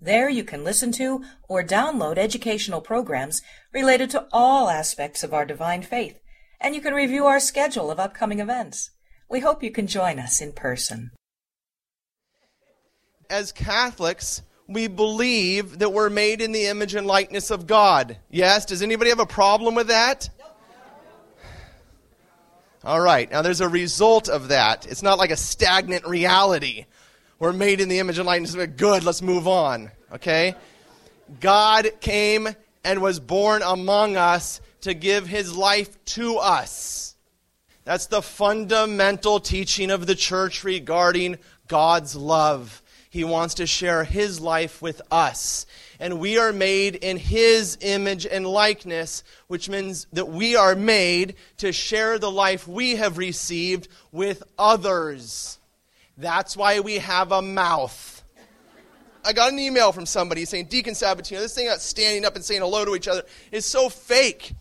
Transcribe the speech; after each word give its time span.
There 0.00 0.28
you 0.28 0.44
can 0.44 0.62
listen 0.62 0.92
to 0.92 1.24
or 1.48 1.64
download 1.64 2.18
educational 2.18 2.80
programs 2.80 3.42
related 3.72 4.10
to 4.10 4.26
all 4.32 4.68
aspects 4.68 5.24
of 5.24 5.34
our 5.34 5.44
divine 5.44 5.82
faith, 5.82 6.18
and 6.60 6.74
you 6.74 6.80
can 6.80 6.94
review 6.94 7.26
our 7.26 7.40
schedule 7.40 7.90
of 7.90 7.98
upcoming 7.98 8.38
events. 8.38 8.90
We 9.28 9.40
hope 9.40 9.62
you 9.62 9.72
can 9.72 9.86
join 9.86 10.18
us 10.18 10.40
in 10.40 10.52
person. 10.52 11.10
As 13.28 13.52
Catholics, 13.52 14.42
we 14.68 14.86
believe 14.86 15.80
that 15.80 15.92
we're 15.92 16.10
made 16.10 16.40
in 16.40 16.52
the 16.52 16.66
image 16.66 16.94
and 16.94 17.06
likeness 17.06 17.50
of 17.50 17.66
God. 17.66 18.18
Yes? 18.30 18.64
Does 18.64 18.82
anybody 18.82 19.10
have 19.10 19.20
a 19.20 19.26
problem 19.26 19.74
with 19.74 19.88
that? 19.88 20.30
All 22.84 23.00
right. 23.00 23.30
Now, 23.30 23.42
there's 23.42 23.60
a 23.60 23.68
result 23.68 24.28
of 24.28 24.48
that. 24.48 24.86
It's 24.86 25.02
not 25.02 25.18
like 25.18 25.30
a 25.30 25.36
stagnant 25.36 26.06
reality. 26.06 26.86
We're 27.38 27.52
made 27.52 27.80
in 27.80 27.88
the 27.88 28.00
image 28.00 28.18
and 28.18 28.26
likeness 28.26 28.54
of 28.54 28.76
Good, 28.76 29.04
let's 29.04 29.22
move 29.22 29.46
on. 29.46 29.90
Okay? 30.12 30.56
God 31.40 31.90
came 32.00 32.48
and 32.84 33.00
was 33.00 33.20
born 33.20 33.62
among 33.62 34.16
us 34.16 34.60
to 34.80 34.94
give 34.94 35.26
his 35.26 35.56
life 35.56 36.02
to 36.06 36.38
us. 36.38 37.14
That's 37.84 38.06
the 38.06 38.22
fundamental 38.22 39.40
teaching 39.40 39.90
of 39.90 40.06
the 40.06 40.14
church 40.14 40.64
regarding 40.64 41.38
God's 41.68 42.16
love. 42.16 42.82
He 43.10 43.24
wants 43.24 43.54
to 43.54 43.66
share 43.66 44.04
his 44.04 44.40
life 44.40 44.82
with 44.82 45.00
us. 45.10 45.64
And 45.98 46.20
we 46.20 46.38
are 46.38 46.52
made 46.52 46.96
in 46.96 47.16
his 47.16 47.78
image 47.80 48.26
and 48.26 48.46
likeness, 48.46 49.24
which 49.46 49.68
means 49.68 50.06
that 50.12 50.28
we 50.28 50.56
are 50.56 50.74
made 50.74 51.36
to 51.58 51.72
share 51.72 52.18
the 52.18 52.30
life 52.30 52.68
we 52.68 52.96
have 52.96 53.16
received 53.16 53.88
with 54.12 54.42
others. 54.58 55.57
That's 56.18 56.56
why 56.56 56.80
we 56.80 56.98
have 56.98 57.30
a 57.30 57.40
mouth. 57.40 58.24
I 59.24 59.32
got 59.32 59.52
an 59.52 59.58
email 59.60 59.92
from 59.92 60.04
somebody 60.04 60.44
saying, 60.44 60.66
Deacon 60.66 60.94
Sabatino, 60.94 61.38
this 61.38 61.54
thing 61.54 61.68
about 61.68 61.80
standing 61.80 62.24
up 62.24 62.34
and 62.34 62.44
saying 62.44 62.60
hello 62.60 62.84
to 62.84 62.96
each 62.96 63.06
other 63.06 63.22
is 63.52 63.64
so 63.64 63.88
fake. 63.88 64.52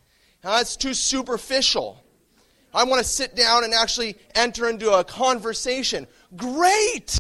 Uh, 0.43 0.59
it's 0.61 0.77
too 0.77 0.93
superficial. 0.93 2.03
I 2.73 2.83
want 2.83 3.01
to 3.01 3.07
sit 3.07 3.35
down 3.35 3.63
and 3.63 3.73
actually 3.73 4.17
enter 4.35 4.69
into 4.69 4.91
a 4.91 5.03
conversation. 5.03 6.05
Great! 6.35 7.19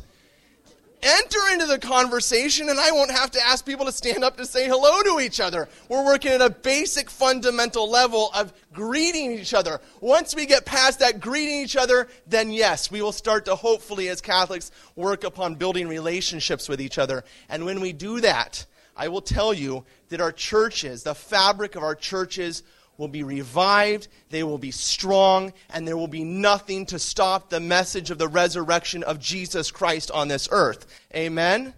Enter 1.01 1.39
into 1.53 1.65
the 1.65 1.79
conversation 1.79 2.69
and 2.69 2.79
I 2.79 2.91
won't 2.91 3.11
have 3.11 3.31
to 3.31 3.45
ask 3.45 3.65
people 3.65 3.85
to 3.85 3.91
stand 3.91 4.23
up 4.23 4.37
to 4.37 4.45
say 4.45 4.67
hello 4.67 5.01
to 5.03 5.23
each 5.23 5.39
other. 5.39 5.69
We're 5.89 6.05
working 6.05 6.31
at 6.31 6.41
a 6.41 6.49
basic 6.49 7.09
fundamental 7.09 7.89
level 7.89 8.31
of 8.33 8.53
greeting 8.73 9.33
each 9.33 9.53
other. 9.53 9.79
Once 10.01 10.35
we 10.35 10.45
get 10.45 10.65
past 10.65 10.99
that 10.99 11.19
greeting 11.19 11.61
each 11.61 11.75
other, 11.75 12.07
then 12.25 12.51
yes, 12.51 12.89
we 12.89 13.01
will 13.01 13.11
start 13.11 13.45
to 13.45 13.55
hopefully, 13.55 14.09
as 14.09 14.21
Catholics, 14.21 14.71
work 14.95 15.23
upon 15.23 15.55
building 15.55 15.87
relationships 15.87 16.67
with 16.67 16.81
each 16.81 16.97
other. 16.97 17.23
And 17.49 17.65
when 17.65 17.79
we 17.79 17.93
do 17.93 18.21
that, 18.21 18.65
I 18.95 19.09
will 19.09 19.21
tell 19.21 19.53
you 19.53 19.85
that 20.09 20.21
our 20.21 20.31
churches, 20.31 21.03
the 21.03 21.13
fabric 21.13 21.75
of 21.75 21.83
our 21.83 21.95
churches, 21.95 22.63
will 22.97 23.07
be 23.07 23.23
revived, 23.23 24.07
they 24.29 24.43
will 24.43 24.57
be 24.57 24.71
strong, 24.71 25.53
and 25.69 25.87
there 25.87 25.97
will 25.97 26.07
be 26.07 26.23
nothing 26.23 26.85
to 26.87 26.99
stop 26.99 27.49
the 27.49 27.59
message 27.59 28.09
of 28.09 28.17
the 28.17 28.27
resurrection 28.27 29.03
of 29.03 29.19
Jesus 29.19 29.71
Christ 29.71 30.09
on 30.11 30.27
this 30.27 30.49
earth. 30.51 30.85
Amen? 31.15 31.61
Amen? 31.61 31.73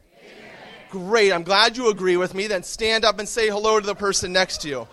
Great. 0.89 1.31
I'm 1.33 1.43
glad 1.43 1.75
you 1.75 1.89
agree 1.89 2.17
with 2.17 2.33
me. 2.33 2.47
Then 2.47 2.63
stand 2.63 3.03
up 3.03 3.19
and 3.19 3.27
say 3.27 3.49
hello 3.49 3.79
to 3.79 3.85
the 3.85 3.95
person 3.95 4.31
next 4.31 4.61
to 4.61 4.69
you. 4.69 4.87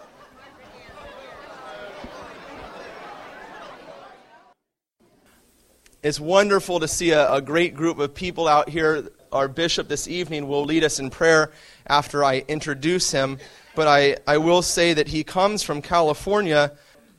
It's 6.03 6.21
wonderful 6.21 6.79
to 6.81 6.87
see 6.87 7.11
a, 7.11 7.33
a 7.33 7.43
great 7.43 7.75
group 7.75 7.99
of 7.99 8.15
people 8.15 8.47
out 8.47 8.69
here. 8.69 9.09
Our 9.33 9.49
bishop 9.49 9.89
this 9.89 10.07
evening 10.07 10.47
will 10.47 10.65
lead 10.65 10.85
us 10.85 11.01
in 11.01 11.11
prayer 11.11 11.51
after 11.87 12.23
I 12.23 12.45
introduce 12.47 13.11
him 13.11 13.39
but 13.77 13.87
I, 13.87 14.17
I 14.27 14.39
will 14.39 14.63
say 14.63 14.95
that 14.95 15.09
he 15.09 15.23
comes 15.23 15.63
from 15.63 15.83
California, 15.83 16.73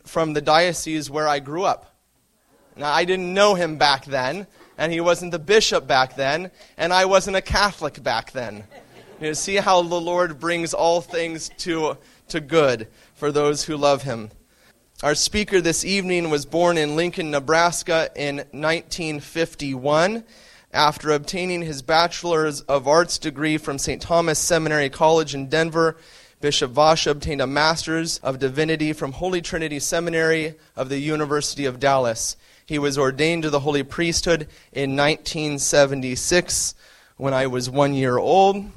from 0.03 0.33
the 0.33 0.41
diocese 0.41 1.09
where 1.09 1.27
I 1.27 1.39
grew 1.39 1.63
up. 1.63 1.95
Now, 2.75 2.91
I 2.91 3.05
didn't 3.05 3.33
know 3.33 3.55
him 3.55 3.77
back 3.77 4.05
then, 4.05 4.47
and 4.77 4.91
he 4.91 4.99
wasn't 4.99 5.31
the 5.31 5.39
bishop 5.39 5.87
back 5.87 6.15
then, 6.15 6.51
and 6.77 6.91
I 6.91 7.05
wasn't 7.05 7.37
a 7.37 7.41
Catholic 7.41 8.01
back 8.03 8.31
then. 8.31 8.63
You 9.21 9.27
know, 9.27 9.33
see 9.33 9.55
how 9.55 9.81
the 9.81 10.01
Lord 10.01 10.39
brings 10.39 10.73
all 10.73 10.99
things 10.99 11.49
to, 11.59 11.97
to 12.29 12.39
good 12.39 12.87
for 13.13 13.31
those 13.31 13.63
who 13.63 13.77
love 13.77 14.03
him. 14.03 14.31
Our 15.03 15.15
speaker 15.15 15.61
this 15.61 15.85
evening 15.85 16.31
was 16.31 16.47
born 16.47 16.77
in 16.77 16.95
Lincoln, 16.95 17.29
Nebraska 17.29 18.09
in 18.15 18.37
1951 18.37 20.23
after 20.73 21.11
obtaining 21.11 21.61
his 21.61 21.81
Bachelor's 21.81 22.61
of 22.61 22.87
Arts 22.87 23.17
degree 23.17 23.57
from 23.57 23.77
St. 23.77 24.01
Thomas 24.01 24.39
Seminary 24.39 24.89
College 24.89 25.33
in 25.33 25.49
Denver 25.49 25.97
Bishop 26.39 26.69
Vasa 26.69 27.09
obtained 27.09 27.41
a 27.41 27.47
Master's 27.47 28.19
of 28.19 28.37
Divinity 28.37 28.93
from 28.93 29.13
Holy 29.13 29.41
Trinity 29.41 29.79
Seminary 29.79 30.53
of 30.75 30.87
the 30.87 30.99
University 30.99 31.65
of 31.65 31.79
Dallas. 31.79 32.37
He 32.63 32.77
was 32.77 32.95
ordained 32.95 33.41
to 33.41 33.49
the 33.49 33.61
holy 33.61 33.81
priesthood 33.81 34.41
in 34.71 34.95
1976 34.95 36.75
when 37.15 37.33
I 37.33 37.47
was 37.47 37.71
one 37.71 37.95
year 37.95 38.19
old 38.19 38.69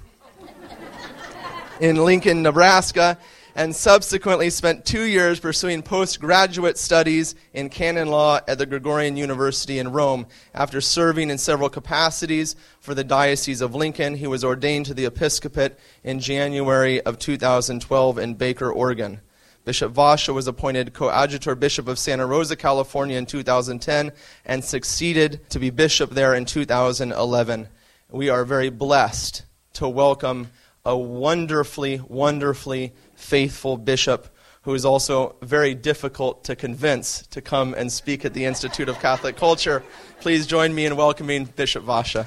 in 1.81 1.97
Lincoln, 1.97 2.43
Nebraska 2.43 3.19
and 3.55 3.75
subsequently 3.75 4.51
spent 4.51 4.85
two 4.85 5.05
years 5.05 5.41
pursuing 5.41 5.83
postgraduate 5.83 6.79
studies 6.79 7.35
in 7.53 7.69
canon 7.69 8.09
law 8.09 8.41
at 8.47 8.59
the 8.59 8.67
Gregorian 8.67 9.17
University 9.17 9.79
in 9.79 9.93
Rome. 9.93 10.27
After 10.55 10.81
serving 10.81 11.31
in 11.31 11.39
several 11.39 11.69
capacities 11.69 12.57
for 12.81 12.95
the 12.95 13.05
Diocese 13.05 13.61
of 13.61 13.75
Lincoln, 13.75 14.15
he 14.15 14.27
was 14.27 14.45
ordained 14.45 14.87
to 14.87 14.95
the 14.95 15.05
episcopate 15.05 15.77
in 16.05 16.21
January 16.21 17.01
of 17.03 17.19
2012 17.19 18.19
in 18.19 18.35
Baker, 18.35 18.71
Oregon. 18.71 19.21
Bishop 19.65 19.93
Vasa 19.93 20.33
was 20.33 20.47
appointed 20.47 20.95
coadjutor 20.95 21.55
bishop 21.55 21.87
of 21.87 21.99
Santa 21.99 22.27
Rosa, 22.27 22.57
California 22.57 23.19
in 23.19 23.27
2010 23.27 24.13
and 24.47 24.65
succeeded 24.65 25.49
to 25.51 25.59
be 25.59 25.71
bishop 25.71 26.11
there 26.11 26.35
in 26.35 26.47
2011. 26.47 27.69
We 28.11 28.31
are 28.31 28.45
very 28.45 28.71
blessed 28.71 29.45
to 29.75 29.89
welcome 29.89 30.51
a 30.85 30.97
wonderfully, 30.97 31.99
wonderfully 31.99 32.95
faithful 33.21 33.77
bishop 33.77 34.35
who 34.63 34.75
is 34.75 34.85
also 34.85 35.37
very 35.43 35.75
difficult 35.75 36.45
to 36.45 36.57
convince 36.57 37.27
to 37.29 37.41
come 37.41 37.75
and 37.75 37.91
speak 37.91 38.25
at 38.25 38.35
the 38.35 38.45
Institute 38.45 38.89
of 38.89 38.99
Catholic 38.99 39.37
Culture. 39.37 39.83
Please 40.21 40.47
join 40.47 40.75
me 40.75 40.85
in 40.87 40.97
welcoming 40.97 41.45
Bishop 41.45 41.85
Vasa. 41.85 42.27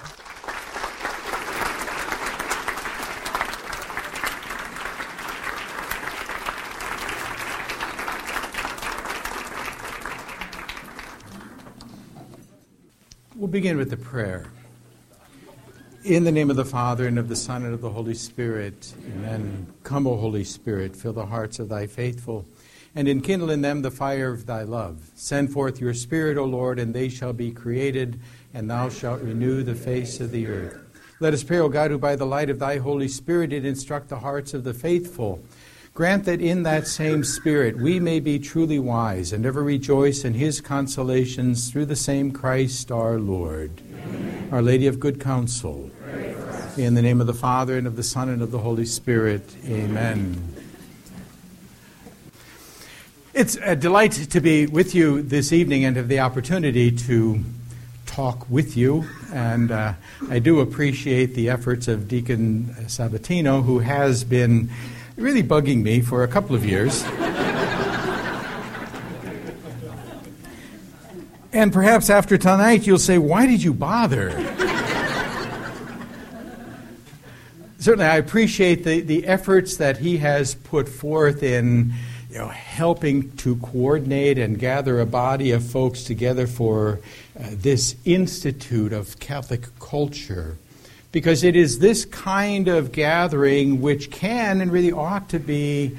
We'll 13.36 13.48
begin 13.48 13.78
with 13.78 13.90
the 13.90 13.98
prayer. 13.98 14.48
In 16.06 16.26
the 16.26 16.34
name 16.34 16.50
of 16.50 16.58
the 16.58 16.66
Father, 16.66 17.08
and 17.08 17.18
of 17.18 17.30
the 17.30 17.36
Son, 17.36 17.64
and 17.64 17.74
of 17.74 17.80
the 17.80 17.90
Holy 17.90 18.14
Spirit. 18.14 18.94
Amen. 19.16 19.68
Come, 19.84 20.06
O 20.06 20.18
Holy 20.18 20.44
Spirit, 20.44 20.98
fill 20.98 21.14
the 21.14 21.28
hearts 21.28 21.60
of 21.60 21.70
thy 21.70 21.88
faithful, 21.88 22.46
and 22.94 23.08
enkindle 23.08 23.50
in 23.50 23.62
them 23.62 23.84
the 23.84 23.90
fire 23.90 24.30
of 24.30 24.46
thy 24.46 24.64
love. 24.64 25.12
Send 25.16 25.54
forth 25.54 25.80
your 25.80 25.94
Spirit, 25.94 26.38
O 26.38 26.44
Lord, 26.44 26.78
and 26.78 26.94
they 26.94 27.08
shall 27.08 27.32
be 27.32 27.52
created, 27.52 28.20
and 28.54 28.70
thou 28.70 28.90
shalt 28.90 29.22
renew 29.22 29.64
the 29.64 29.76
face 29.76 30.20
of 30.20 30.32
the 30.32 30.46
earth. 30.48 30.78
Let 31.22 31.34
us 31.34 31.42
pray, 31.42 31.60
O 31.60 31.70
God, 31.70 31.92
who 31.92 31.98
by 31.98 32.18
the 32.18 32.26
light 32.26 32.50
of 32.50 32.60
thy 32.60 32.80
Holy 32.80 33.08
Spirit 33.08 33.52
did 33.52 33.64
instruct 33.64 34.10
the 34.10 34.20
hearts 34.20 34.54
of 34.54 34.66
the 34.66 34.74
faithful. 34.74 35.42
Grant 35.96 36.26
that 36.26 36.42
in 36.42 36.64
that 36.64 36.88
same 36.88 37.24
Spirit 37.24 37.78
we 37.78 38.00
may 38.00 38.20
be 38.20 38.40
truly 38.40 38.80
wise 38.80 39.32
and 39.32 39.46
ever 39.46 39.62
rejoice 39.62 40.26
in 40.26 40.34
his 40.34 40.60
consolations 40.60 41.70
through 41.70 41.86
the 41.86 41.96
same 41.96 42.32
Christ 42.32 42.92
our 42.92 43.20
Lord. 43.20 43.70
Amen. 43.92 44.50
Our 44.52 44.64
Lady 44.64 44.88
of 44.88 45.00
Good 45.00 45.20
Counsel. 45.20 45.92
In 46.78 46.96
the 46.96 47.04
name 47.04 47.22
of 47.22 47.28
the 47.28 47.34
Father, 47.36 47.78
and 47.78 47.86
of 47.86 47.96
the 47.96 48.02
Son, 48.02 48.28
and 48.28 48.42
of 48.42 48.50
the 48.50 48.58
Holy 48.58 48.88
Spirit. 48.88 49.56
Amen. 49.68 50.56
It's 53.36 53.60
a 53.62 53.76
delight 53.76 54.14
to 54.14 54.42
be 54.42 54.66
with 54.66 54.96
you 54.96 55.22
this 55.22 55.54
evening 55.54 55.86
and 55.86 55.96
have 55.96 56.08
the 56.08 56.22
opportunity 56.22 56.92
to 56.92 57.44
talk 58.08 58.50
with 58.50 58.76
you. 58.76 59.06
And 59.32 59.70
uh, 59.70 59.94
I 60.28 60.40
do 60.40 60.60
appreciate 60.60 61.36
the 61.36 61.52
efforts 61.52 61.88
of 61.88 62.08
Deacon 62.08 62.76
Sabatino, 62.88 63.64
who 63.64 63.78
has 63.78 64.24
been 64.24 64.72
really 65.16 65.44
bugging 65.44 65.84
me 65.84 66.02
for 66.02 66.24
a 66.24 66.28
couple 66.28 66.56
of 66.56 66.66
years. 66.66 67.04
and 71.54 71.72
perhaps 71.72 72.10
after 72.10 72.38
tonight, 72.38 72.88
you'll 72.88 72.98
say, 73.00 73.18
Why 73.18 73.46
did 73.46 73.64
you 73.64 73.74
bother? 73.74 74.32
Certainly, 77.80 78.06
I 78.06 78.16
appreciate 78.16 78.86
the, 78.86 79.02
the 79.02 79.26
efforts 79.28 79.76
that 79.78 79.98
he 79.98 80.18
has 80.18 80.56
put 80.56 80.88
forth 80.88 81.44
in 81.44 81.94
you 82.34 82.40
know, 82.40 82.48
helping 82.48 83.30
to 83.38 83.58
coordinate 83.58 84.40
and 84.40 84.58
gather 84.58 85.00
a 85.00 85.06
body 85.06 85.52
of 85.52 85.64
folks 85.64 86.04
together 86.04 86.48
for 86.48 87.00
uh, 87.38 87.44
this 87.52 87.96
Institute 88.06 88.92
of 88.92 89.20
Catholic 89.20 89.64
Culture. 89.80 90.58
Because 91.14 91.46
it 91.46 91.56
is 91.56 91.80
this 91.80 92.04
kind 92.04 92.68
of 92.68 92.92
gathering 92.92 93.80
which 93.80 94.12
can 94.12 94.60
and 94.60 94.72
really 94.72 94.92
ought 94.92 95.30
to 95.30 95.40
be 95.40 95.96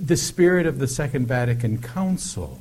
the 0.00 0.16
spirit 0.16 0.66
of 0.66 0.78
the 0.78 0.86
Second 0.86 1.26
Vatican 1.26 1.82
Council. 1.82 2.60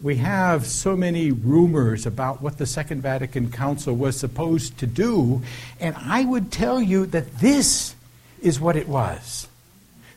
We 0.00 0.16
have 0.16 0.66
so 0.66 0.96
many 0.96 1.32
rumors 1.32 2.06
about 2.06 2.40
what 2.40 2.58
the 2.58 2.66
Second 2.66 3.02
Vatican 3.02 3.50
Council 3.50 3.94
was 3.94 4.16
supposed 4.16 4.78
to 4.78 4.86
do, 4.86 5.42
and 5.80 5.96
I 5.98 6.24
would 6.24 6.52
tell 6.52 6.80
you 6.80 7.06
that 7.06 7.38
this 7.38 7.96
is 8.40 8.60
what 8.60 8.76
it 8.76 8.88
was. 8.88 9.48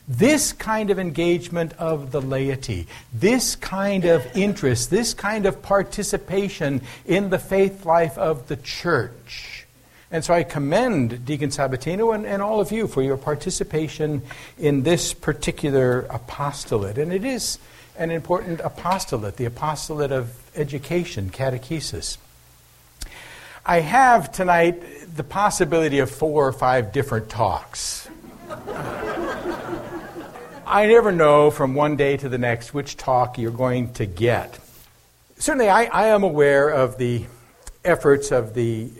This 0.06 0.52
kind 0.52 0.90
of 0.90 0.98
engagement 0.98 1.72
of 1.74 2.12
the 2.12 2.20
laity, 2.20 2.86
this 3.12 3.56
kind 3.56 4.04
of 4.04 4.24
interest, 4.36 4.90
this 4.90 5.12
kind 5.12 5.44
of 5.44 5.60
participation 5.60 6.82
in 7.04 7.30
the 7.30 7.38
faith 7.38 7.84
life 7.84 8.16
of 8.16 8.46
the 8.48 8.56
church. 8.56 9.59
And 10.12 10.24
so 10.24 10.34
I 10.34 10.42
commend 10.42 11.24
Deacon 11.24 11.50
Sabatino 11.50 12.14
and, 12.14 12.26
and 12.26 12.42
all 12.42 12.60
of 12.60 12.72
you 12.72 12.88
for 12.88 13.00
your 13.00 13.16
participation 13.16 14.22
in 14.58 14.82
this 14.82 15.14
particular 15.14 16.00
apostolate. 16.10 16.98
And 16.98 17.12
it 17.12 17.24
is 17.24 17.58
an 17.96 18.10
important 18.10 18.60
apostolate, 18.60 19.36
the 19.36 19.44
apostolate 19.44 20.10
of 20.10 20.34
education, 20.56 21.30
catechesis. 21.30 22.18
I 23.64 23.80
have 23.80 24.32
tonight 24.32 24.82
the 25.14 25.22
possibility 25.22 26.00
of 26.00 26.10
four 26.10 26.48
or 26.48 26.52
five 26.52 26.92
different 26.92 27.28
talks. 27.28 28.08
I 30.66 30.86
never 30.86 31.12
know 31.12 31.50
from 31.50 31.74
one 31.74 31.96
day 31.96 32.16
to 32.16 32.28
the 32.28 32.38
next 32.38 32.74
which 32.74 32.96
talk 32.96 33.38
you're 33.38 33.50
going 33.50 33.92
to 33.94 34.06
get. 34.06 34.58
Certainly, 35.36 35.68
I, 35.68 35.84
I 35.84 36.06
am 36.08 36.22
aware 36.22 36.68
of 36.68 36.96
the 36.96 37.26
efforts 37.84 38.30
of 38.30 38.54
the 38.54 38.90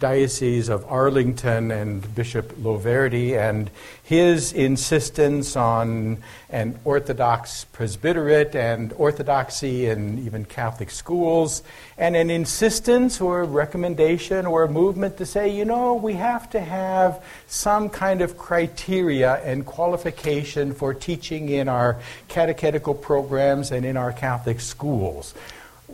Diocese 0.00 0.70
of 0.70 0.84
Arlington 0.90 1.70
and 1.70 2.14
Bishop 2.14 2.52
Loverde 2.56 3.38
and 3.38 3.70
his 4.02 4.52
insistence 4.54 5.56
on 5.56 6.18
an 6.48 6.80
Orthodox 6.84 7.66
presbyterate 7.66 8.56
and 8.56 8.94
orthodoxy 8.94 9.86
in 9.86 10.18
even 10.24 10.46
Catholic 10.46 10.90
schools, 10.90 11.62
and 11.98 12.16
an 12.16 12.30
insistence 12.30 13.20
or 13.20 13.44
recommendation 13.44 14.46
or 14.46 14.66
movement 14.66 15.18
to 15.18 15.26
say, 15.26 15.54
you 15.54 15.66
know, 15.66 15.94
we 15.94 16.14
have 16.14 16.48
to 16.50 16.60
have 16.60 17.22
some 17.46 17.90
kind 17.90 18.22
of 18.22 18.38
criteria 18.38 19.34
and 19.44 19.66
qualification 19.66 20.72
for 20.72 20.94
teaching 20.94 21.50
in 21.50 21.68
our 21.68 22.00
catechetical 22.28 22.94
programs 22.94 23.70
and 23.70 23.84
in 23.84 23.98
our 23.98 24.12
Catholic 24.12 24.60
schools. 24.60 25.34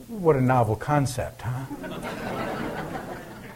What 0.07 0.37
a 0.37 0.41
novel 0.41 0.77
concept, 0.77 1.43
huh? 1.43 1.65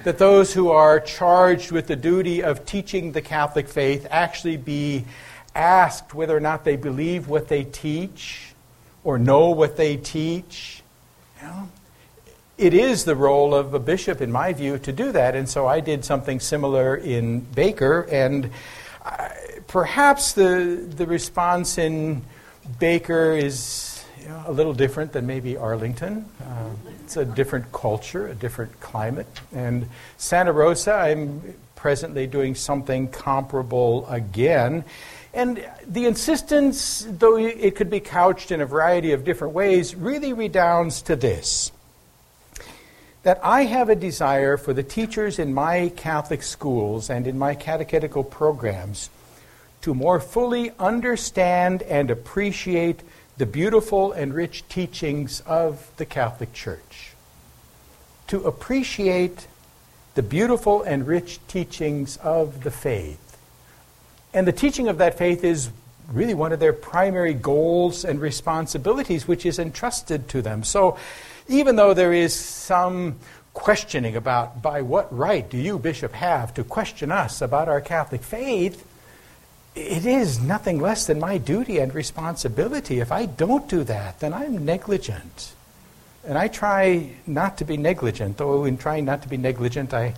That 0.04 0.18
those 0.18 0.54
who 0.54 0.70
are 0.70 0.98
charged 0.98 1.70
with 1.70 1.86
the 1.86 1.96
duty 1.96 2.42
of 2.42 2.64
teaching 2.64 3.12
the 3.12 3.20
Catholic 3.20 3.68
faith 3.68 4.06
actually 4.10 4.56
be 4.56 5.04
asked 5.54 6.14
whether 6.14 6.36
or 6.36 6.40
not 6.40 6.64
they 6.64 6.76
believe 6.76 7.28
what 7.28 7.48
they 7.48 7.64
teach 7.64 8.52
or 9.04 9.18
know 9.18 9.50
what 9.50 9.76
they 9.76 9.96
teach. 9.96 10.82
You 11.40 11.48
know? 11.48 11.68
It 12.56 12.74
is 12.74 13.04
the 13.04 13.16
role 13.16 13.54
of 13.54 13.72
a 13.74 13.78
bishop, 13.78 14.20
in 14.20 14.30
my 14.30 14.52
view, 14.52 14.78
to 14.78 14.92
do 14.92 15.12
that. 15.12 15.34
And 15.34 15.48
so 15.48 15.66
I 15.66 15.80
did 15.80 16.04
something 16.04 16.40
similar 16.40 16.94
in 16.96 17.40
Baker. 17.40 18.02
And 18.10 18.50
uh, 19.04 19.28
perhaps 19.66 20.32
the, 20.32 20.86
the 20.88 21.06
response 21.06 21.78
in 21.78 22.22
Baker 22.78 23.32
is 23.32 23.58
a 24.46 24.52
little 24.52 24.74
different 24.74 25.12
than 25.12 25.26
maybe 25.26 25.56
Arlington. 25.56 26.24
Uh, 26.40 26.70
it's 27.04 27.16
a 27.16 27.24
different 27.24 27.72
culture, 27.72 28.28
a 28.28 28.34
different 28.34 28.80
climate. 28.80 29.26
And 29.52 29.88
Santa 30.16 30.52
Rosa, 30.52 30.92
I'm 30.92 31.54
presently 31.76 32.26
doing 32.26 32.54
something 32.54 33.08
comparable 33.08 34.06
again. 34.08 34.84
And 35.32 35.64
the 35.86 36.06
insistence, 36.06 37.06
though 37.08 37.36
it 37.36 37.76
could 37.76 37.90
be 37.90 38.00
couched 38.00 38.50
in 38.50 38.60
a 38.60 38.66
variety 38.66 39.12
of 39.12 39.24
different 39.24 39.54
ways, 39.54 39.94
really 39.94 40.32
redounds 40.32 41.02
to 41.02 41.16
this 41.16 41.72
that 43.22 43.38
I 43.42 43.64
have 43.64 43.90
a 43.90 43.94
desire 43.94 44.56
for 44.56 44.72
the 44.72 44.82
teachers 44.82 45.38
in 45.38 45.52
my 45.52 45.92
Catholic 45.94 46.42
schools 46.42 47.10
and 47.10 47.26
in 47.26 47.38
my 47.38 47.54
catechetical 47.54 48.24
programs 48.24 49.10
to 49.82 49.94
more 49.94 50.20
fully 50.20 50.72
understand 50.78 51.82
and 51.82 52.10
appreciate 52.10 53.00
the 53.40 53.46
beautiful 53.46 54.12
and 54.12 54.34
rich 54.34 54.62
teachings 54.68 55.40
of 55.46 55.90
the 55.96 56.04
Catholic 56.04 56.52
Church. 56.52 57.12
To 58.26 58.42
appreciate 58.42 59.46
the 60.14 60.22
beautiful 60.22 60.82
and 60.82 61.06
rich 61.06 61.40
teachings 61.48 62.18
of 62.18 62.64
the 62.64 62.70
faith. 62.70 63.38
And 64.34 64.46
the 64.46 64.52
teaching 64.52 64.88
of 64.88 64.98
that 64.98 65.16
faith 65.16 65.42
is 65.42 65.70
really 66.12 66.34
one 66.34 66.52
of 66.52 66.60
their 66.60 66.74
primary 66.74 67.32
goals 67.32 68.04
and 68.04 68.20
responsibilities, 68.20 69.26
which 69.26 69.46
is 69.46 69.58
entrusted 69.58 70.28
to 70.28 70.42
them. 70.42 70.62
So, 70.62 70.98
even 71.48 71.76
though 71.76 71.94
there 71.94 72.12
is 72.12 72.34
some 72.34 73.16
questioning 73.54 74.16
about 74.16 74.60
by 74.60 74.82
what 74.82 75.16
right 75.16 75.48
do 75.48 75.56
you, 75.56 75.78
Bishop, 75.78 76.12
have 76.12 76.52
to 76.54 76.62
question 76.62 77.10
us 77.10 77.40
about 77.40 77.70
our 77.70 77.80
Catholic 77.80 78.22
faith, 78.22 78.86
it 79.74 80.04
is 80.04 80.40
nothing 80.40 80.80
less 80.80 81.06
than 81.06 81.20
my 81.20 81.38
duty 81.38 81.78
and 81.78 81.94
responsibility. 81.94 83.00
If 83.00 83.12
I 83.12 83.26
don't 83.26 83.68
do 83.68 83.84
that, 83.84 84.20
then 84.20 84.32
I'm 84.32 84.64
negligent. 84.64 85.52
And 86.24 86.36
I 86.36 86.48
try 86.48 87.12
not 87.26 87.58
to 87.58 87.64
be 87.64 87.76
negligent, 87.76 88.36
though 88.36 88.64
in 88.64 88.76
trying 88.76 89.04
not 89.04 89.22
to 89.22 89.28
be 89.28 89.36
negligent, 89.36 89.94
I 89.94 90.14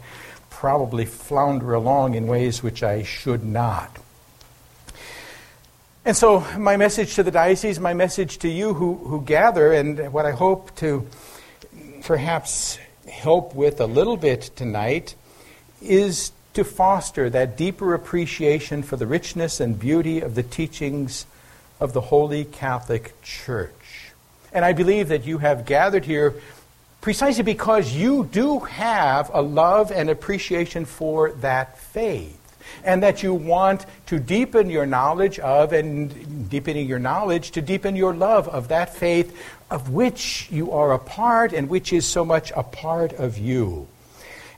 probably 0.51 1.05
flounder 1.05 1.75
along 1.75 2.15
in 2.15 2.27
ways 2.27 2.63
which 2.63 2.83
I 2.83 3.03
should 3.03 3.45
not. 3.45 3.99
And 6.05 6.17
so, 6.17 6.41
my 6.59 6.77
message 6.77 7.15
to 7.15 7.23
the 7.23 7.31
diocese, 7.31 7.79
my 7.79 7.95
message 7.95 8.39
to 8.39 8.49
you 8.49 8.75
who, 8.75 8.97
who 8.97 9.23
gather, 9.23 9.73
and 9.73 10.13
what 10.13 10.27
I 10.27 10.33
hope 10.33 10.75
to 10.77 11.07
perhaps 12.03 12.79
help 13.09 13.55
with 13.55 13.81
a 13.81 13.87
little 13.87 14.17
bit 14.17 14.51
tonight, 14.57 15.15
is 15.81 16.33
to 16.55 16.65
foster 16.65 17.31
that 17.31 17.57
deeper 17.57 17.95
appreciation 17.95 18.83
for 18.83 18.97
the 18.97 19.07
richness 19.07 19.61
and 19.61 19.79
beauty 19.79 20.21
of 20.21 20.35
the 20.35 20.43
teachings 20.43 21.27
of 21.81 21.93
the 21.93 22.01
Holy 22.01 22.45
Catholic 22.45 23.21
Church. 23.23 24.13
And 24.53 24.65
I 24.65 24.73
believe 24.73 25.09
that 25.09 25.25
you 25.25 25.39
have 25.39 25.65
gathered 25.65 26.05
here 26.05 26.35
precisely 27.01 27.43
because 27.43 27.93
you 27.93 28.25
do 28.25 28.61
have 28.61 29.31
a 29.33 29.43
love 29.43 29.91
and 29.91 30.11
appreciation 30.11 30.85
for 30.85 31.33
that 31.33 31.79
faith. 31.79 32.39
And 32.85 33.03
that 33.03 33.23
you 33.23 33.35
want 33.35 33.85
to 34.07 34.19
deepen 34.19 34.71
your 34.71 34.87
knowledge 34.87 35.39
of, 35.39 35.73
and 35.73 36.49
deepening 36.49 36.89
your 36.89 36.99
knowledge, 36.99 37.51
to 37.53 37.61
deepen 37.61 37.97
your 37.97 38.15
love 38.15 38.49
of 38.49 38.69
that 38.69 38.95
faith 38.95 39.37
of 39.71 39.91
which 39.91 40.49
you 40.51 40.73
are 40.73 40.93
a 40.93 40.99
part 40.99 41.53
and 41.53 41.69
which 41.69 41.93
is 41.93 42.07
so 42.07 42.25
much 42.25 42.53
a 42.57 42.63
part 42.63 43.13
of 43.15 43.37
you. 43.37 43.89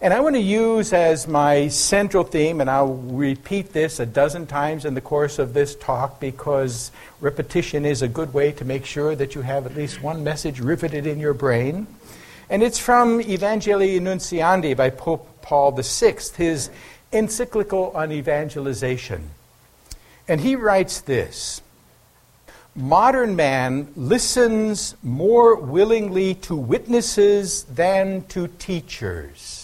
And 0.04 0.12
I 0.12 0.20
want 0.20 0.34
to 0.34 0.42
use 0.42 0.92
as 0.92 1.26
my 1.26 1.68
central 1.68 2.25
theme, 2.25 2.61
and 2.61 2.68
I'll 2.68 2.92
repeat 2.92 3.73
this 3.73 4.00
a 4.00 4.04
dozen 4.04 4.46
times 4.46 4.84
in 4.84 4.92
the 4.92 5.00
course 5.00 5.38
of 5.38 5.54
this 5.54 5.75
talk 5.76 6.20
because 6.20 6.92
repetition 7.23 7.87
is 7.87 8.02
a 8.02 8.08
good 8.08 8.34
way 8.34 8.52
to 8.52 8.66
make 8.66 8.84
sure 8.84 9.16
that 9.16 9.34
you 9.34 9.40
have 9.40 9.64
at 9.64 9.75
least 9.75 10.02
one 10.02 10.23
message 10.23 10.61
riveted 10.61 11.06
in 11.06 11.18
your 11.18 11.32
brain. 11.32 11.87
And 12.50 12.62
it's 12.62 12.78
from 12.78 13.20
Evangelii 13.20 13.99
Nuntiandi 13.99 14.76
by 14.76 14.90
Pope 14.90 15.26
Paul 15.40 15.73
VI, 15.73 16.16
his 16.37 16.68
encyclical 17.11 17.90
on 17.94 18.12
evangelization. 18.12 19.30
And 20.28 20.38
he 20.38 20.54
writes 20.54 21.00
this 21.00 21.62
Modern 22.76 23.37
man 23.37 23.88
listens 23.96 24.96
more 25.02 25.54
willingly 25.54 26.34
to 26.34 26.54
witnesses 26.54 27.64
than 27.64 28.25
to 28.25 28.49
teachers. 28.49 29.63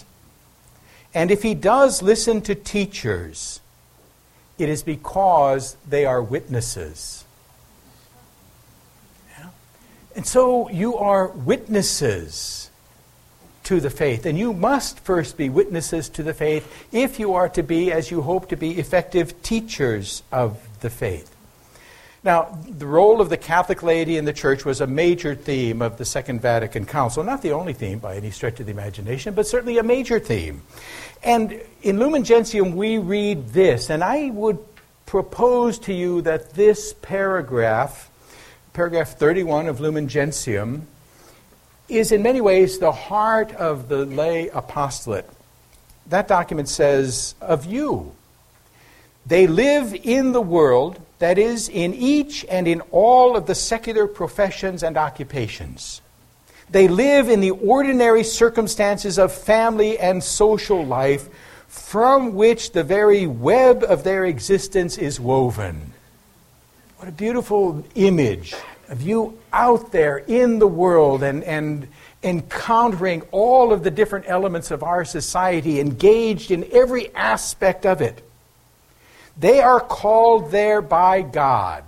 And 1.13 1.31
if 1.31 1.43
he 1.43 1.53
does 1.53 2.01
listen 2.01 2.41
to 2.41 2.55
teachers, 2.55 3.59
it 4.57 4.69
is 4.69 4.83
because 4.83 5.75
they 5.87 6.05
are 6.05 6.21
witnesses. 6.21 7.25
Yeah? 9.37 9.49
And 10.15 10.25
so 10.25 10.69
you 10.69 10.95
are 10.97 11.27
witnesses 11.27 12.69
to 13.63 13.79
the 13.79 13.89
faith. 13.89 14.25
And 14.25 14.37
you 14.37 14.53
must 14.53 14.99
first 14.99 15.37
be 15.37 15.49
witnesses 15.49 16.09
to 16.09 16.23
the 16.23 16.33
faith 16.33 16.87
if 16.91 17.19
you 17.19 17.33
are 17.33 17.49
to 17.49 17.63
be, 17.63 17.91
as 17.91 18.11
you 18.11 18.21
hope 18.21 18.49
to 18.49 18.57
be, 18.57 18.79
effective 18.79 19.41
teachers 19.43 20.23
of 20.31 20.59
the 20.81 20.89
faith. 20.89 21.30
Now, 22.23 22.55
the 22.67 22.85
role 22.85 23.19
of 23.19 23.29
the 23.29 23.37
Catholic 23.37 23.81
laity 23.81 24.17
in 24.17 24.25
the 24.25 24.33
church 24.33 24.63
was 24.63 24.79
a 24.79 24.85
major 24.85 25.33
theme 25.33 25.81
of 25.81 25.97
the 25.97 26.05
Second 26.05 26.39
Vatican 26.39 26.85
Council. 26.85 27.23
Not 27.23 27.41
the 27.41 27.51
only 27.53 27.73
theme 27.73 27.97
by 27.97 28.15
any 28.15 28.29
stretch 28.29 28.59
of 28.59 28.67
the 28.67 28.71
imagination, 28.71 29.33
but 29.33 29.47
certainly 29.47 29.79
a 29.79 29.83
major 29.83 30.19
theme. 30.19 30.61
And 31.23 31.59
in 31.81 31.97
Lumen 31.97 32.23
Gentium, 32.23 32.75
we 32.75 32.99
read 32.99 33.49
this, 33.49 33.89
and 33.89 34.03
I 34.03 34.29
would 34.29 34.59
propose 35.07 35.79
to 35.79 35.93
you 35.93 36.21
that 36.21 36.53
this 36.53 36.93
paragraph, 36.93 38.11
paragraph 38.73 39.17
31 39.17 39.67
of 39.67 39.79
Lumen 39.79 40.07
Gentium, 40.07 40.87
is 41.89 42.11
in 42.11 42.21
many 42.21 42.39
ways 42.39 42.77
the 42.77 42.91
heart 42.91 43.51
of 43.55 43.89
the 43.89 44.05
lay 44.05 44.47
apostolate. 44.49 45.27
That 46.05 46.27
document 46.27 46.69
says, 46.69 47.33
Of 47.41 47.65
you, 47.65 48.13
they 49.25 49.47
live 49.47 49.95
in 49.95 50.33
the 50.33 50.41
world, 50.41 51.01
that 51.21 51.37
is, 51.37 51.69
in 51.69 51.93
each 51.93 52.45
and 52.49 52.67
in 52.67 52.81
all 52.91 53.37
of 53.37 53.45
the 53.45 53.55
secular 53.55 54.07
professions 54.07 54.83
and 54.83 54.97
occupations. 54.97 56.01
They 56.71 56.87
live 56.87 57.29
in 57.29 57.41
the 57.41 57.51
ordinary 57.51 58.23
circumstances 58.23 59.19
of 59.19 59.31
family 59.31 59.99
and 59.99 60.23
social 60.23 60.83
life 60.85 61.29
from 61.67 62.33
which 62.33 62.71
the 62.71 62.83
very 62.83 63.27
web 63.27 63.83
of 63.83 64.03
their 64.03 64.25
existence 64.25 64.97
is 64.97 65.19
woven. 65.19 65.93
What 66.97 67.07
a 67.07 67.11
beautiful 67.11 67.85
image 67.93 68.55
of 68.89 69.03
you 69.03 69.37
out 69.53 69.91
there 69.91 70.17
in 70.17 70.57
the 70.57 70.67
world 70.67 71.21
and, 71.21 71.43
and 71.43 71.87
encountering 72.23 73.21
all 73.31 73.71
of 73.71 73.83
the 73.83 73.91
different 73.91 74.25
elements 74.27 74.71
of 74.71 74.81
our 74.81 75.05
society, 75.05 75.79
engaged 75.79 76.49
in 76.49 76.67
every 76.71 77.13
aspect 77.13 77.85
of 77.85 78.01
it. 78.01 78.23
They 79.41 79.59
are 79.59 79.79
called 79.79 80.51
there 80.51 80.83
by 80.83 81.23
God. 81.23 81.83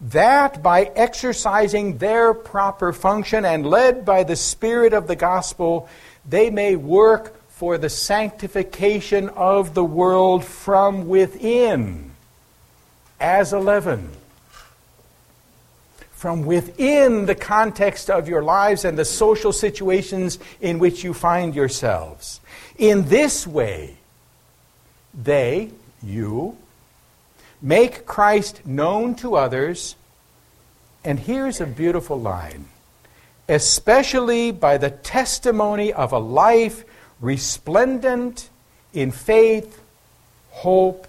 That 0.00 0.60
by 0.60 0.90
exercising 0.96 1.98
their 1.98 2.34
proper 2.34 2.92
function 2.92 3.44
and 3.44 3.64
led 3.64 4.04
by 4.04 4.24
the 4.24 4.34
Spirit 4.34 4.92
of 4.92 5.06
the 5.06 5.14
gospel, 5.14 5.88
they 6.28 6.50
may 6.50 6.74
work 6.74 7.36
for 7.48 7.78
the 7.78 7.88
sanctification 7.88 9.28
of 9.30 9.74
the 9.74 9.84
world 9.84 10.44
from 10.44 11.06
within. 11.06 12.10
As 13.20 13.52
11. 13.52 14.10
From 16.10 16.44
within 16.44 17.26
the 17.26 17.36
context 17.36 18.10
of 18.10 18.28
your 18.28 18.42
lives 18.42 18.84
and 18.84 18.98
the 18.98 19.04
social 19.04 19.52
situations 19.52 20.40
in 20.60 20.80
which 20.80 21.04
you 21.04 21.14
find 21.14 21.54
yourselves. 21.54 22.40
In 22.76 23.08
this 23.08 23.46
way, 23.46 23.96
they, 25.14 25.70
you, 26.02 26.56
make 27.60 28.06
Christ 28.06 28.66
known 28.66 29.14
to 29.16 29.36
others. 29.36 29.96
And 31.04 31.18
here's 31.18 31.60
a 31.60 31.66
beautiful 31.66 32.18
line 32.18 32.66
especially 33.48 34.50
by 34.50 34.76
the 34.76 34.90
testimony 34.90 35.92
of 35.92 36.12
a 36.12 36.18
life 36.18 36.84
resplendent 37.20 38.50
in 38.92 39.10
faith, 39.10 39.80
hope, 40.50 41.06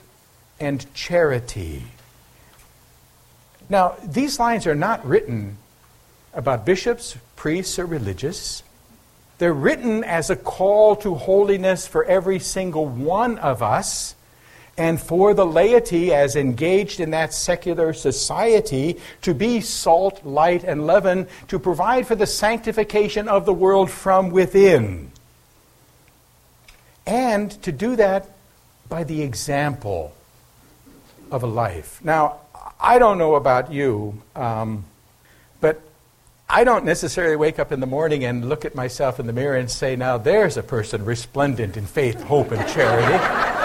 and 0.60 0.92
charity. 0.94 1.84
Now, 3.70 3.96
these 4.04 4.40
lines 4.40 4.66
are 4.66 4.76
not 4.76 5.06
written 5.06 5.58
about 6.34 6.66
bishops, 6.66 7.18
priests, 7.36 7.78
or 7.78 7.86
religious. 7.86 8.64
They're 9.38 9.54
written 9.54 10.04
as 10.04 10.30
a 10.30 10.36
call 10.36 10.96
to 10.98 11.16
holiness 11.16 11.88
for 11.88 12.04
every 12.06 12.40
single 12.40 12.88
one 12.88 13.38
of 13.38 13.62
us 13.62 14.16
and 14.80 15.00
for 15.00 15.34
the 15.34 15.46
laity 15.46 16.14
as 16.14 16.38
engaged 16.38 17.02
in 17.02 17.12
that 17.12 17.34
secular 17.34 17.92
society 17.92 18.98
to 19.22 19.34
be 19.34 19.60
salt, 19.60 20.26
light, 20.26 20.64
and 20.64 20.88
leaven, 20.88 21.28
to 21.50 21.60
provide 21.60 22.08
for 22.08 22.16
the 22.16 22.26
sanctification 22.26 23.28
of 23.28 23.46
the 23.46 23.54
world 23.54 23.92
from 23.92 24.32
within. 24.32 25.12
And 27.06 27.52
to 27.64 27.74
do 27.74 27.98
that 27.98 28.30
by 28.88 29.04
the 29.04 29.22
example 29.22 30.16
of 31.30 31.44
a 31.44 31.48
life. 31.48 32.00
Now, 32.02 32.38
I 32.80 33.00
don't 33.00 33.18
know 33.18 33.36
about 33.36 33.74
you, 33.74 34.22
um, 34.34 34.86
but 35.60 35.82
I 36.50 36.64
don't 36.64 36.86
necessarily 36.86 37.36
wake 37.36 37.60
up 37.60 37.74
in 37.74 37.82
the 37.82 37.86
morning 37.86 38.24
and 38.24 38.48
look 38.48 38.64
at 38.64 38.76
myself 38.76 39.20
in 39.20 39.28
the 39.28 39.34
mirror 39.34 39.58
and 39.58 39.70
say, 39.70 39.98
now 39.98 40.18
there's 40.18 40.56
a 40.56 40.64
person 40.64 41.04
resplendent 41.04 41.76
in 41.76 41.86
faith, 41.86 42.24
hope, 42.24 42.54
and 42.54 42.66
charity. 42.70 43.59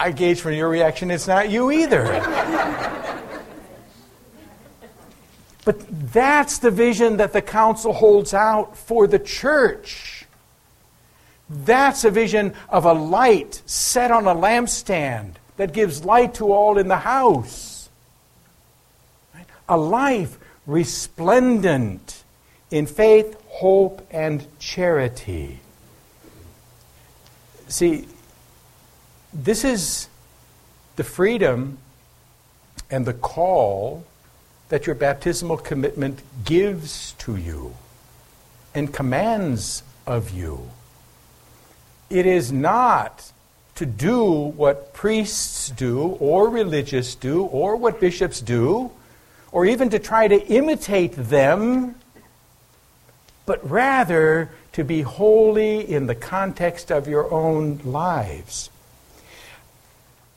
I 0.00 0.12
gauge 0.12 0.40
from 0.40 0.54
your 0.54 0.70
reaction 0.70 1.10
it's 1.10 1.26
not 1.26 1.50
you 1.50 1.70
either. 1.70 2.04
but 5.66 5.78
that's 6.10 6.56
the 6.56 6.70
vision 6.70 7.18
that 7.18 7.34
the 7.34 7.42
council 7.42 7.92
holds 7.92 8.32
out 8.32 8.78
for 8.78 9.06
the 9.06 9.18
church. 9.18 10.24
That's 11.50 12.04
a 12.04 12.10
vision 12.10 12.54
of 12.70 12.86
a 12.86 12.94
light 12.94 13.60
set 13.66 14.10
on 14.10 14.26
a 14.26 14.34
lampstand 14.34 15.34
that 15.58 15.74
gives 15.74 16.02
light 16.02 16.32
to 16.36 16.50
all 16.50 16.78
in 16.78 16.88
the 16.88 16.96
house. 16.96 17.90
A 19.68 19.76
life 19.76 20.38
resplendent 20.66 22.24
in 22.70 22.86
faith, 22.86 23.36
hope, 23.48 24.00
and 24.10 24.46
charity. 24.58 25.60
See, 27.68 28.06
this 29.32 29.64
is 29.64 30.08
the 30.96 31.04
freedom 31.04 31.78
and 32.90 33.06
the 33.06 33.14
call 33.14 34.04
that 34.68 34.86
your 34.86 34.94
baptismal 34.94 35.56
commitment 35.56 36.20
gives 36.44 37.12
to 37.18 37.36
you 37.36 37.74
and 38.74 38.92
commands 38.92 39.82
of 40.06 40.30
you. 40.30 40.70
It 42.08 42.26
is 42.26 42.50
not 42.50 43.32
to 43.76 43.86
do 43.86 44.30
what 44.30 44.92
priests 44.92 45.70
do, 45.70 46.02
or 46.20 46.48
religious 46.48 47.14
do, 47.14 47.44
or 47.44 47.76
what 47.76 48.00
bishops 48.00 48.40
do, 48.40 48.90
or 49.52 49.64
even 49.64 49.90
to 49.90 49.98
try 49.98 50.28
to 50.28 50.46
imitate 50.48 51.12
them, 51.12 51.94
but 53.46 53.68
rather 53.68 54.50
to 54.72 54.84
be 54.84 55.02
holy 55.02 55.90
in 55.90 56.06
the 56.06 56.14
context 56.14 56.92
of 56.92 57.08
your 57.08 57.32
own 57.32 57.80
lives. 57.84 58.69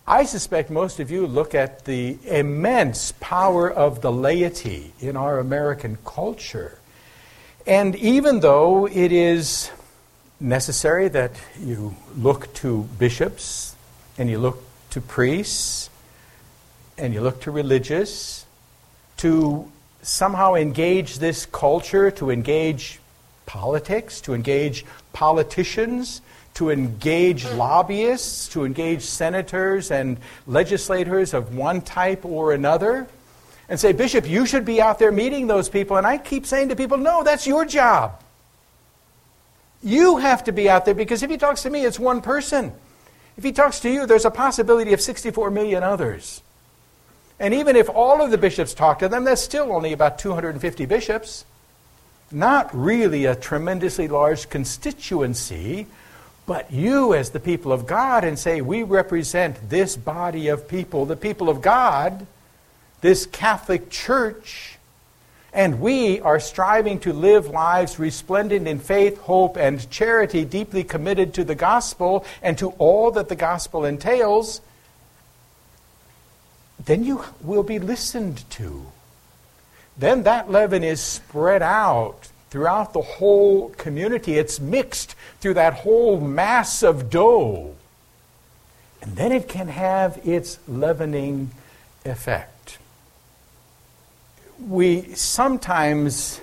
I 0.05 0.25
suspect 0.25 0.69
most 0.69 0.99
of 0.99 1.11
you 1.11 1.25
look 1.25 1.55
at 1.55 1.85
the 1.85 2.17
immense 2.25 3.13
power 3.21 3.71
of 3.71 4.01
the 4.01 4.11
laity 4.11 4.91
in 4.99 5.15
our 5.15 5.39
American 5.39 5.97
culture. 6.03 6.77
And 7.65 7.95
even 7.95 8.41
though 8.41 8.85
it 8.85 9.13
is 9.13 9.71
necessary 10.41 11.07
that 11.07 11.31
you 11.57 11.95
look 12.17 12.53
to 12.55 12.83
bishops 12.99 13.77
and 14.17 14.29
you 14.29 14.39
look 14.39 14.61
to 14.89 14.99
priests 14.99 15.89
and 16.97 17.13
you 17.13 17.21
look 17.21 17.39
to 17.43 17.51
religious 17.51 18.45
to 19.17 19.71
somehow 20.01 20.55
engage 20.55 21.19
this 21.19 21.45
culture, 21.45 22.11
to 22.11 22.29
engage 22.29 22.99
politics, 23.45 24.19
to 24.19 24.33
engage 24.33 24.85
politicians, 25.13 26.21
to 26.55 26.69
engage 26.69 27.45
lobbyists, 27.45 28.47
to 28.49 28.65
engage 28.65 29.01
senators 29.01 29.91
and 29.91 30.17
legislators 30.45 31.33
of 31.33 31.55
one 31.55 31.81
type 31.81 32.25
or 32.25 32.53
another, 32.53 33.07
and 33.69 33.79
say, 33.79 33.91
Bishop, 33.91 34.29
you 34.29 34.45
should 34.45 34.65
be 34.65 34.81
out 34.81 34.99
there 34.99 35.11
meeting 35.11 35.47
those 35.47 35.69
people. 35.69 35.97
And 35.97 36.05
I 36.05 36.17
keep 36.17 36.45
saying 36.45 36.69
to 36.69 36.75
people, 36.75 36.97
no, 36.97 37.23
that's 37.23 37.47
your 37.47 37.65
job. 37.65 38.21
You 39.81 40.17
have 40.17 40.43
to 40.45 40.51
be 40.51 40.69
out 40.69 40.85
there 40.85 40.93
because 40.93 41.23
if 41.23 41.29
he 41.29 41.37
talks 41.37 41.63
to 41.63 41.69
me, 41.69 41.83
it's 41.83 41.99
one 41.99 42.21
person. 42.21 42.71
If 43.37 43.43
he 43.43 43.51
talks 43.51 43.79
to 43.81 43.89
you, 43.89 44.05
there's 44.05 44.25
a 44.25 44.31
possibility 44.31 44.93
of 44.93 45.01
64 45.01 45.49
million 45.49 45.83
others. 45.83 46.41
And 47.39 47.53
even 47.53 47.75
if 47.75 47.89
all 47.89 48.21
of 48.21 48.31
the 48.31 48.37
bishops 48.37 48.73
talk 48.73 48.99
to 48.99 49.09
them, 49.09 49.23
that's 49.23 49.41
still 49.41 49.71
only 49.71 49.91
about 49.91 50.19
250 50.19 50.85
bishops. 50.85 51.45
Not 52.31 52.69
really 52.73 53.25
a 53.25 53.35
tremendously 53.35 54.07
large 54.07 54.49
constituency 54.49 55.87
but 56.45 56.71
you, 56.71 57.13
as 57.13 57.29
the 57.29 57.39
people 57.39 57.71
of 57.71 57.87
God, 57.87 58.23
and 58.23 58.37
say, 58.37 58.61
We 58.61 58.83
represent 58.83 59.69
this 59.69 59.95
body 59.95 60.49
of 60.49 60.67
people, 60.67 61.05
the 61.05 61.15
people 61.15 61.49
of 61.49 61.61
God, 61.61 62.27
this 63.01 63.25
Catholic 63.25 63.89
Church, 63.89 64.77
and 65.53 65.79
we 65.79 66.19
are 66.19 66.39
striving 66.39 66.99
to 67.01 67.13
live 67.13 67.47
lives 67.47 67.99
resplendent 67.99 68.67
in 68.67 68.79
faith, 68.79 69.19
hope, 69.19 69.55
and 69.55 69.89
charity, 69.89 70.43
deeply 70.43 70.83
committed 70.83 71.33
to 71.35 71.43
the 71.43 71.55
gospel 71.55 72.25
and 72.41 72.57
to 72.57 72.69
all 72.71 73.11
that 73.11 73.29
the 73.29 73.35
gospel 73.35 73.85
entails, 73.85 74.61
then 76.83 77.03
you 77.03 77.23
will 77.41 77.63
be 77.63 77.79
listened 77.79 78.49
to. 78.49 78.87
Then 79.97 80.23
that 80.23 80.49
leaven 80.49 80.83
is 80.83 80.99
spread 80.99 81.61
out 81.61 82.29
throughout 82.53 82.93
the 82.93 83.01
whole 83.01 83.69
community. 83.69 84.37
It's 84.37 84.59
mixed 84.59 85.15
through 85.39 85.55
that 85.55 85.73
whole 85.73 86.21
mass 86.21 86.83
of 86.83 87.09
dough. 87.09 87.73
And 89.01 89.15
then 89.15 89.31
it 89.31 89.49
can 89.49 89.69
have 89.69 90.19
its 90.23 90.59
leavening 90.67 91.49
effect. 92.05 92.77
We 94.59 95.15
sometimes 95.15 96.39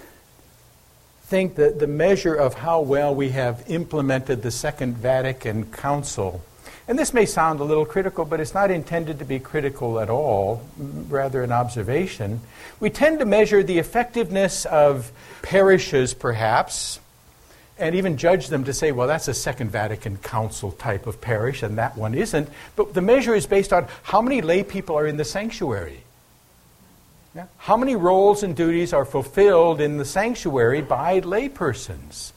think 1.22 1.54
that 1.54 1.78
the 1.78 1.86
measure 1.86 2.34
of 2.34 2.54
how 2.54 2.80
well 2.80 3.14
we 3.14 3.28
have 3.28 3.62
implemented 3.68 4.42
the 4.42 4.50
Second 4.50 4.96
Vatican 4.96 5.66
Council, 5.66 6.42
and 6.88 6.98
this 6.98 7.14
may 7.14 7.26
sound 7.26 7.60
a 7.60 7.64
little 7.64 7.86
critical, 7.86 8.24
but 8.24 8.40
it's 8.40 8.54
not 8.54 8.70
intended 8.70 9.18
to 9.20 9.24
be 9.24 9.38
critical 9.38 10.00
at 10.00 10.10
all, 10.10 10.66
rather 10.76 11.42
an 11.42 11.52
observation. 11.52 12.40
We 12.80 12.90
tend 12.90 13.20
to 13.20 13.24
measure 13.24 13.62
the 13.62 13.78
effectiveness 13.78 14.64
of 14.66 15.12
parishes, 15.42 16.14
perhaps, 16.14 17.00
and 17.78 17.94
even 17.94 18.18
judge 18.18 18.48
them 18.48 18.64
to 18.64 18.74
say, 18.74 18.92
well, 18.92 19.08
that's 19.08 19.28
a 19.28 19.34
Second 19.34 19.70
Vatican 19.70 20.18
Council 20.18 20.72
type 20.72 21.06
of 21.06 21.20
parish, 21.20 21.62
and 21.62 21.78
that 21.78 21.96
one 21.96 22.14
isn't. 22.14 22.48
But 22.76 22.92
the 22.92 23.00
measure 23.00 23.34
is 23.34 23.46
based 23.46 23.72
on 23.72 23.88
how 24.02 24.20
many 24.20 24.42
lay 24.42 24.62
people 24.62 24.98
are 24.98 25.06
in 25.06 25.16
the 25.16 25.24
sanctuary. 25.24 26.02
Yeah? 27.34 27.46
How 27.56 27.78
many 27.78 27.96
roles 27.96 28.42
and 28.42 28.54
duties 28.54 28.92
are 28.92 29.06
fulfilled 29.06 29.80
in 29.80 29.96
the 29.96 30.04
sanctuary 30.04 30.82
by 30.82 31.20
laypersons? 31.20 32.32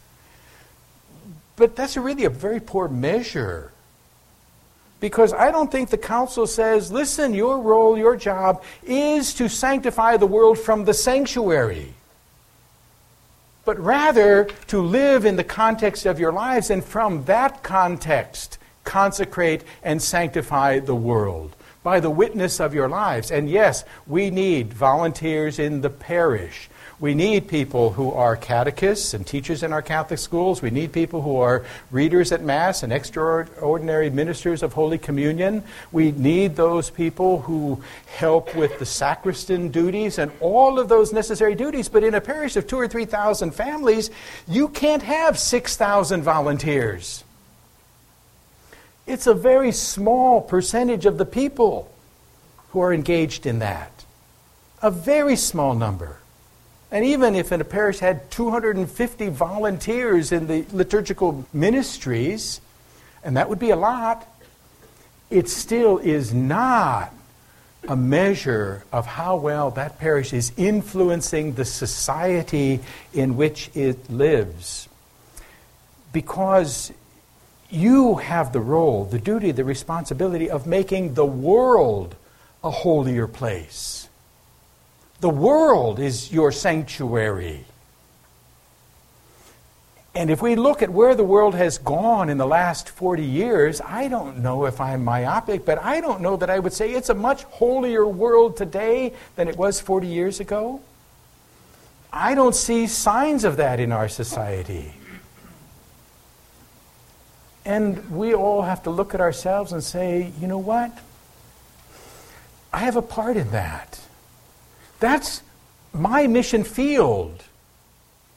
But 1.57 1.75
that's 1.75 1.97
really 1.97 2.23
a 2.23 2.29
very 2.29 2.61
poor 2.61 2.87
measure. 2.87 3.72
Because 5.03 5.33
I 5.33 5.51
don't 5.51 5.69
think 5.69 5.89
the 5.89 5.97
council 5.97 6.47
says, 6.47 6.89
listen, 6.89 7.33
your 7.33 7.59
role, 7.59 7.97
your 7.97 8.15
job 8.15 8.63
is 8.83 9.33
to 9.33 9.49
sanctify 9.49 10.15
the 10.15 10.25
world 10.25 10.57
from 10.57 10.85
the 10.85 10.93
sanctuary. 10.93 11.93
But 13.65 13.77
rather 13.81 14.45
to 14.67 14.79
live 14.79 15.25
in 15.25 15.35
the 15.35 15.43
context 15.43 16.05
of 16.05 16.21
your 16.21 16.31
lives 16.31 16.69
and 16.69 16.81
from 16.81 17.25
that 17.25 17.63
context 17.63 18.57
consecrate 18.85 19.65
and 19.83 20.01
sanctify 20.01 20.79
the 20.79 20.95
world 20.95 21.53
by 21.83 21.99
the 21.99 22.09
witness 22.09 22.61
of 22.61 22.73
your 22.73 22.87
lives. 22.87 23.29
And 23.29 23.49
yes, 23.49 23.83
we 24.07 24.29
need 24.29 24.73
volunteers 24.73 25.59
in 25.59 25.81
the 25.81 25.89
parish. 25.89 26.69
We 27.03 27.15
need 27.15 27.49
people 27.49 27.91
who 27.91 28.13
are 28.13 28.37
catechists 28.37 29.13
and 29.13 29.27
teachers 29.27 29.61
in 29.61 29.73
our 29.73 29.81
Catholic 29.81 30.19
schools. 30.19 30.61
We 30.61 30.69
need 30.69 30.93
people 30.93 31.21
who 31.21 31.35
are 31.35 31.65
readers 31.91 32.31
at 32.31 32.41
Mass 32.41 32.81
and 32.81 32.93
extraordinary 32.93 34.09
ministers 34.09 34.63
of 34.63 34.71
Holy 34.71 34.97
Communion. 34.97 35.65
We 35.91 36.13
need 36.13 36.55
those 36.55 36.89
people 36.89 37.41
who 37.41 37.83
help 38.05 38.55
with 38.55 38.79
the 38.79 38.85
sacristan 38.85 39.67
duties 39.67 40.17
and 40.17 40.31
all 40.39 40.79
of 40.79 40.87
those 40.87 41.11
necessary 41.11 41.55
duties. 41.55 41.89
But 41.89 42.05
in 42.05 42.13
a 42.13 42.21
parish 42.21 42.55
of 42.55 42.67
two 42.67 42.79
or 42.79 42.87
three 42.87 43.03
thousand 43.03 43.53
families, 43.53 44.09
you 44.47 44.69
can't 44.69 45.03
have 45.03 45.37
6,000 45.37 46.23
volunteers. 46.23 47.25
It's 49.05 49.27
a 49.27 49.33
very 49.33 49.73
small 49.73 50.39
percentage 50.39 51.05
of 51.05 51.17
the 51.17 51.25
people 51.25 51.91
who 52.69 52.79
are 52.79 52.93
engaged 52.93 53.45
in 53.45 53.59
that. 53.59 54.05
A 54.81 54.89
very 54.89 55.35
small 55.35 55.75
number. 55.75 56.19
And 56.93 57.03
even 57.05 57.33
if 57.33 57.51
a 57.51 57.63
parish 57.63 57.97
had 57.97 58.29
250 58.29 59.29
volunteers 59.29 60.31
in 60.31 60.45
the 60.45 60.63
liturgical 60.71 61.43
ministries, 61.51 62.61
and 63.23 63.35
that 63.35 63.49
would 63.49 63.57
be 63.57 63.71
a 63.71 63.75
lot, 63.75 64.27
it 65.31 65.49
still 65.49 65.97
is 65.97 66.35
not 66.35 67.11
a 67.87 67.95
measure 67.95 68.85
of 68.93 69.07
how 69.07 69.37
well 69.37 69.71
that 69.71 69.97
parish 69.97 70.33
is 70.33 70.51
influencing 70.55 71.53
the 71.53 71.65
society 71.65 72.79
in 73.11 73.37
which 73.37 73.71
it 73.73 74.11
lives. 74.11 74.87
Because 76.11 76.93
you 77.71 78.17
have 78.17 78.53
the 78.53 78.59
role, 78.59 79.05
the 79.05 79.17
duty, 79.17 79.51
the 79.51 79.65
responsibility 79.65 80.47
of 80.47 80.67
making 80.67 81.15
the 81.15 81.25
world 81.25 82.15
a 82.63 82.69
holier 82.69 83.27
place. 83.27 84.02
The 85.23 85.29
world 85.29 86.01
is 86.01 86.33
your 86.33 86.51
sanctuary. 86.51 87.63
And 90.13 90.29
if 90.29 90.41
we 90.41 90.57
look 90.57 90.81
at 90.81 90.89
where 90.89 91.15
the 91.15 91.23
world 91.23 91.55
has 91.55 91.77
gone 91.77 92.27
in 92.27 92.37
the 92.37 92.45
last 92.45 92.89
40 92.89 93.23
years, 93.23 93.79
I 93.79 94.09
don't 94.09 94.39
know 94.39 94.65
if 94.65 94.81
I'm 94.81 95.05
myopic, 95.05 95.63
but 95.63 95.81
I 95.81 96.01
don't 96.01 96.19
know 96.19 96.35
that 96.35 96.49
I 96.49 96.59
would 96.59 96.73
say 96.73 96.91
it's 96.91 97.07
a 97.07 97.13
much 97.13 97.43
holier 97.43 98.05
world 98.05 98.57
today 98.57 99.13
than 99.37 99.47
it 99.47 99.55
was 99.55 99.79
40 99.79 100.07
years 100.07 100.41
ago. 100.41 100.81
I 102.11 102.35
don't 102.35 102.53
see 102.53 102.85
signs 102.85 103.45
of 103.45 103.55
that 103.55 103.79
in 103.79 103.93
our 103.93 104.09
society. 104.09 104.93
And 107.63 108.11
we 108.11 108.35
all 108.35 108.63
have 108.63 108.83
to 108.83 108.89
look 108.89 109.13
at 109.13 109.21
ourselves 109.21 109.71
and 109.71 109.81
say, 109.81 110.33
you 110.41 110.47
know 110.47 110.57
what? 110.57 110.91
I 112.73 112.79
have 112.79 112.97
a 112.97 113.01
part 113.01 113.37
in 113.37 113.51
that. 113.51 114.02
That's 115.03 115.41
my 115.91 116.27
mission 116.27 116.63
field 116.63 117.43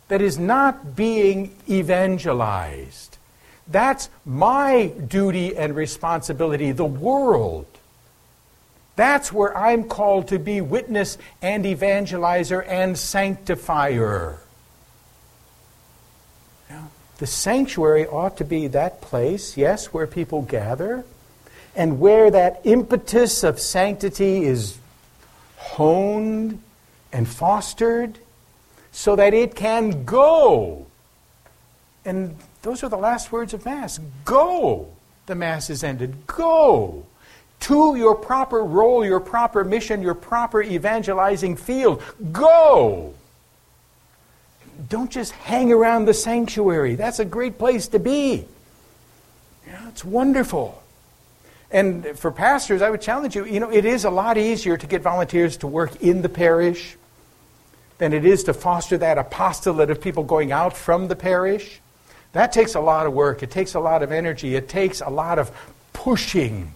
that 0.08 0.20
is 0.20 0.36
not 0.36 0.96
being 0.96 1.54
evangelized. 1.68 3.18
That's 3.68 4.10
my 4.24 4.86
duty 4.86 5.56
and 5.56 5.76
responsibility, 5.76 6.72
the 6.72 6.84
world. 6.84 7.66
That's 8.96 9.32
where 9.32 9.56
I'm 9.56 9.84
called 9.84 10.26
to 10.26 10.40
be 10.40 10.60
witness 10.60 11.18
and 11.40 11.64
evangelizer 11.64 12.66
and 12.66 12.98
sanctifier. 12.98 14.40
The 17.18 17.28
sanctuary 17.28 18.08
ought 18.08 18.38
to 18.38 18.44
be 18.44 18.66
that 18.66 19.00
place, 19.00 19.56
yes, 19.56 19.94
where 19.94 20.08
people 20.08 20.42
gather, 20.42 21.04
and 21.76 22.00
where 22.00 22.28
that 22.28 22.60
impetus 22.64 23.44
of 23.44 23.60
sanctity 23.60 24.44
is 24.46 24.80
honed 25.74 26.62
and 27.12 27.28
fostered 27.28 28.18
so 28.92 29.16
that 29.16 29.34
it 29.34 29.54
can 29.54 30.04
go. 30.04 30.86
And 32.04 32.36
those 32.62 32.82
are 32.82 32.88
the 32.88 32.96
last 32.96 33.32
words 33.32 33.52
of 33.52 33.64
Mass. 33.64 33.98
Go. 34.24 34.88
The 35.26 35.34
Mass 35.34 35.70
is 35.70 35.82
ended. 35.82 36.26
Go 36.26 37.04
to 37.58 37.96
your 37.96 38.14
proper 38.14 38.62
role, 38.62 39.04
your 39.04 39.20
proper 39.20 39.64
mission, 39.64 40.02
your 40.02 40.14
proper 40.14 40.62
evangelizing 40.62 41.56
field. 41.56 42.02
Go 42.32 43.14
don't 44.88 45.10
just 45.10 45.32
hang 45.32 45.72
around 45.72 46.04
the 46.04 46.14
sanctuary. 46.14 46.94
That's 46.94 47.18
a 47.18 47.24
great 47.24 47.58
place 47.58 47.88
to 47.88 47.98
be. 47.98 48.46
Yeah, 49.66 49.88
it's 49.88 50.04
wonderful. 50.04 50.82
And 51.70 52.16
for 52.18 52.30
pastors, 52.30 52.80
I 52.80 52.90
would 52.90 53.00
challenge 53.00 53.34
you, 53.34 53.44
you 53.44 53.58
know, 53.58 53.70
it 53.70 53.84
is 53.84 54.04
a 54.04 54.10
lot 54.10 54.38
easier 54.38 54.76
to 54.76 54.86
get 54.86 55.02
volunteers 55.02 55.56
to 55.58 55.66
work 55.66 56.00
in 56.00 56.22
the 56.22 56.28
parish 56.28 56.96
than 57.98 58.12
it 58.12 58.24
is 58.24 58.44
to 58.44 58.54
foster 58.54 58.98
that 58.98 59.18
apostolate 59.18 59.90
of 59.90 60.00
people 60.00 60.22
going 60.22 60.52
out 60.52 60.76
from 60.76 61.08
the 61.08 61.16
parish. 61.16 61.80
That 62.32 62.52
takes 62.52 62.74
a 62.74 62.80
lot 62.80 63.06
of 63.06 63.14
work. 63.14 63.42
It 63.42 63.50
takes 63.50 63.74
a 63.74 63.80
lot 63.80 64.02
of 64.02 64.12
energy. 64.12 64.54
It 64.54 64.68
takes 64.68 65.00
a 65.00 65.08
lot 65.08 65.38
of 65.38 65.50
pushing. 65.92 66.72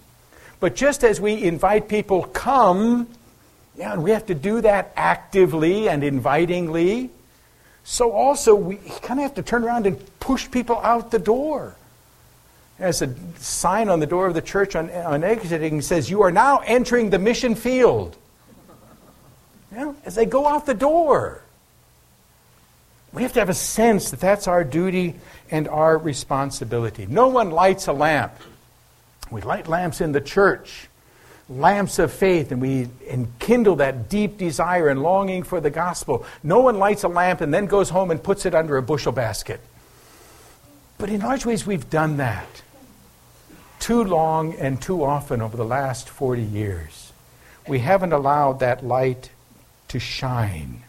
But 0.58 0.74
just 0.74 1.04
as 1.04 1.20
we 1.20 1.42
invite 1.42 1.88
people, 1.88 2.24
come, 2.24 3.08
yeah, 3.76 3.92
and 3.92 4.02
we 4.02 4.10
have 4.10 4.26
to 4.26 4.34
do 4.34 4.60
that 4.62 4.92
actively 4.96 5.88
and 5.88 6.02
invitingly, 6.02 7.10
so 7.84 8.12
also 8.12 8.54
we 8.54 8.76
kind 9.02 9.20
of 9.20 9.24
have 9.24 9.34
to 9.34 9.42
turn 9.42 9.64
around 9.64 9.86
and 9.86 9.98
push 10.20 10.50
people 10.50 10.78
out 10.78 11.10
the 11.10 11.18
door. 11.18 11.76
There's 12.80 13.02
a 13.02 13.14
sign 13.36 13.90
on 13.90 14.00
the 14.00 14.06
door 14.06 14.26
of 14.26 14.32
the 14.32 14.40
church 14.40 14.74
on, 14.74 14.90
on 14.90 15.22
exiting 15.22 15.82
says, 15.82 16.08
You 16.08 16.22
are 16.22 16.32
now 16.32 16.60
entering 16.64 17.10
the 17.10 17.18
mission 17.18 17.54
field. 17.54 18.16
Know, 19.70 19.94
as 20.04 20.14
they 20.14 20.24
go 20.24 20.48
out 20.48 20.64
the 20.64 20.74
door. 20.74 21.42
We 23.12 23.22
have 23.22 23.34
to 23.34 23.40
have 23.40 23.50
a 23.50 23.54
sense 23.54 24.10
that 24.12 24.20
that's 24.20 24.48
our 24.48 24.64
duty 24.64 25.14
and 25.50 25.68
our 25.68 25.98
responsibility. 25.98 27.06
No 27.06 27.28
one 27.28 27.50
lights 27.50 27.86
a 27.86 27.92
lamp. 27.92 28.32
We 29.30 29.42
light 29.42 29.68
lamps 29.68 30.00
in 30.00 30.12
the 30.12 30.20
church 30.20 30.88
lamps 31.50 31.98
of 31.98 32.12
faith 32.12 32.52
and 32.52 32.62
we 32.62 32.88
enkindle 33.10 33.76
that 33.76 34.08
deep 34.08 34.38
desire 34.38 34.88
and 34.88 35.02
longing 35.02 35.42
for 35.42 35.60
the 35.60 35.70
gospel. 35.70 36.24
No 36.44 36.60
one 36.60 36.78
lights 36.78 37.02
a 37.02 37.08
lamp 37.08 37.40
and 37.40 37.52
then 37.52 37.66
goes 37.66 37.90
home 37.90 38.10
and 38.12 38.22
puts 38.22 38.46
it 38.46 38.54
under 38.54 38.76
a 38.76 38.82
bushel 38.82 39.12
basket. 39.12 39.60
But 40.96 41.10
in 41.10 41.20
large 41.20 41.44
ways, 41.44 41.66
we've 41.66 41.90
done 41.90 42.18
that 42.18 42.62
too 43.80 44.04
long 44.04 44.54
and 44.54 44.80
too 44.80 45.02
often 45.02 45.42
over 45.42 45.56
the 45.56 45.64
last 45.64 46.08
40 46.08 46.42
years. 46.42 47.12
We 47.66 47.80
haven't 47.80 48.12
allowed 48.12 48.60
that 48.60 48.84
light 48.84 49.30
to 49.88 49.98
shine. 49.98 50.84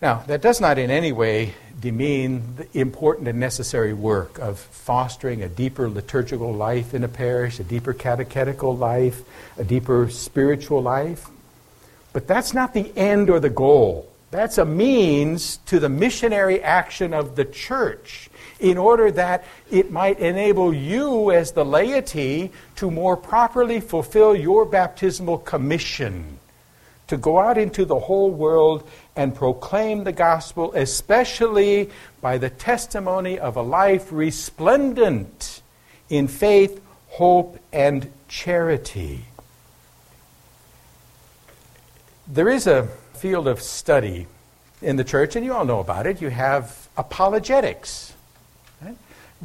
Now, 0.00 0.24
that 0.28 0.40
does 0.40 0.60
not 0.60 0.78
in 0.78 0.90
any 0.90 1.12
way 1.12 1.54
demean 1.78 2.56
the 2.56 2.80
important 2.80 3.28
and 3.28 3.38
necessary 3.38 3.92
work 3.92 4.38
of 4.38 4.58
fostering 4.58 5.42
a 5.42 5.48
deeper 5.48 5.90
liturgical 5.90 6.54
life 6.54 6.94
in 6.94 7.04
a 7.04 7.08
parish, 7.08 7.60
a 7.60 7.64
deeper 7.64 7.92
catechetical 7.92 8.74
life, 8.74 9.22
a 9.58 9.64
deeper 9.64 10.08
spiritual 10.08 10.82
life. 10.82 11.28
But 12.12 12.26
that's 12.26 12.54
not 12.54 12.72
the 12.72 12.96
end 12.96 13.28
or 13.28 13.40
the 13.40 13.50
goal. 13.50 14.10
That's 14.30 14.58
a 14.58 14.64
means 14.64 15.58
to 15.66 15.78
the 15.78 15.88
missionary 15.88 16.62
action 16.62 17.12
of 17.12 17.36
the 17.36 17.44
church 17.44 18.29
in 18.60 18.78
order 18.78 19.10
that 19.10 19.44
it 19.70 19.90
might 19.90 20.18
enable 20.20 20.72
you 20.72 21.30
as 21.32 21.52
the 21.52 21.64
laity 21.64 22.52
to 22.76 22.90
more 22.90 23.16
properly 23.16 23.80
fulfill 23.80 24.36
your 24.36 24.64
baptismal 24.64 25.38
commission 25.38 26.38
to 27.10 27.16
go 27.16 27.40
out 27.40 27.58
into 27.58 27.84
the 27.84 27.98
whole 27.98 28.30
world 28.30 28.88
and 29.16 29.34
proclaim 29.34 30.04
the 30.04 30.12
gospel, 30.12 30.72
especially 30.74 31.90
by 32.20 32.38
the 32.38 32.48
testimony 32.48 33.36
of 33.36 33.56
a 33.56 33.62
life 33.62 34.12
resplendent 34.12 35.60
in 36.08 36.28
faith, 36.28 36.80
hope, 37.08 37.58
and 37.72 38.12
charity. 38.28 39.24
There 42.28 42.48
is 42.48 42.68
a 42.68 42.86
field 43.14 43.48
of 43.48 43.60
study 43.60 44.28
in 44.80 44.94
the 44.94 45.04
church, 45.04 45.34
and 45.34 45.44
you 45.44 45.52
all 45.52 45.64
know 45.64 45.80
about 45.80 46.06
it. 46.06 46.22
You 46.22 46.30
have 46.30 46.88
apologetics. 46.96 48.12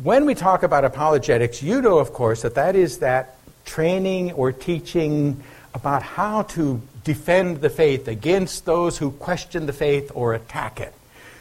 When 0.04 0.26
we 0.26 0.36
talk 0.36 0.64
about 0.64 0.84
apologetics, 0.84 1.64
you 1.64 1.82
know, 1.82 2.00
of 2.00 2.12
course, 2.12 2.42
that 2.42 2.56
that 2.56 2.76
is 2.76 2.98
that 2.98 3.38
training 3.64 4.34
or 4.34 4.52
teaching 4.52 5.42
about 5.74 6.04
how 6.04 6.42
to 6.44 6.82
defend 7.06 7.62
the 7.62 7.70
faith 7.70 8.10
against 8.10 8.66
those 8.66 8.98
who 8.98 9.12
question 9.12 9.68
the 9.68 9.74
faith 9.74 10.12
or 10.14 10.34
attack 10.34 10.82
it. 10.82 10.94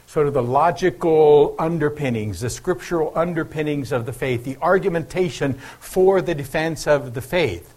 Sort 0.07 0.29
of 0.29 0.35
the 0.35 0.43
logical 0.43 1.57
underpinnings, 1.59 2.41
the 2.41 2.51
scriptural 2.51 3.13
underpinnings 3.17 3.91
of 3.91 4.07
the 4.07 4.13
faith, 4.13 4.45
the 4.45 4.57
argumentation 4.63 5.55
for 5.81 6.23
the 6.23 6.35
defense 6.35 6.87
of 6.87 7.15
the 7.15 7.21
faith. 7.21 7.75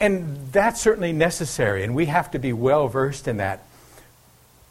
And 0.00 0.50
that's 0.50 0.80
certainly 0.80 1.12
necessary, 1.12 1.84
and 1.84 1.94
we 1.94 2.06
have 2.06 2.32
to 2.32 2.40
be 2.40 2.52
well 2.52 2.88
versed 2.88 3.28
in 3.28 3.36
that. 3.36 3.62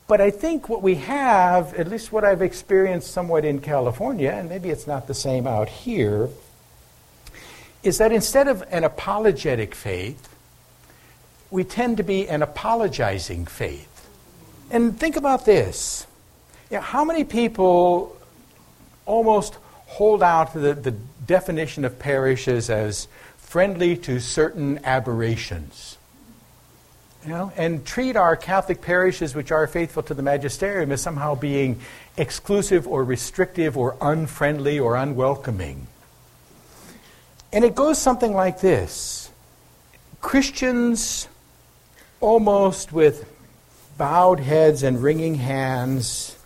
But 0.07 0.21
I 0.21 0.29
think 0.29 0.69
what 0.69 0.83
we 0.83 0.95
have, 0.95 1.73
at 1.73 1.87
least 1.87 2.11
what 2.11 2.23
I've 2.23 2.41
experienced 2.41 3.11
somewhat 3.11 3.43
in 3.43 3.59
California, 3.59 4.31
and 4.31 4.49
maybe 4.49 4.69
it's 4.69 4.85
not 4.85 5.07
the 5.07 5.13
same 5.13 5.47
out 5.47 5.67
here, 5.67 6.29
is 7.81 7.97
that 7.97 8.11
instead 8.11 8.47
of 8.47 8.63
an 8.69 8.83
apologetic 8.83 9.73
faith, 9.73 10.29
we 11.49 11.63
tend 11.63 11.97
to 11.97 12.03
be 12.03 12.27
an 12.27 12.41
apologizing 12.41 13.45
faith. 13.45 14.09
And 14.69 14.99
think 14.99 15.15
about 15.15 15.45
this. 15.45 16.05
You 16.69 16.77
know, 16.77 16.81
how 16.81 17.05
many 17.05 17.23
people 17.23 18.15
almost 19.05 19.57
hold 19.87 20.23
out 20.23 20.53
the, 20.53 20.73
the 20.73 20.91
definition 21.25 21.85
of 21.85 21.97
parishes 21.99 22.69
as 22.69 23.07
friendly 23.37 23.95
to 23.95 24.19
certain 24.19 24.83
aberrations. 24.83 25.94
You 27.25 27.31
know, 27.31 27.51
and 27.57 27.83
treat 27.83 28.15
our 28.15 28.35
Catholic 28.35 28.81
parishes, 28.81 29.33
which 29.33 29.51
are 29.51 29.65
faithful 29.65 30.03
to 30.03 30.13
the 30.13 30.21
magisterium, 30.21 30.91
as 30.91 31.01
somehow 31.01 31.33
being 31.33 31.79
exclusive 32.17 32.87
or 32.87 33.03
restrictive 33.03 33.77
or 33.77 33.97
unfriendly 33.99 34.79
or 34.79 34.95
unwelcoming. 34.95 35.87
And 37.51 37.65
it 37.65 37.73
goes 37.73 37.97
something 37.97 38.33
like 38.33 38.61
this 38.61 39.31
Christians, 40.21 41.27
almost 42.21 42.91
with 42.91 43.27
bowed 43.97 44.39
heads 44.39 44.83
and 44.83 45.01
wringing 45.01 45.35
hands, 45.35 46.37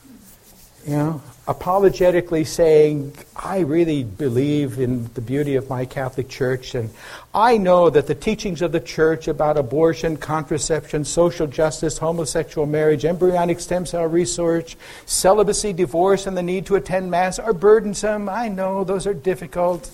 you 0.90 0.98
know, 0.98 1.22
apologetically 1.48 2.44
saying, 2.44 3.14
I 3.36 3.60
really 3.60 4.04
believe 4.04 4.80
in 4.80 5.08
the 5.14 5.22
beauty 5.22 5.56
of 5.56 5.70
my 5.70 5.86
Catholic 5.86 6.30
Church, 6.30 6.74
and 6.74 6.90
I 7.32 7.58
know 7.58 7.92
that 7.92 8.08
the 8.08 8.16
teachings 8.16 8.64
of 8.64 8.72
the 8.72 8.80
Church 8.80 9.28
about 9.28 9.56
abortion, 9.56 10.18
contraception, 10.18 11.06
social 11.06 11.46
justice, 11.46 12.00
homosexual 12.00 12.66
marriage, 12.66 13.06
embryonic 13.06 13.60
stem 13.60 13.86
cell 13.86 14.08
research, 14.08 14.78
celibacy, 15.06 15.74
divorce, 15.74 16.26
and 16.26 16.36
the 16.36 16.42
need 16.42 16.66
to 16.66 16.76
attend 16.76 17.12
Mass 17.12 17.38
are 17.38 17.54
burdensome. 17.54 18.28
I 18.28 18.48
know 18.48 18.84
those 18.84 19.06
are 19.06 19.14
difficult. 19.14 19.92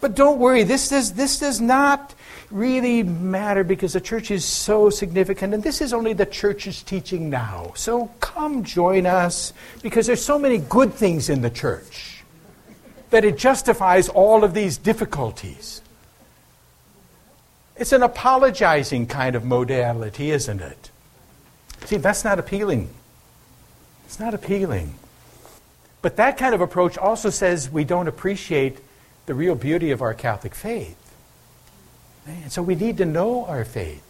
But 0.00 0.14
don't 0.14 0.38
worry, 0.38 0.62
this 0.62 0.88
does, 0.88 1.12
this 1.12 1.38
does 1.38 1.60
not 1.60 2.14
really 2.54 3.02
matter 3.02 3.64
because 3.64 3.94
the 3.94 4.00
church 4.00 4.30
is 4.30 4.44
so 4.44 4.88
significant, 4.88 5.52
and 5.52 5.62
this 5.62 5.80
is 5.80 5.92
only 5.92 6.12
the 6.12 6.24
church's 6.24 6.84
teaching 6.84 7.28
now. 7.28 7.72
So 7.74 8.06
come 8.20 8.62
join 8.62 9.06
us 9.06 9.52
because 9.82 10.06
there's 10.06 10.24
so 10.24 10.38
many 10.38 10.58
good 10.58 10.94
things 10.94 11.28
in 11.28 11.42
the 11.42 11.50
church 11.50 12.22
that 13.10 13.24
it 13.24 13.36
justifies 13.36 14.08
all 14.08 14.44
of 14.44 14.54
these 14.54 14.78
difficulties. 14.78 15.82
It's 17.76 17.92
an 17.92 18.04
apologizing 18.04 19.08
kind 19.08 19.34
of 19.34 19.44
modality, 19.44 20.30
isn't 20.30 20.60
it? 20.60 20.90
See, 21.86 21.96
that's 21.96 22.22
not 22.22 22.38
appealing. 22.38 22.88
It's 24.06 24.20
not 24.20 24.32
appealing. 24.32 24.94
But 26.02 26.16
that 26.16 26.38
kind 26.38 26.54
of 26.54 26.60
approach 26.60 26.96
also 26.96 27.30
says 27.30 27.68
we 27.68 27.82
don't 27.82 28.06
appreciate 28.06 28.78
the 29.26 29.34
real 29.34 29.56
beauty 29.56 29.90
of 29.90 30.02
our 30.02 30.14
Catholic 30.14 30.54
faith. 30.54 30.96
And 32.26 32.50
so 32.50 32.62
we 32.62 32.74
need 32.74 32.98
to 32.98 33.04
know 33.04 33.44
our 33.46 33.64
faith, 33.64 34.02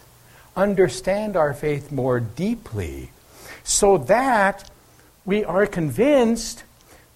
understand 0.56 1.36
our 1.36 1.52
faith 1.52 1.90
more 1.90 2.20
deeply, 2.20 3.10
so 3.64 3.98
that 3.98 4.70
we 5.24 5.44
are 5.44 5.66
convinced 5.66 6.64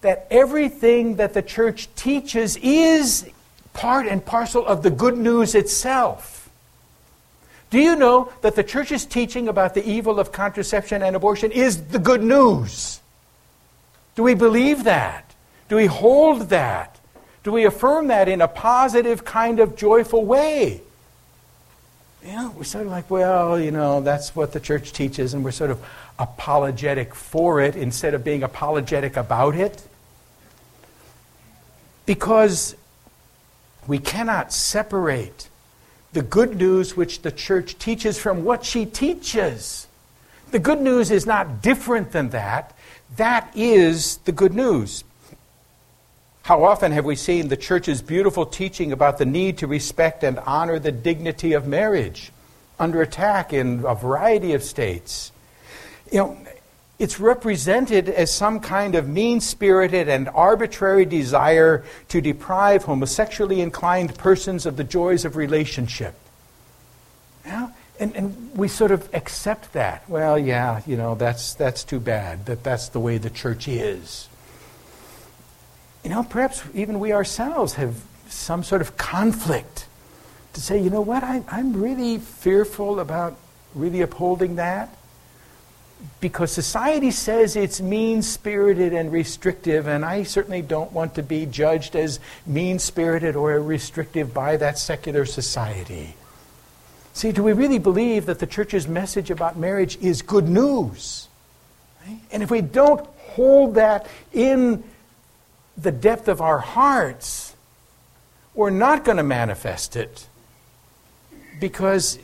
that 0.01 0.27
everything 0.31 1.17
that 1.17 1.33
the 1.33 1.41
church 1.41 1.87
teaches 1.95 2.57
is 2.57 3.29
part 3.73 4.07
and 4.07 4.25
parcel 4.25 4.65
of 4.65 4.83
the 4.83 4.89
good 4.89 5.17
news 5.17 5.55
itself. 5.55 6.49
Do 7.69 7.79
you 7.79 7.95
know 7.95 8.31
that 8.41 8.55
the 8.55 8.63
church's 8.63 9.05
teaching 9.05 9.47
about 9.47 9.75
the 9.75 9.87
evil 9.87 10.19
of 10.19 10.31
contraception 10.31 11.03
and 11.03 11.15
abortion 11.15 11.51
is 11.51 11.83
the 11.87 11.99
good 11.99 12.23
news? 12.23 12.99
Do 14.15 14.23
we 14.23 14.33
believe 14.33 14.85
that? 14.85 15.35
Do 15.67 15.75
we 15.75 15.85
hold 15.85 16.49
that? 16.49 16.99
Do 17.43 17.51
we 17.51 17.65
affirm 17.65 18.07
that 18.07 18.27
in 18.27 18.41
a 18.41 18.47
positive, 18.47 19.23
kind 19.23 19.59
of 19.59 19.75
joyful 19.75 20.25
way? 20.25 20.81
You 22.23 22.33
know, 22.33 22.53
we're 22.57 22.63
sort 22.65 22.85
of 22.85 22.91
like, 22.91 23.09
well, 23.09 23.59
you 23.59 23.71
know, 23.71 24.01
that's 24.01 24.35
what 24.35 24.51
the 24.51 24.59
church 24.59 24.91
teaches, 24.91 25.33
and 25.33 25.43
we're 25.43 25.51
sort 25.51 25.71
of 25.71 25.83
apologetic 26.17 27.15
for 27.15 27.61
it 27.61 27.75
instead 27.75 28.13
of 28.13 28.23
being 28.23 28.43
apologetic 28.43 29.15
about 29.15 29.55
it. 29.55 29.87
Because 32.05 32.75
we 33.87 33.99
cannot 33.99 34.51
separate 34.51 35.47
the 36.11 36.21
good 36.21 36.57
news 36.57 36.97
which 36.97 37.21
the 37.21 37.31
church 37.31 37.77
teaches 37.77 38.19
from 38.19 38.43
what 38.43 38.65
she 38.65 38.85
teaches. 38.85 39.87
The 40.51 40.59
good 40.59 40.81
news 40.81 41.11
is 41.11 41.25
not 41.25 41.61
different 41.61 42.11
than 42.11 42.29
that. 42.29 42.75
That 43.15 43.51
is 43.55 44.17
the 44.17 44.31
good 44.31 44.53
news. 44.53 45.03
How 46.43 46.63
often 46.63 46.91
have 46.91 47.05
we 47.05 47.15
seen 47.15 47.47
the 47.47 47.57
church's 47.57 48.01
beautiful 48.01 48.45
teaching 48.45 48.91
about 48.91 49.17
the 49.17 49.25
need 49.25 49.59
to 49.59 49.67
respect 49.67 50.23
and 50.23 50.39
honor 50.39 50.79
the 50.79 50.91
dignity 50.91 51.53
of 51.53 51.67
marriage 51.67 52.31
under 52.79 53.01
attack 53.01 53.53
in 53.53 53.83
a 53.85 53.93
variety 53.93 54.53
of 54.53 54.63
states? 54.63 55.31
You 56.11 56.19
know, 56.19 56.37
it's 56.97 57.19
represented 57.19 58.09
as 58.09 58.33
some 58.33 58.59
kind 58.59 58.95
of 58.95 59.07
mean 59.07 59.41
spirited 59.41 60.09
and 60.09 60.27
arbitrary 60.29 61.05
desire 61.05 61.85
to 62.09 62.19
deprive 62.19 62.83
homosexually 62.83 63.61
inclined 63.61 64.17
persons 64.17 64.65
of 64.65 64.75
the 64.75 64.83
joys 64.83 65.25
of 65.25 65.35
relationship. 65.35 66.15
Yeah? 67.45 67.69
And, 67.99 68.15
and 68.15 68.57
we 68.57 68.69
sort 68.69 68.91
of 68.91 69.07
accept 69.13 69.73
that. 69.73 70.09
Well, 70.09 70.39
yeah, 70.39 70.81
you 70.87 70.97
know, 70.97 71.15
that's, 71.15 71.53
that's 71.53 71.83
too 71.83 71.99
bad, 71.99 72.47
that 72.47 72.63
that's 72.63 72.89
the 72.89 72.99
way 72.99 73.17
the 73.17 73.29
church 73.29 73.67
is 73.67 74.29
you 76.09 76.15
know, 76.15 76.23
perhaps 76.23 76.63
even 76.73 76.99
we 76.99 77.13
ourselves 77.13 77.75
have 77.75 77.95
some 78.29 78.63
sort 78.63 78.81
of 78.81 78.97
conflict 78.97 79.85
to 80.53 80.59
say, 80.59 80.81
you 80.81 80.89
know 80.89 81.01
what, 81.01 81.23
I, 81.23 81.43
I'm 81.47 81.79
really 81.79 82.17
fearful 82.17 82.99
about 82.99 83.37
really 83.75 84.01
upholding 84.01 84.55
that 84.55 84.89
because 86.19 86.51
society 86.51 87.11
says 87.11 87.55
it's 87.55 87.79
mean 87.79 88.23
spirited 88.23 88.91
and 88.91 89.11
restrictive, 89.11 89.85
and 89.85 90.03
I 90.03 90.23
certainly 90.23 90.63
don't 90.63 90.91
want 90.91 91.13
to 91.13 91.21
be 91.21 91.45
judged 91.45 91.95
as 91.95 92.19
mean 92.47 92.79
spirited 92.79 93.35
or 93.35 93.59
restrictive 93.61 94.33
by 94.33 94.57
that 94.57 94.79
secular 94.79 95.27
society. 95.27 96.15
See, 97.13 97.31
do 97.31 97.43
we 97.43 97.53
really 97.53 97.77
believe 97.77 98.25
that 98.25 98.39
the 98.39 98.47
church's 98.47 98.87
message 98.87 99.29
about 99.29 99.59
marriage 99.59 99.95
is 99.97 100.23
good 100.23 100.49
news? 100.49 101.27
And 102.31 102.41
if 102.41 102.49
we 102.49 102.61
don't 102.61 103.05
hold 103.35 103.75
that 103.75 104.07
in 104.33 104.83
the 105.81 105.91
depth 105.91 106.27
of 106.27 106.41
our 106.41 106.59
hearts, 106.59 107.55
we're 108.53 108.69
not 108.69 109.05
going 109.05 109.17
to 109.17 109.23
manifest 109.23 109.95
it 109.95 110.27
because 111.59 112.19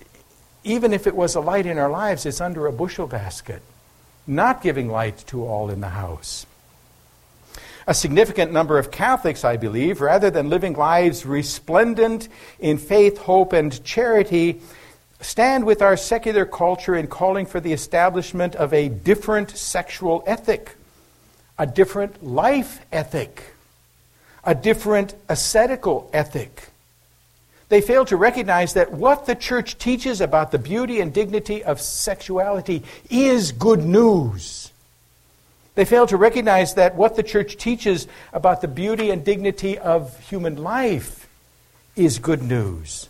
even 0.64 0.94
if 0.94 1.08
it 1.08 1.16
was 1.16 1.36
a 1.36 1.40
light 1.40 1.66
in 1.66 1.78
our 1.78 1.90
lives, 1.90 2.26
it's 2.26 2.42
under 2.42 2.66
a 2.66 2.74
bushel 2.74 3.08
basket, 3.08 3.62
not 4.26 4.62
giving 4.62 4.90
light 4.90 5.24
to 5.28 5.46
all 5.46 5.70
in 5.70 5.80
the 5.80 5.90
house. 5.90 6.46
A 7.88 7.94
significant 7.94 8.52
number 8.52 8.80
of 8.80 8.90
Catholics, 8.90 9.46
I 9.46 9.58
believe, 9.58 10.02
rather 10.02 10.32
than 10.32 10.50
living 10.50 10.74
lives 10.74 11.26
resplendent 11.26 12.28
in 12.60 12.80
faith, 12.80 13.20
hope, 13.20 13.54
and 13.54 13.84
charity, 13.84 14.60
stand 15.22 15.66
with 15.66 15.84
our 15.84 15.96
secular 15.96 16.46
culture 16.46 16.96
in 16.96 17.06
calling 17.06 17.46
for 17.46 17.60
the 17.60 17.74
establishment 17.74 18.56
of 18.56 18.74
a 18.74 18.90
different 18.90 19.52
sexual 19.52 20.24
ethic, 20.26 20.76
a 21.58 21.66
different 21.66 22.24
life 22.24 22.86
ethic, 22.92 23.44
a 24.44 24.54
different 24.54 25.16
ascetical 25.30 26.10
ethic. 26.14 26.70
They 27.70 27.82
fail 27.82 28.06
to 28.06 28.18
recognize 28.18 28.74
that 28.74 28.92
what 28.92 29.26
the 29.26 29.36
church 29.36 29.78
teaches 29.78 30.22
about 30.22 30.52
the 30.52 30.60
beauty 30.60 31.00
and 31.00 31.14
dignity 31.14 31.64
of 31.64 31.82
sexuality 31.82 32.84
is 33.10 33.52
good 33.52 33.84
news. 33.84 34.72
They 35.74 35.86
fail 35.86 36.08
to 36.08 36.18
recognize 36.18 36.76
that 36.76 36.96
what 36.96 37.16
the 37.16 37.24
church 37.24 37.58
teaches 37.58 38.08
about 38.32 38.62
the 38.62 38.68
beauty 38.68 39.10
and 39.10 39.26
dignity 39.26 39.78
of 39.78 40.18
human 40.30 40.62
life 40.64 41.28
is 41.96 42.20
good 42.20 42.44
news. 42.44 43.10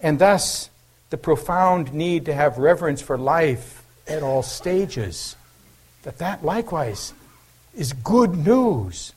And 0.00 0.18
thus, 0.18 0.70
the 1.10 1.16
profound 1.16 1.92
need 1.94 2.26
to 2.26 2.34
have 2.34 2.58
reverence 2.58 3.00
for 3.00 3.16
life 3.16 3.82
at 4.06 4.22
all 4.22 4.42
stages, 4.42 5.34
that 6.02 6.18
that 6.18 6.44
likewise 6.44 7.14
is 7.78 7.92
good 7.92 8.36
news. 8.36 9.12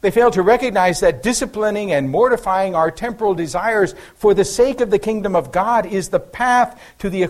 They 0.00 0.10
fail 0.10 0.30
to 0.32 0.42
recognize 0.42 1.00
that 1.00 1.22
disciplining 1.22 1.90
and 1.92 2.10
mortifying 2.10 2.74
our 2.74 2.90
temporal 2.90 3.34
desires 3.34 3.94
for 4.16 4.34
the 4.34 4.44
sake 4.44 4.82
of 4.82 4.90
the 4.90 4.98
kingdom 4.98 5.34
of 5.34 5.50
God 5.50 5.86
is 5.86 6.10
the 6.10 6.20
path 6.20 6.78
to 6.98 7.08
the 7.08 7.22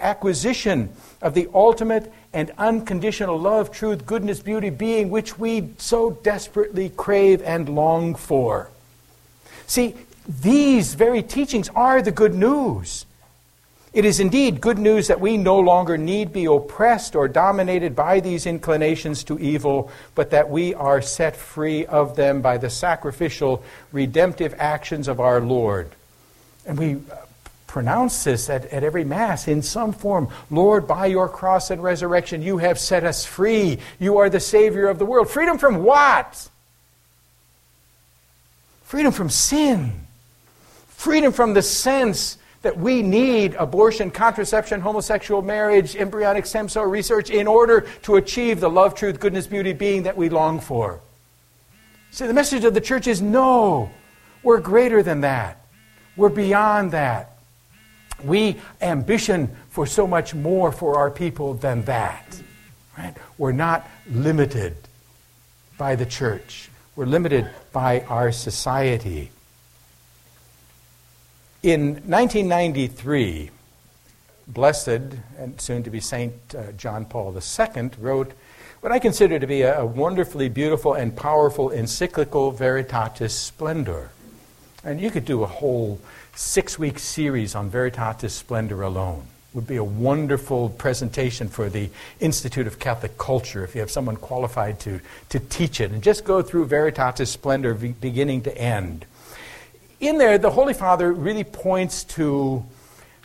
acquisition 0.00 0.90
of 1.22 1.32
the 1.32 1.48
ultimate 1.54 2.12
and 2.34 2.52
unconditional 2.58 3.38
love, 3.40 3.72
truth, 3.72 4.04
goodness, 4.04 4.40
beauty, 4.40 4.68
being 4.68 5.08
which 5.08 5.38
we 5.38 5.70
so 5.78 6.10
desperately 6.10 6.90
crave 6.90 7.40
and 7.42 7.68
long 7.70 8.14
for. 8.14 8.68
See, 9.66 9.94
these 10.28 10.92
very 10.92 11.22
teachings 11.22 11.70
are 11.70 12.02
the 12.02 12.12
good 12.12 12.34
news. 12.34 13.06
It 13.92 14.04
is 14.04 14.20
indeed 14.20 14.60
good 14.60 14.78
news 14.78 15.08
that 15.08 15.20
we 15.20 15.38
no 15.38 15.58
longer 15.58 15.96
need 15.96 16.32
be 16.32 16.44
oppressed 16.44 17.16
or 17.16 17.26
dominated 17.26 17.96
by 17.96 18.20
these 18.20 18.44
inclinations 18.46 19.24
to 19.24 19.38
evil, 19.38 19.90
but 20.14 20.30
that 20.30 20.50
we 20.50 20.74
are 20.74 21.00
set 21.00 21.36
free 21.36 21.86
of 21.86 22.14
them 22.14 22.42
by 22.42 22.58
the 22.58 22.68
sacrificial, 22.68 23.62
redemptive 23.90 24.54
actions 24.58 25.08
of 25.08 25.20
our 25.20 25.40
Lord. 25.40 25.90
And 26.66 26.78
we 26.78 26.96
uh, 26.96 27.16
pronounce 27.66 28.24
this 28.24 28.50
at, 28.50 28.66
at 28.66 28.84
every 28.84 29.04
Mass 29.04 29.48
in 29.48 29.62
some 29.62 29.92
form. 29.94 30.28
Lord, 30.50 30.86
by 30.86 31.06
your 31.06 31.28
cross 31.28 31.70
and 31.70 31.82
resurrection, 31.82 32.42
you 32.42 32.58
have 32.58 32.78
set 32.78 33.04
us 33.04 33.24
free. 33.24 33.78
You 33.98 34.18
are 34.18 34.28
the 34.28 34.40
Savior 34.40 34.88
of 34.88 34.98
the 34.98 35.06
world. 35.06 35.30
Freedom 35.30 35.56
from 35.56 35.82
what? 35.82 36.50
Freedom 38.84 39.12
from 39.12 39.30
sin. 39.30 39.92
Freedom 40.88 41.32
from 41.32 41.54
the 41.54 41.62
sense 41.62 42.36
that 42.68 42.76
we 42.76 43.00
need 43.00 43.54
abortion, 43.54 44.10
contraception, 44.10 44.78
homosexual 44.78 45.40
marriage, 45.40 45.96
embryonic 45.96 46.44
stem 46.44 46.68
cell 46.68 46.84
research 46.84 47.30
in 47.30 47.46
order 47.46 47.86
to 48.02 48.16
achieve 48.16 48.60
the 48.60 48.68
love, 48.68 48.94
truth, 48.94 49.18
goodness, 49.18 49.46
beauty, 49.46 49.72
being 49.72 50.02
that 50.02 50.14
we 50.14 50.28
long 50.28 50.60
for. 50.60 51.00
See, 52.10 52.26
the 52.26 52.34
message 52.34 52.64
of 52.64 52.74
the 52.74 52.80
church 52.82 53.06
is 53.06 53.22
no, 53.22 53.90
we're 54.42 54.60
greater 54.60 55.02
than 55.02 55.22
that. 55.22 55.64
We're 56.14 56.28
beyond 56.28 56.90
that. 56.90 57.38
We 58.22 58.58
ambition 58.82 59.48
for 59.70 59.86
so 59.86 60.06
much 60.06 60.34
more 60.34 60.70
for 60.70 60.98
our 60.98 61.10
people 61.10 61.54
than 61.54 61.84
that. 61.84 62.38
Right? 62.98 63.14
We're 63.38 63.52
not 63.52 63.88
limited 64.10 64.76
by 65.78 65.96
the 65.96 66.04
church. 66.04 66.68
We're 66.96 67.06
limited 67.06 67.48
by 67.72 68.02
our 68.02 68.30
society. 68.30 69.30
In 71.64 71.94
1993, 72.06 73.50
Blessed 74.46 74.88
and 75.36 75.60
soon 75.60 75.82
to 75.82 75.90
be 75.90 75.98
Saint 75.98 76.32
uh, 76.54 76.70
John 76.76 77.04
Paul 77.04 77.36
II 77.36 77.90
wrote 77.98 78.30
what 78.80 78.92
I 78.92 79.00
consider 79.00 79.40
to 79.40 79.46
be 79.46 79.62
a, 79.62 79.80
a 79.80 79.84
wonderfully 79.84 80.48
beautiful 80.48 80.94
and 80.94 81.16
powerful 81.16 81.70
encyclical 81.70 82.52
Veritatis 82.52 83.32
Splendor. 83.32 84.10
And 84.84 85.00
you 85.00 85.10
could 85.10 85.24
do 85.24 85.42
a 85.42 85.48
whole 85.48 86.00
six 86.36 86.78
week 86.78 87.00
series 87.00 87.56
on 87.56 87.72
Veritatis 87.72 88.30
Splendor 88.30 88.82
alone. 88.82 89.26
It 89.50 89.56
would 89.56 89.66
be 89.66 89.76
a 89.76 89.84
wonderful 89.84 90.68
presentation 90.68 91.48
for 91.48 91.68
the 91.68 91.90
Institute 92.20 92.68
of 92.68 92.78
Catholic 92.78 93.18
Culture 93.18 93.64
if 93.64 93.74
you 93.74 93.80
have 93.80 93.90
someone 93.90 94.16
qualified 94.16 94.78
to, 94.80 95.00
to 95.30 95.40
teach 95.40 95.80
it. 95.80 95.90
And 95.90 96.04
just 96.04 96.24
go 96.24 96.40
through 96.40 96.68
Veritatis 96.68 97.26
Splendor 97.26 97.74
beginning 97.74 98.42
to 98.42 98.56
end 98.56 99.06
in 100.00 100.18
there, 100.18 100.38
the 100.38 100.50
Holy 100.50 100.74
Father 100.74 101.12
really 101.12 101.44
points 101.44 102.04
to 102.04 102.64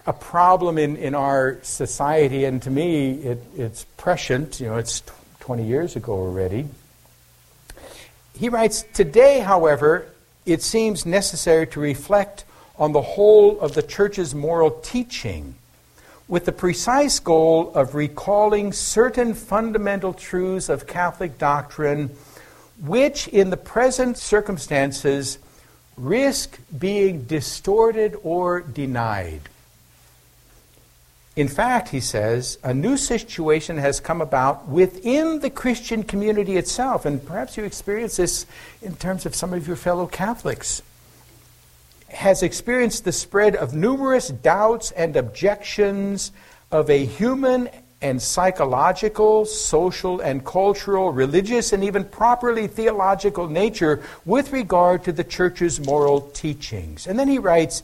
a 0.05 0.13
problem 0.13 0.77
in, 0.77 0.97
in 0.97 1.15
our 1.15 1.59
society, 1.63 2.45
and 2.45 2.61
to 2.63 2.69
me, 2.69 3.13
it, 3.13 3.43
it's 3.55 3.85
prescient. 3.97 4.59
You 4.59 4.67
know, 4.67 4.77
it's 4.77 5.03
20 5.39 5.65
years 5.65 5.95
ago 5.95 6.13
already. 6.13 6.67
He 8.35 8.49
writes 8.49 8.83
Today, 8.93 9.39
however, 9.39 10.07
it 10.45 10.61
seems 10.61 11.05
necessary 11.05 11.67
to 11.67 11.79
reflect 11.79 12.43
on 12.77 12.91
the 12.91 13.01
whole 13.01 13.59
of 13.59 13.75
the 13.75 13.83
Church's 13.83 14.33
moral 14.33 14.71
teaching 14.71 15.55
with 16.27 16.45
the 16.45 16.51
precise 16.51 17.19
goal 17.19 17.71
of 17.75 17.95
recalling 17.95 18.73
certain 18.73 19.33
fundamental 19.33 20.13
truths 20.13 20.69
of 20.69 20.87
Catholic 20.87 21.37
doctrine 21.37 22.09
which, 22.81 23.27
in 23.27 23.49
the 23.49 23.57
present 23.57 24.17
circumstances, 24.17 25.37
risk 25.97 26.59
being 26.77 27.23
distorted 27.23 28.15
or 28.23 28.61
denied. 28.61 29.41
In 31.35 31.47
fact, 31.47 31.89
he 31.89 31.99
says, 31.99 32.59
a 32.63 32.73
new 32.73 32.95
situation 32.95 33.77
has 33.77 33.99
come 33.99 34.21
about 34.21 34.67
within 34.67 35.39
the 35.39 35.49
Christian 35.49 36.03
community 36.03 36.57
itself, 36.57 37.05
and 37.05 37.25
perhaps 37.25 37.57
you 37.57 37.63
experience 37.63 38.17
this 38.17 38.45
in 38.83 38.95
terms 38.95 39.25
of 39.25 39.33
some 39.33 39.51
of 39.51 39.67
your 39.67 39.75
fellow 39.75 40.05
Catholics. 40.05 40.83
Has 42.09 42.43
experienced 42.43 43.03
the 43.03 43.11
spread 43.11 43.55
of 43.55 43.73
numerous 43.73 44.27
doubts 44.27 44.91
and 44.91 45.15
objections 45.15 46.31
of 46.71 46.87
a 46.89 47.03
human 47.03 47.69
and 48.03 48.21
psychological, 48.21 49.45
social 49.45 50.19
and 50.19 50.45
cultural, 50.45 51.11
religious, 51.11 51.71
and 51.71 51.83
even 51.83 52.03
properly 52.03 52.67
theological 52.67 53.47
nature 53.47 54.03
with 54.25 54.51
regard 54.51 55.05
to 55.05 55.13
the 55.13 55.23
church's 55.23 55.79
moral 55.79 56.21
teachings. 56.21 57.07
And 57.07 57.17
then 57.17 57.29
he 57.29 57.39
writes, 57.39 57.81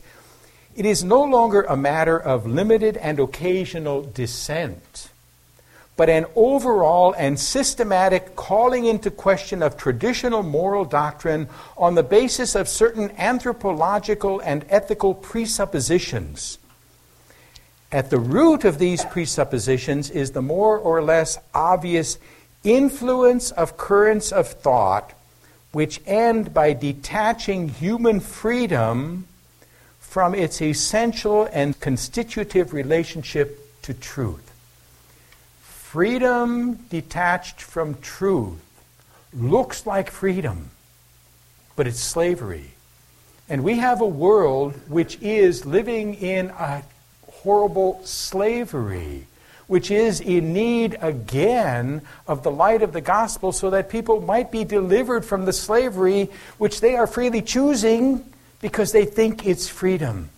it 0.76 0.84
is 0.84 1.02
no 1.02 1.22
longer 1.24 1.62
a 1.62 1.76
matter 1.76 2.20
of 2.20 2.46
limited 2.46 2.96
and 2.98 3.18
occasional 3.18 4.02
dissent, 4.02 5.08
but 5.96 6.08
an 6.08 6.26
overall 6.36 7.14
and 7.14 7.40
systematic 7.40 8.36
calling 8.36 8.84
into 8.84 9.10
question 9.10 9.62
of 9.62 9.76
traditional 9.76 10.42
moral 10.42 10.84
doctrine 10.84 11.48
on 11.76 11.94
the 11.94 12.02
basis 12.02 12.54
of 12.54 12.68
certain 12.68 13.10
anthropological 13.18 14.40
and 14.40 14.64
ethical 14.68 15.14
presuppositions 15.14 16.59
at 17.92 18.10
the 18.10 18.18
root 18.18 18.64
of 18.64 18.78
these 18.78 19.04
presuppositions 19.04 20.10
is 20.10 20.30
the 20.30 20.42
more 20.42 20.78
or 20.78 21.02
less 21.02 21.38
obvious 21.54 22.18
influence 22.62 23.50
of 23.50 23.76
currents 23.76 24.32
of 24.32 24.48
thought 24.48 25.12
which 25.72 26.00
end 26.06 26.52
by 26.52 26.72
detaching 26.72 27.68
human 27.68 28.20
freedom 28.20 29.26
from 30.00 30.34
its 30.34 30.60
essential 30.60 31.48
and 31.52 31.78
constitutive 31.78 32.72
relationship 32.72 33.80
to 33.82 33.94
truth. 33.94 34.50
Freedom 35.62 36.74
detached 36.90 37.62
from 37.62 37.94
truth 38.00 38.60
looks 39.32 39.86
like 39.86 40.10
freedom, 40.10 40.70
but 41.76 41.86
it's 41.86 42.00
slavery. 42.00 42.72
And 43.48 43.62
we 43.62 43.76
have 43.76 44.00
a 44.00 44.06
world 44.06 44.74
which 44.88 45.20
is 45.20 45.64
living 45.66 46.14
in 46.14 46.50
a 46.50 46.82
horrible 47.42 48.00
slavery, 48.04 49.26
which 49.66 49.90
is 49.90 50.20
in 50.20 50.52
need 50.52 50.96
again 51.00 52.02
of 52.26 52.42
the 52.42 52.50
light 52.50 52.82
of 52.82 52.92
the 52.92 53.00
gospel 53.00 53.52
so 53.52 53.70
that 53.70 53.88
people 53.88 54.20
might 54.20 54.50
be 54.50 54.64
delivered 54.64 55.24
from 55.24 55.44
the 55.44 55.52
slavery 55.52 56.28
which 56.58 56.80
they 56.80 56.96
are 56.96 57.06
freely 57.06 57.42
choosing 57.42 58.24
because 58.60 58.92
they 58.92 59.04
think 59.04 59.46
it's 59.46 59.68
freedom. 59.68 60.28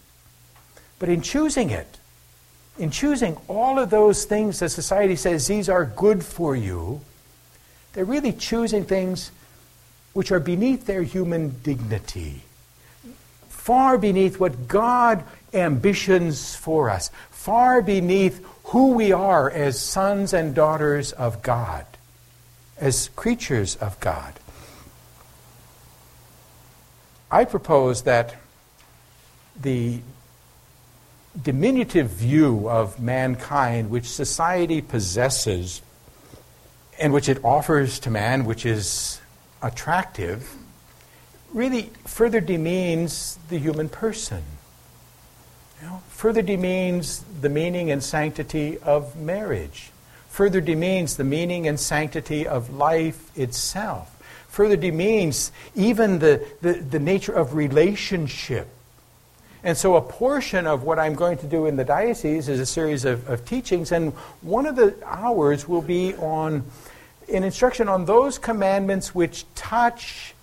But 0.98 1.08
in 1.08 1.22
choosing 1.22 1.70
it, 1.70 1.98
in 2.78 2.90
choosing 2.90 3.36
all 3.48 3.78
of 3.78 3.90
those 3.90 4.24
things 4.24 4.60
that 4.60 4.70
society 4.70 5.16
says 5.16 5.46
these 5.46 5.68
are 5.68 5.84
good 5.84 6.24
for 6.24 6.54
you, 6.54 7.00
they're 7.92 8.04
really 8.04 8.32
choosing 8.32 8.84
things 8.84 9.30
which 10.12 10.30
are 10.30 10.40
beneath 10.40 10.86
their 10.86 11.02
human 11.02 11.54
dignity, 11.62 12.42
far 13.48 13.98
beneath 13.98 14.38
what 14.38 14.68
God 14.68 15.24
ambitions 15.54 16.54
for 16.54 16.90
us, 16.90 17.10
far 17.30 17.82
beneath 17.82 18.44
who 18.64 18.92
we 18.92 19.12
are 19.12 19.50
as 19.50 19.78
sons 19.78 20.32
and 20.32 20.54
daughters 20.54 21.12
of 21.12 21.42
God, 21.42 21.86
as 22.78 23.08
creatures 23.16 23.76
of 23.76 23.98
God. 24.00 24.34
I 27.30 27.44
propose 27.44 28.02
that 28.02 28.36
the 29.60 30.00
diminutive 31.40 32.10
view 32.10 32.68
of 32.68 33.00
mankind 33.00 33.90
which 33.90 34.08
society 34.08 34.82
possesses 34.82 35.80
and 37.00 37.12
which 37.12 37.28
it 37.28 37.42
offers 37.42 37.98
to 38.00 38.10
man, 38.10 38.44
which 38.44 38.66
is 38.66 39.20
attractive, 39.62 40.54
really 41.52 41.90
further 42.04 42.40
demeans 42.40 43.38
the 43.48 43.58
human 43.58 43.88
person. 43.88 44.42
Know, 45.82 46.00
further 46.10 46.42
demeans 46.42 47.24
the 47.40 47.48
meaning 47.48 47.90
and 47.90 48.00
sanctity 48.00 48.78
of 48.78 49.16
marriage. 49.16 49.90
Further 50.28 50.60
demeans 50.60 51.16
the 51.16 51.24
meaning 51.24 51.66
and 51.66 51.78
sanctity 51.78 52.46
of 52.46 52.72
life 52.72 53.36
itself. 53.36 54.16
Further 54.48 54.76
demeans 54.76 55.50
even 55.74 56.20
the, 56.20 56.46
the, 56.60 56.74
the 56.74 57.00
nature 57.00 57.32
of 57.32 57.56
relationship. 57.56 58.68
And 59.64 59.76
so, 59.76 59.96
a 59.96 60.00
portion 60.00 60.68
of 60.68 60.84
what 60.84 61.00
I'm 61.00 61.16
going 61.16 61.38
to 61.38 61.48
do 61.48 61.66
in 61.66 61.74
the 61.74 61.84
diocese 61.84 62.48
is 62.48 62.60
a 62.60 62.66
series 62.66 63.04
of, 63.04 63.28
of 63.28 63.44
teachings, 63.44 63.90
and 63.90 64.12
one 64.40 64.66
of 64.66 64.76
the 64.76 64.94
hours 65.04 65.66
will 65.66 65.82
be 65.82 66.14
on 66.14 66.64
an 67.32 67.42
instruction 67.42 67.88
on 67.88 68.04
those 68.04 68.38
commandments 68.38 69.16
which 69.16 69.44
touch 69.56 70.34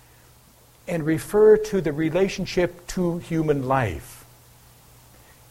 and 0.86 1.06
refer 1.06 1.56
to 1.56 1.80
the 1.80 1.92
relationship 1.94 2.86
to 2.88 3.18
human 3.18 3.66
life. 3.66 4.19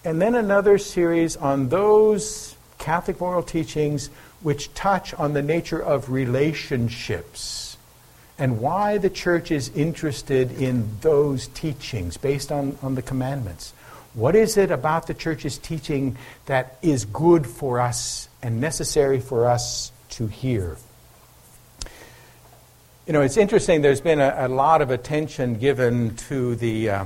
And 0.05 0.21
then 0.21 0.35
another 0.35 0.77
series 0.77 1.35
on 1.35 1.69
those 1.69 2.55
Catholic 2.77 3.19
moral 3.19 3.43
teachings 3.43 4.09
which 4.41 4.73
touch 4.73 5.13
on 5.13 5.33
the 5.33 5.41
nature 5.41 5.81
of 5.81 6.09
relationships 6.09 7.77
and 8.37 8.61
why 8.61 8.97
the 8.97 9.09
church 9.09 9.51
is 9.51 9.69
interested 9.75 10.61
in 10.61 10.87
those 11.01 11.47
teachings 11.47 12.15
based 12.15 12.51
on, 12.51 12.77
on 12.81 12.95
the 12.95 13.01
commandments. 13.01 13.73
What 14.13 14.35
is 14.35 14.55
it 14.55 14.71
about 14.71 15.07
the 15.07 15.13
church's 15.13 15.57
teaching 15.57 16.17
that 16.45 16.77
is 16.81 17.03
good 17.03 17.45
for 17.45 17.81
us 17.81 18.29
and 18.41 18.61
necessary 18.61 19.19
for 19.19 19.45
us 19.45 19.91
to 20.11 20.27
hear? 20.27 20.77
You 23.05 23.13
know, 23.13 23.21
it's 23.21 23.37
interesting, 23.37 23.81
there's 23.81 24.01
been 24.01 24.21
a, 24.21 24.33
a 24.37 24.47
lot 24.47 24.81
of 24.81 24.89
attention 24.89 25.55
given 25.55 26.15
to 26.29 26.55
the 26.55 26.89
uh, 26.89 27.05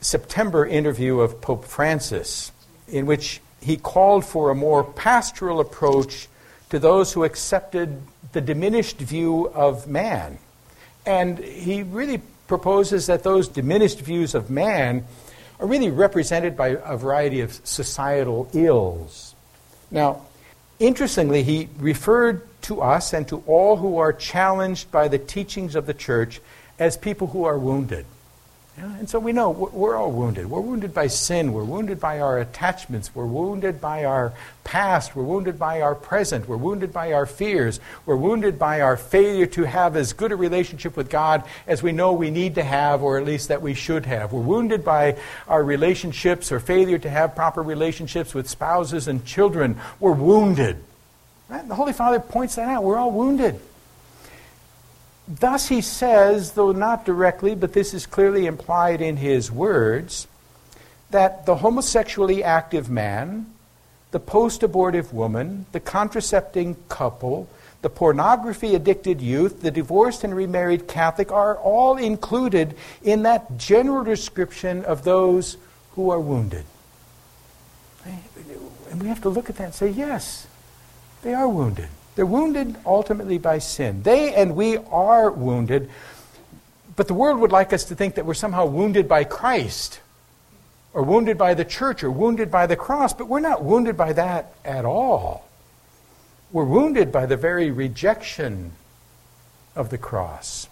September 0.00 0.64
interview 0.66 1.20
of 1.20 1.40
Pope 1.40 1.64
Francis, 1.64 2.52
in 2.86 3.06
which 3.06 3.40
he 3.60 3.76
called 3.76 4.24
for 4.24 4.50
a 4.50 4.54
more 4.54 4.84
pastoral 4.84 5.60
approach 5.60 6.28
to 6.70 6.78
those 6.78 7.12
who 7.12 7.24
accepted 7.24 8.00
the 8.32 8.40
diminished 8.40 8.98
view 8.98 9.48
of 9.48 9.88
man. 9.88 10.38
And 11.06 11.38
he 11.38 11.82
really 11.82 12.22
proposes 12.46 13.06
that 13.06 13.22
those 13.22 13.48
diminished 13.48 14.00
views 14.00 14.34
of 14.34 14.50
man 14.50 15.04
are 15.58 15.66
really 15.66 15.90
represented 15.90 16.56
by 16.56 16.68
a 16.84 16.96
variety 16.96 17.40
of 17.40 17.52
societal 17.64 18.48
ills. 18.52 19.34
Now, 19.90 20.22
interestingly, 20.78 21.42
he 21.42 21.68
referred 21.78 22.46
to 22.62 22.82
us 22.82 23.12
and 23.12 23.26
to 23.28 23.42
all 23.46 23.76
who 23.76 23.98
are 23.98 24.12
challenged 24.12 24.90
by 24.90 25.08
the 25.08 25.18
teachings 25.18 25.74
of 25.74 25.86
the 25.86 25.94
church 25.94 26.40
as 26.78 26.96
people 26.96 27.28
who 27.28 27.44
are 27.44 27.58
wounded. 27.58 28.04
And 28.80 29.08
so 29.08 29.18
we 29.18 29.32
know 29.32 29.50
we're 29.50 29.96
all 29.96 30.12
wounded. 30.12 30.48
We're 30.48 30.60
wounded 30.60 30.94
by 30.94 31.08
sin. 31.08 31.52
We're 31.52 31.64
wounded 31.64 31.98
by 31.98 32.20
our 32.20 32.38
attachments. 32.38 33.14
We're 33.14 33.26
wounded 33.26 33.80
by 33.80 34.04
our 34.04 34.32
past. 34.64 35.16
We're 35.16 35.24
wounded 35.24 35.58
by 35.58 35.80
our 35.80 35.94
present. 35.94 36.48
We're 36.48 36.56
wounded 36.56 36.92
by 36.92 37.12
our 37.12 37.26
fears. 37.26 37.80
We're 38.06 38.16
wounded 38.16 38.58
by 38.58 38.80
our 38.80 38.96
failure 38.96 39.46
to 39.46 39.64
have 39.64 39.96
as 39.96 40.12
good 40.12 40.32
a 40.32 40.36
relationship 40.36 40.96
with 40.96 41.10
God 41.10 41.44
as 41.66 41.82
we 41.82 41.92
know 41.92 42.12
we 42.12 42.30
need 42.30 42.54
to 42.56 42.62
have, 42.62 43.02
or 43.02 43.18
at 43.18 43.24
least 43.24 43.48
that 43.48 43.62
we 43.62 43.74
should 43.74 44.06
have. 44.06 44.32
We're 44.32 44.40
wounded 44.40 44.84
by 44.84 45.16
our 45.48 45.62
relationships 45.62 46.52
or 46.52 46.60
failure 46.60 46.98
to 46.98 47.10
have 47.10 47.34
proper 47.34 47.62
relationships 47.62 48.34
with 48.34 48.48
spouses 48.48 49.08
and 49.08 49.24
children. 49.24 49.80
We're 50.00 50.12
wounded. 50.12 50.76
Right? 51.48 51.66
The 51.66 51.74
Holy 51.74 51.92
Father 51.92 52.20
points 52.20 52.56
that 52.56 52.68
out. 52.68 52.84
We're 52.84 52.98
all 52.98 53.10
wounded. 53.10 53.60
Thus, 55.28 55.68
he 55.68 55.82
says, 55.82 56.52
though 56.52 56.72
not 56.72 57.04
directly, 57.04 57.54
but 57.54 57.74
this 57.74 57.92
is 57.92 58.06
clearly 58.06 58.46
implied 58.46 59.02
in 59.02 59.18
his 59.18 59.52
words, 59.52 60.26
that 61.10 61.44
the 61.44 61.56
homosexually 61.56 62.42
active 62.42 62.88
man, 62.88 63.46
the 64.10 64.20
post 64.20 64.62
abortive 64.62 65.12
woman, 65.12 65.66
the 65.72 65.80
contracepting 65.80 66.76
couple, 66.88 67.46
the 67.82 67.90
pornography 67.90 68.74
addicted 68.74 69.20
youth, 69.20 69.60
the 69.60 69.70
divorced 69.70 70.24
and 70.24 70.34
remarried 70.34 70.88
Catholic 70.88 71.30
are 71.30 71.56
all 71.56 71.98
included 71.98 72.74
in 73.02 73.22
that 73.22 73.58
general 73.58 74.04
description 74.04 74.84
of 74.86 75.04
those 75.04 75.58
who 75.92 76.10
are 76.10 76.20
wounded. 76.20 76.64
And 78.90 79.02
we 79.02 79.08
have 79.08 79.20
to 79.22 79.28
look 79.28 79.50
at 79.50 79.56
that 79.56 79.64
and 79.64 79.74
say, 79.74 79.90
yes, 79.90 80.46
they 81.22 81.34
are 81.34 81.48
wounded. 81.48 81.88
They're 82.18 82.26
wounded 82.26 82.74
ultimately 82.84 83.38
by 83.38 83.60
sin. 83.60 84.02
They 84.02 84.34
and 84.34 84.56
we 84.56 84.76
are 84.76 85.30
wounded, 85.30 85.88
but 86.96 87.06
the 87.06 87.14
world 87.14 87.38
would 87.38 87.52
like 87.52 87.72
us 87.72 87.84
to 87.84 87.94
think 87.94 88.16
that 88.16 88.26
we're 88.26 88.34
somehow 88.34 88.66
wounded 88.66 89.06
by 89.06 89.22
Christ, 89.22 90.00
or 90.92 91.04
wounded 91.04 91.38
by 91.38 91.54
the 91.54 91.64
church, 91.64 92.02
or 92.02 92.10
wounded 92.10 92.50
by 92.50 92.66
the 92.66 92.74
cross, 92.74 93.12
but 93.12 93.28
we're 93.28 93.38
not 93.38 93.62
wounded 93.62 93.96
by 93.96 94.14
that 94.14 94.52
at 94.64 94.84
all. 94.84 95.48
We're 96.50 96.64
wounded 96.64 97.12
by 97.12 97.24
the 97.24 97.36
very 97.36 97.70
rejection 97.70 98.72
of 99.76 99.90
the 99.90 99.98
cross. 99.98 100.68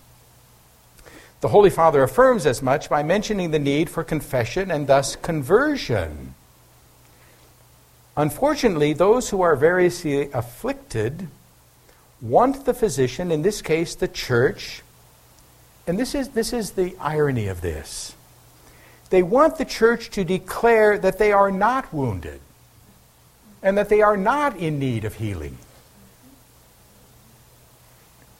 The 1.42 1.48
Holy 1.50 1.70
Father 1.70 2.02
affirms 2.02 2.44
as 2.44 2.60
much 2.60 2.90
by 2.90 3.04
mentioning 3.04 3.52
the 3.52 3.60
need 3.60 3.88
for 3.88 4.02
confession 4.02 4.72
and 4.72 4.88
thus 4.88 5.14
conversion. 5.14 6.34
Unfortunately, 8.16 8.94
those 8.94 9.28
who 9.28 9.42
are 9.42 9.54
variously 9.54 10.28
afflicted 10.32 11.28
want 12.20 12.64
the 12.64 12.74
physician, 12.74 13.30
in 13.30 13.42
this 13.42 13.62
case 13.62 13.94
the 13.94 14.08
church, 14.08 14.82
and 15.86 15.98
this 15.98 16.14
is, 16.14 16.30
this 16.30 16.52
is 16.52 16.72
the 16.72 16.96
irony 17.00 17.46
of 17.46 17.60
this. 17.60 18.14
They 19.10 19.22
want 19.22 19.58
the 19.58 19.64
church 19.64 20.10
to 20.10 20.24
declare 20.24 20.98
that 20.98 21.18
they 21.18 21.32
are 21.32 21.50
not 21.50 21.92
wounded 21.92 22.40
and 23.62 23.78
that 23.78 23.88
they 23.88 24.02
are 24.02 24.16
not 24.16 24.56
in 24.56 24.78
need 24.78 25.04
of 25.04 25.14
healing. 25.14 25.58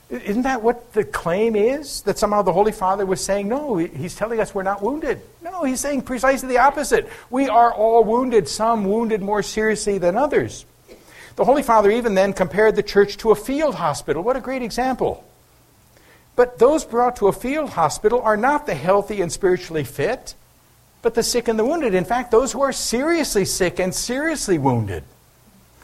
Isn't 0.09 0.43
that 0.43 0.61
what 0.61 0.93
the 0.93 1.03
claim 1.03 1.55
is? 1.55 2.01
That 2.03 2.17
somehow 2.17 2.41
the 2.41 2.53
Holy 2.53 2.71
Father 2.71 3.05
was 3.05 3.23
saying, 3.23 3.49
no, 3.49 3.75
he's 3.75 4.15
telling 4.15 4.39
us 4.39 4.55
we're 4.55 4.63
not 4.63 4.81
wounded. 4.81 5.21
No, 5.41 5.63
he's 5.63 5.81
saying 5.81 6.03
precisely 6.03 6.47
the 6.47 6.59
opposite. 6.59 7.09
We 7.29 7.49
are 7.49 7.73
all 7.73 8.05
wounded, 8.05 8.47
some 8.47 8.85
wounded 8.85 9.21
more 9.21 9.43
seriously 9.43 9.97
than 9.97 10.15
others. 10.15 10.65
The 11.37 11.45
Holy 11.45 11.61
Father 11.61 11.91
even 11.91 12.15
then 12.15 12.33
compared 12.33 12.75
the 12.75 12.83
church 12.83 13.17
to 13.17 13.29
a 13.29 13.35
field 13.35 13.75
hospital. 13.75 14.23
What 14.23 14.35
a 14.35 14.41
great 14.41 14.63
example. 14.63 15.23
But 16.35 16.57
those 16.57 16.83
brought 16.83 17.15
to 17.17 17.27
a 17.27 17.31
field 17.31 17.69
hospital 17.69 18.21
are 18.21 18.37
not 18.37 18.65
the 18.65 18.73
healthy 18.73 19.21
and 19.21 19.31
spiritually 19.31 19.83
fit, 19.83 20.33
but 21.03 21.13
the 21.13 21.21
sick 21.21 21.47
and 21.47 21.57
the 21.57 21.63
wounded. 21.63 21.93
In 21.93 22.05
fact, 22.05 22.31
those 22.31 22.51
who 22.51 22.61
are 22.61 22.73
seriously 22.73 23.45
sick 23.45 23.79
and 23.79 23.93
seriously 23.93 24.57
wounded. 24.57 25.03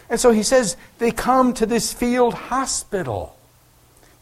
And 0.09 0.19
so 0.19 0.31
he 0.31 0.41
says 0.41 0.75
they 0.97 1.11
come 1.11 1.53
to 1.53 1.67
this 1.67 1.93
field 1.93 2.33
hospital. 2.33 3.37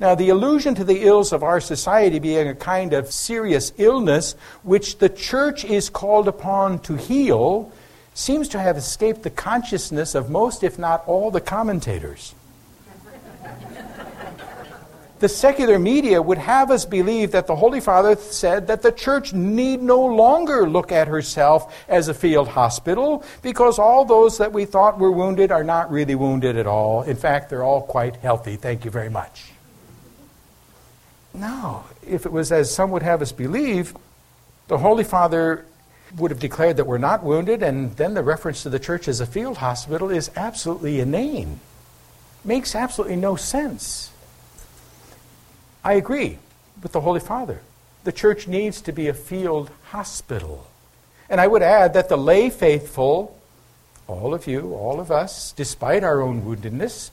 Now, 0.01 0.15
the 0.15 0.29
allusion 0.29 0.75
to 0.75 0.83
the 0.83 1.03
ills 1.03 1.31
of 1.31 1.43
our 1.43 1.61
society 1.61 2.19
being 2.19 2.49
a 2.49 2.55
kind 2.55 2.91
of 2.91 3.09
serious 3.09 3.71
illness 3.77 4.35
which 4.63 4.97
the 4.97 5.09
church 5.09 5.63
is 5.63 5.89
called 5.89 6.27
upon 6.27 6.79
to 6.79 6.95
heal 6.95 7.71
seems 8.13 8.47
to 8.49 8.59
have 8.59 8.77
escaped 8.77 9.23
the 9.23 9.29
consciousness 9.29 10.15
of 10.15 10.29
most, 10.29 10.63
if 10.63 10.77
not 10.77 11.03
all, 11.07 11.31
the 11.31 11.41
commentators. 11.41 12.35
the 15.19 15.29
secular 15.29 15.77
media 15.77 16.21
would 16.21 16.39
have 16.39 16.71
us 16.71 16.83
believe 16.83 17.31
that 17.31 17.47
the 17.47 17.55
Holy 17.55 17.79
Father 17.79 18.15
said 18.15 18.67
that 18.67 18.81
the 18.81 18.91
church 18.91 19.33
need 19.33 19.81
no 19.81 20.03
longer 20.03 20.67
look 20.67 20.91
at 20.91 21.07
herself 21.07 21.73
as 21.87 22.07
a 22.07 22.13
field 22.13 22.47
hospital 22.47 23.23
because 23.41 23.79
all 23.79 24.03
those 24.03 24.39
that 24.39 24.51
we 24.51 24.65
thought 24.65 24.99
were 24.99 25.11
wounded 25.11 25.51
are 25.51 25.63
not 25.63 25.91
really 25.91 26.15
wounded 26.15 26.57
at 26.57 26.67
all. 26.67 27.03
In 27.03 27.15
fact, 27.15 27.49
they're 27.49 27.63
all 27.63 27.83
quite 27.83 28.15
healthy. 28.17 28.55
Thank 28.55 28.83
you 28.83 28.91
very 28.91 29.09
much. 29.09 29.51
No. 31.33 31.85
If 32.05 32.25
it 32.25 32.31
was 32.31 32.51
as 32.51 32.73
some 32.73 32.91
would 32.91 33.03
have 33.03 33.21
us 33.21 33.31
believe, 33.31 33.95
the 34.67 34.77
Holy 34.79 35.03
Father 35.03 35.65
would 36.17 36.31
have 36.31 36.39
declared 36.39 36.77
that 36.77 36.87
we're 36.87 36.97
not 36.97 37.23
wounded, 37.23 37.63
and 37.63 37.95
then 37.97 38.13
the 38.13 38.23
reference 38.23 38.63
to 38.63 38.69
the 38.69 38.79
church 38.79 39.07
as 39.07 39.19
a 39.19 39.25
field 39.25 39.57
hospital 39.57 40.09
is 40.09 40.31
absolutely 40.35 40.99
inane. 40.99 41.59
Makes 42.43 42.75
absolutely 42.75 43.17
no 43.17 43.35
sense. 43.35 44.11
I 45.83 45.93
agree 45.93 46.37
with 46.81 46.91
the 46.91 47.01
Holy 47.01 47.19
Father. 47.19 47.61
The 48.03 48.11
church 48.11 48.47
needs 48.47 48.81
to 48.81 48.91
be 48.91 49.07
a 49.07 49.13
field 49.13 49.69
hospital. 49.85 50.67
And 51.29 51.39
I 51.39 51.47
would 51.47 51.61
add 51.61 51.93
that 51.93 52.09
the 52.09 52.17
lay 52.17 52.49
faithful, 52.49 53.37
all 54.07 54.33
of 54.33 54.47
you, 54.47 54.73
all 54.73 54.99
of 54.99 55.11
us, 55.11 55.51
despite 55.53 56.03
our 56.03 56.21
own 56.21 56.41
woundedness, 56.41 57.11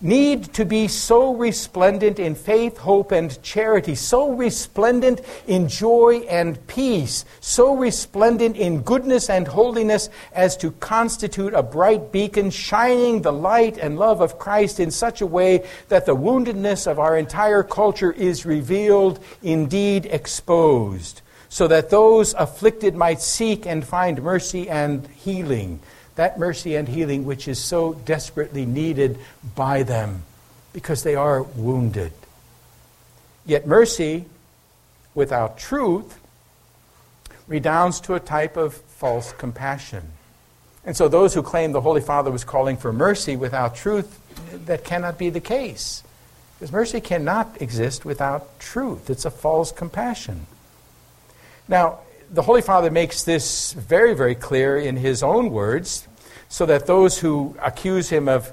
need 0.00 0.44
to 0.54 0.64
be 0.64 0.88
so 0.88 1.34
resplendent 1.34 2.18
in 2.18 2.34
faith, 2.34 2.78
hope, 2.78 3.12
and 3.12 3.40
charity, 3.42 3.94
so 3.94 4.32
resplendent 4.32 5.20
in 5.46 5.68
joy 5.68 6.24
and 6.28 6.64
peace, 6.66 7.24
so 7.40 7.76
resplendent 7.76 8.56
in 8.56 8.80
goodness 8.82 9.28
and 9.28 9.46
holiness 9.46 10.08
as 10.32 10.56
to 10.56 10.70
constitute 10.72 11.54
a 11.54 11.62
bright 11.62 12.12
beacon 12.12 12.50
shining 12.50 13.22
the 13.22 13.32
light 13.32 13.76
and 13.76 13.98
love 13.98 14.20
of 14.20 14.38
Christ 14.38 14.80
in 14.80 14.90
such 14.90 15.20
a 15.20 15.26
way 15.26 15.66
that 15.88 16.06
the 16.06 16.16
woundedness 16.16 16.86
of 16.86 16.98
our 16.98 17.16
entire 17.16 17.62
culture 17.62 18.12
is 18.12 18.46
revealed, 18.46 19.22
indeed 19.42 20.06
exposed, 20.06 21.20
so 21.48 21.68
that 21.68 21.90
those 21.90 22.32
afflicted 22.34 22.94
might 22.94 23.20
seek 23.20 23.66
and 23.66 23.84
find 23.84 24.22
mercy 24.22 24.68
and 24.70 25.06
healing 25.08 25.80
that 26.20 26.38
mercy 26.38 26.76
and 26.76 26.86
healing 26.86 27.24
which 27.24 27.48
is 27.48 27.58
so 27.58 27.94
desperately 27.94 28.66
needed 28.66 29.18
by 29.56 29.82
them 29.82 30.22
because 30.74 31.02
they 31.02 31.14
are 31.14 31.42
wounded. 31.42 32.12
Yet 33.46 33.66
mercy 33.66 34.26
without 35.14 35.56
truth 35.56 36.18
redounds 37.48 38.00
to 38.00 38.16
a 38.16 38.20
type 38.20 38.58
of 38.58 38.74
false 38.74 39.32
compassion. 39.32 40.10
And 40.84 40.94
so, 40.94 41.08
those 41.08 41.32
who 41.32 41.42
claim 41.42 41.72
the 41.72 41.80
Holy 41.80 42.02
Father 42.02 42.30
was 42.30 42.44
calling 42.44 42.76
for 42.76 42.92
mercy 42.92 43.34
without 43.34 43.74
truth, 43.74 44.20
that 44.66 44.84
cannot 44.84 45.16
be 45.16 45.30
the 45.30 45.40
case. 45.40 46.02
Because 46.58 46.70
mercy 46.70 47.00
cannot 47.00 47.62
exist 47.62 48.04
without 48.04 48.60
truth. 48.60 49.08
It's 49.08 49.24
a 49.24 49.30
false 49.30 49.72
compassion. 49.72 50.46
Now, 51.66 52.00
the 52.30 52.42
Holy 52.42 52.62
Father 52.62 52.90
makes 52.90 53.24
this 53.24 53.72
very, 53.72 54.14
very 54.14 54.34
clear 54.34 54.78
in 54.78 54.96
his 54.96 55.22
own 55.22 55.50
words, 55.50 56.06
so 56.50 56.66
that 56.66 56.86
those 56.86 57.18
who 57.18 57.56
accuse 57.62 58.10
him 58.10 58.28
of 58.28 58.52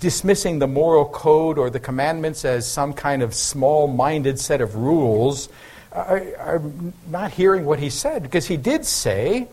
dismissing 0.00 0.58
the 0.58 0.66
moral 0.66 1.04
code 1.04 1.58
or 1.58 1.68
the 1.70 1.78
commandments 1.78 2.44
as 2.44 2.66
some 2.66 2.94
kind 2.94 3.22
of 3.22 3.34
small 3.34 3.86
minded 3.86 4.40
set 4.40 4.62
of 4.62 4.74
rules 4.74 5.50
are, 5.92 6.22
are, 6.38 6.62
not 7.08 7.30
hearing 7.30 7.66
what 7.66 7.78
he 7.78 7.90
said. 7.90 8.22
Because 8.22 8.46
he 8.46 8.56
did 8.56 8.86
say, 8.86 9.46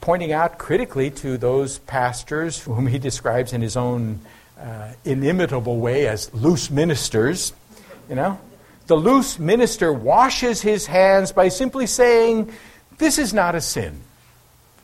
pointing 0.00 0.32
out 0.32 0.58
critically 0.58 1.10
to 1.10 1.36
those 1.36 1.78
pastors 1.80 2.58
whom 2.58 2.86
he 2.86 2.98
describes 2.98 3.52
in 3.52 3.60
his 3.60 3.76
own 3.76 4.18
uh, 4.58 4.92
inimitable 5.04 5.78
way 5.78 6.08
as 6.08 6.32
loose 6.32 6.70
ministers, 6.70 7.52
you 8.08 8.14
know, 8.14 8.40
the 8.86 8.96
loose 8.96 9.38
minister 9.38 9.92
washes 9.92 10.62
his 10.62 10.86
hands 10.86 11.32
by 11.32 11.48
simply 11.48 11.86
saying, 11.86 12.50
this 12.96 13.18
is 13.18 13.34
not 13.34 13.54
a 13.54 13.60
sin, 13.60 14.00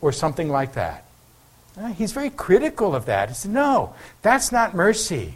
or 0.02 0.12
something 0.12 0.50
like 0.50 0.74
that. 0.74 1.06
Uh, 1.76 1.88
he's 1.88 2.12
very 2.12 2.30
critical 2.30 2.94
of 2.94 3.06
that. 3.06 3.28
He 3.28 3.34
said, 3.34 3.50
No, 3.50 3.94
that's 4.20 4.52
not 4.52 4.74
mercy. 4.74 5.34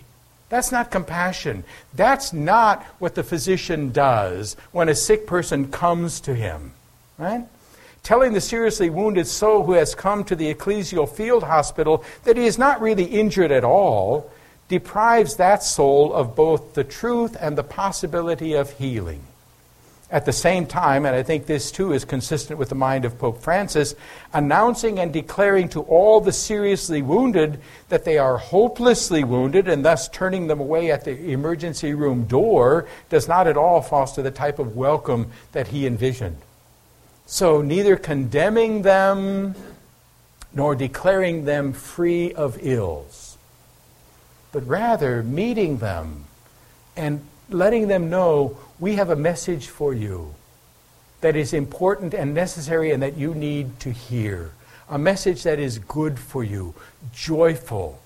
That's 0.48 0.70
not 0.70 0.90
compassion. 0.90 1.64
That's 1.94 2.32
not 2.32 2.84
what 2.98 3.14
the 3.14 3.24
physician 3.24 3.90
does 3.90 4.56
when 4.70 4.88
a 4.88 4.94
sick 4.94 5.26
person 5.26 5.70
comes 5.72 6.20
to 6.20 6.34
him. 6.34 6.72
Right? 7.18 7.44
Telling 8.02 8.32
the 8.32 8.40
seriously 8.40 8.88
wounded 8.88 9.26
soul 9.26 9.64
who 9.64 9.72
has 9.72 9.96
come 9.96 10.22
to 10.24 10.36
the 10.36 10.54
ecclesial 10.54 11.08
field 11.08 11.42
hospital 11.42 12.04
that 12.24 12.36
he 12.36 12.46
is 12.46 12.58
not 12.58 12.80
really 12.80 13.04
injured 13.04 13.50
at 13.50 13.64
all 13.64 14.30
deprives 14.68 15.36
that 15.36 15.62
soul 15.62 16.12
of 16.12 16.36
both 16.36 16.74
the 16.74 16.84
truth 16.84 17.36
and 17.40 17.56
the 17.56 17.64
possibility 17.64 18.52
of 18.52 18.70
healing. 18.72 19.22
At 20.08 20.24
the 20.24 20.32
same 20.32 20.66
time, 20.66 21.04
and 21.04 21.16
I 21.16 21.24
think 21.24 21.46
this 21.46 21.72
too 21.72 21.92
is 21.92 22.04
consistent 22.04 22.60
with 22.60 22.68
the 22.68 22.76
mind 22.76 23.04
of 23.04 23.18
Pope 23.18 23.42
Francis, 23.42 23.96
announcing 24.32 25.00
and 25.00 25.12
declaring 25.12 25.68
to 25.70 25.80
all 25.82 26.20
the 26.20 26.32
seriously 26.32 27.02
wounded 27.02 27.60
that 27.88 28.04
they 28.04 28.16
are 28.16 28.36
hopelessly 28.36 29.24
wounded 29.24 29.66
and 29.66 29.84
thus 29.84 30.08
turning 30.08 30.46
them 30.46 30.60
away 30.60 30.92
at 30.92 31.04
the 31.04 31.32
emergency 31.32 31.92
room 31.92 32.24
door 32.24 32.86
does 33.08 33.26
not 33.26 33.48
at 33.48 33.56
all 33.56 33.82
foster 33.82 34.22
the 34.22 34.30
type 34.30 34.60
of 34.60 34.76
welcome 34.76 35.32
that 35.50 35.68
he 35.68 35.88
envisioned. 35.88 36.38
So, 37.26 37.60
neither 37.60 37.96
condemning 37.96 38.82
them 38.82 39.56
nor 40.52 40.76
declaring 40.76 41.46
them 41.46 41.72
free 41.72 42.32
of 42.32 42.64
ills, 42.64 43.36
but 44.52 44.64
rather 44.68 45.24
meeting 45.24 45.78
them 45.78 46.26
and 46.96 47.26
letting 47.50 47.88
them 47.88 48.08
know 48.08 48.56
we 48.78 48.94
have 48.94 49.10
a 49.10 49.16
message 49.16 49.68
for 49.68 49.94
you 49.94 50.34
that 51.20 51.36
is 51.36 51.52
important 51.52 52.14
and 52.14 52.34
necessary 52.34 52.90
and 52.90 53.02
that 53.02 53.16
you 53.16 53.34
need 53.34 53.80
to 53.80 53.90
hear. 53.90 54.52
A 54.88 54.98
message 54.98 55.42
that 55.44 55.58
is 55.58 55.78
good 55.78 56.18
for 56.18 56.44
you, 56.44 56.74
joyful, 57.12 58.00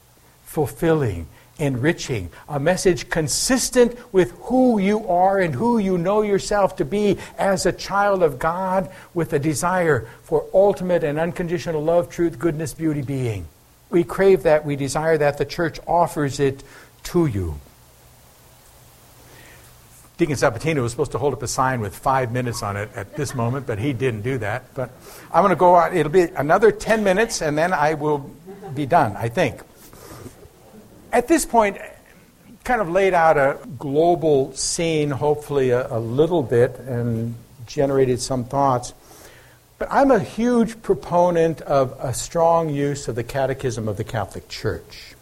fulfilling, 0.45 1.27
enriching. 1.59 2.31
A 2.49 2.59
message 2.59 3.11
consistent 3.11 3.97
with 4.13 4.31
who 4.45 4.79
you 4.79 5.07
are 5.09 5.39
and 5.39 5.55
who 5.55 5.79
you 5.79 5.99
know 5.99 6.23
yourself 6.23 6.77
to 6.77 6.85
be 6.85 7.19
as 7.37 7.67
a 7.67 7.73
child 7.73 8.23
of 8.23 8.39
God 8.39 8.91
with 9.13 9.33
a 9.33 9.39
desire 9.39 10.09
for 10.23 10.47
ultimate 10.55 11.05
and 11.05 11.19
unconditional 11.19 11.83
love, 11.83 12.09
truth, 12.09 12.39
goodness, 12.39 12.73
beauty, 12.73 13.03
being. 13.03 13.47
We 13.91 14.05
crave 14.05 14.45
that, 14.45 14.65
we 14.65 14.77
desire 14.77 15.19
that. 15.19 15.37
The 15.37 15.45
church 15.45 15.79
offers 15.87 16.41
it 16.41 16.63
to 17.05 17.27
you. 17.27 17.61
Deacon 20.21 20.37
Sabatino 20.37 20.83
was 20.83 20.91
supposed 20.93 21.13
to 21.13 21.19
hold 21.19 21.33
up 21.33 21.43
a 21.43 21.49
sign 21.49 21.81
with 21.81 21.97
five 21.97 22.31
minutes 22.31 22.63
on 22.63 22.77
it 22.77 22.91
at 22.95 23.17
this 23.17 23.35
moment, 23.35 23.67
but 23.67 23.79
he 23.79 23.95
didn't 23.95 24.21
do 24.21 24.37
that. 24.37 24.75
But 24.75 24.91
I'm 25.33 25.41
going 25.41 25.49
to 25.49 25.57
go 25.57 25.77
on. 25.77 25.97
It'll 25.97 26.13
be 26.13 26.25
another 26.37 26.71
10 26.71 27.03
minutes, 27.03 27.41
and 27.41 27.57
then 27.57 27.73
I 27.73 27.95
will 27.95 28.31
be 28.75 28.85
done, 28.85 29.17
I 29.17 29.31
think. 29.31 29.63
At 31.11 31.27
this 31.27 31.47
point, 31.47 31.79
kind 32.65 32.83
of 32.83 32.91
laid 32.91 33.15
out 33.15 33.39
a 33.39 33.67
global 33.79 34.53
scene, 34.53 35.11
hopefully 35.11 35.71
a, 35.71 35.91
a 35.91 35.99
little 35.99 36.43
bit, 36.43 36.79
and 36.81 37.35
generated 37.67 38.21
some 38.21 38.45
thoughts. 38.45 38.93
But 39.79 39.89
I'm 39.91 40.11
a 40.11 40.21
huge 40.21 40.83
proponent 40.83 41.63
of 41.63 41.97
a 41.99 42.13
strong 42.13 42.69
use 42.69 43.09
of 43.09 43.15
the 43.15 43.25
Catechism 43.25 43.89
of 43.89 43.97
the 43.97 44.05
Catholic 44.05 44.51
Church. 44.51 45.15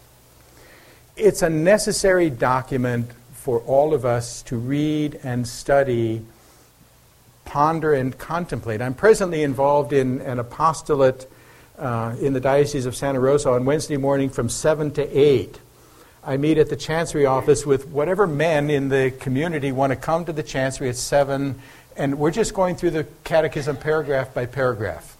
It's 1.15 1.41
a 1.41 1.49
necessary 1.49 2.29
document 2.29 3.11
for 3.39 3.59
all 3.61 3.93
of 3.93 4.03
us 4.03 4.41
to 4.43 4.57
read 4.57 5.17
and 5.23 5.47
study, 5.47 6.21
ponder 7.45 7.93
and 7.93 8.17
contemplate. 8.17 8.81
I'm 8.81 8.93
presently 8.93 9.43
involved 9.43 9.93
in 9.93 10.19
an 10.21 10.39
apostolate 10.39 11.31
uh, 11.77 12.17
in 12.19 12.33
the 12.33 12.41
Diocese 12.41 12.85
of 12.85 12.97
Santa 12.97 13.21
Rosa 13.21 13.51
on 13.51 13.63
Wednesday 13.63 13.95
morning 13.95 14.29
from 14.29 14.49
7 14.49 14.91
to 14.91 15.17
8. 15.17 15.57
I 16.25 16.35
meet 16.35 16.57
at 16.57 16.69
the 16.69 16.75
Chancery 16.75 17.25
office 17.25 17.65
with 17.65 17.87
whatever 17.87 18.27
men 18.27 18.69
in 18.69 18.89
the 18.89 19.13
community 19.21 19.71
want 19.71 19.91
to 19.91 19.95
come 19.95 20.25
to 20.25 20.33
the 20.33 20.43
Chancery 20.43 20.89
at 20.89 20.97
7, 20.97 21.55
and 21.95 22.19
we're 22.19 22.31
just 22.31 22.53
going 22.53 22.75
through 22.75 22.91
the 22.91 23.07
Catechism 23.23 23.77
paragraph 23.77 24.33
by 24.33 24.47
paragraph. 24.47 25.15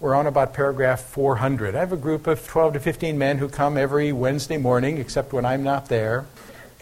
We're 0.00 0.16
on 0.16 0.26
about 0.26 0.52
paragraph 0.52 1.00
400. 1.02 1.76
I 1.76 1.78
have 1.78 1.92
a 1.92 1.96
group 1.96 2.26
of 2.26 2.44
12 2.44 2.72
to 2.72 2.80
15 2.80 3.16
men 3.16 3.38
who 3.38 3.48
come 3.48 3.78
every 3.78 4.10
Wednesday 4.10 4.58
morning, 4.58 4.98
except 4.98 5.32
when 5.32 5.44
I'm 5.44 5.62
not 5.62 5.86
there. 5.88 6.26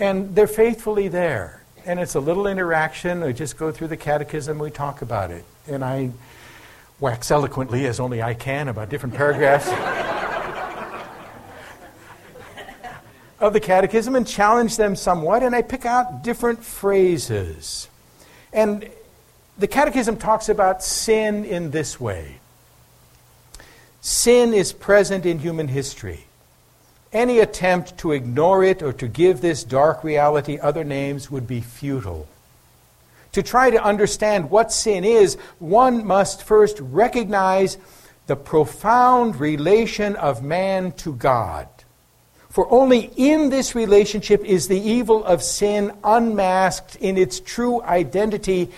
And 0.00 0.34
they're 0.34 0.46
faithfully 0.46 1.08
there. 1.08 1.62
And 1.86 2.00
it's 2.00 2.14
a 2.14 2.20
little 2.20 2.46
interaction. 2.46 3.20
We 3.22 3.32
just 3.32 3.56
go 3.56 3.70
through 3.70 3.88
the 3.88 3.96
catechism, 3.96 4.58
we 4.58 4.70
talk 4.70 5.02
about 5.02 5.30
it. 5.30 5.44
And 5.68 5.84
I 5.84 6.10
wax 6.98 7.30
eloquently, 7.30 7.86
as 7.86 8.00
only 8.00 8.22
I 8.22 8.34
can, 8.34 8.68
about 8.68 8.88
different 8.88 9.14
paragraphs 9.14 9.68
of 13.40 13.52
the 13.52 13.60
catechism 13.60 14.16
and 14.16 14.26
challenge 14.26 14.76
them 14.76 14.96
somewhat. 14.96 15.42
And 15.42 15.54
I 15.54 15.62
pick 15.62 15.86
out 15.86 16.24
different 16.24 16.64
phrases. 16.64 17.88
And 18.52 18.90
the 19.58 19.68
catechism 19.68 20.16
talks 20.16 20.48
about 20.48 20.82
sin 20.82 21.44
in 21.44 21.70
this 21.70 22.00
way 22.00 22.40
sin 24.00 24.54
is 24.54 24.72
present 24.72 25.26
in 25.26 25.38
human 25.38 25.68
history. 25.68 26.24
Any 27.12 27.40
attempt 27.40 27.98
to 27.98 28.12
ignore 28.12 28.62
it 28.62 28.82
or 28.82 28.92
to 28.94 29.08
give 29.08 29.40
this 29.40 29.64
dark 29.64 30.04
reality 30.04 30.58
other 30.58 30.84
names 30.84 31.30
would 31.30 31.46
be 31.46 31.60
futile. 31.60 32.28
To 33.32 33.42
try 33.42 33.70
to 33.70 33.82
understand 33.82 34.50
what 34.50 34.72
sin 34.72 35.04
is, 35.04 35.36
one 35.58 36.06
must 36.06 36.42
first 36.42 36.78
recognize 36.80 37.78
the 38.26 38.36
profound 38.36 39.40
relation 39.40 40.14
of 40.16 40.42
man 40.42 40.92
to 40.92 41.14
God. 41.14 41.68
For 42.48 42.70
only 42.70 43.10
in 43.16 43.50
this 43.50 43.74
relationship 43.74 44.44
is 44.44 44.66
the 44.66 44.80
evil 44.80 45.24
of 45.24 45.42
sin 45.42 45.92
unmasked 46.02 46.96
in 46.96 47.16
its 47.16 47.38
true 47.38 47.82
identity 47.82 48.70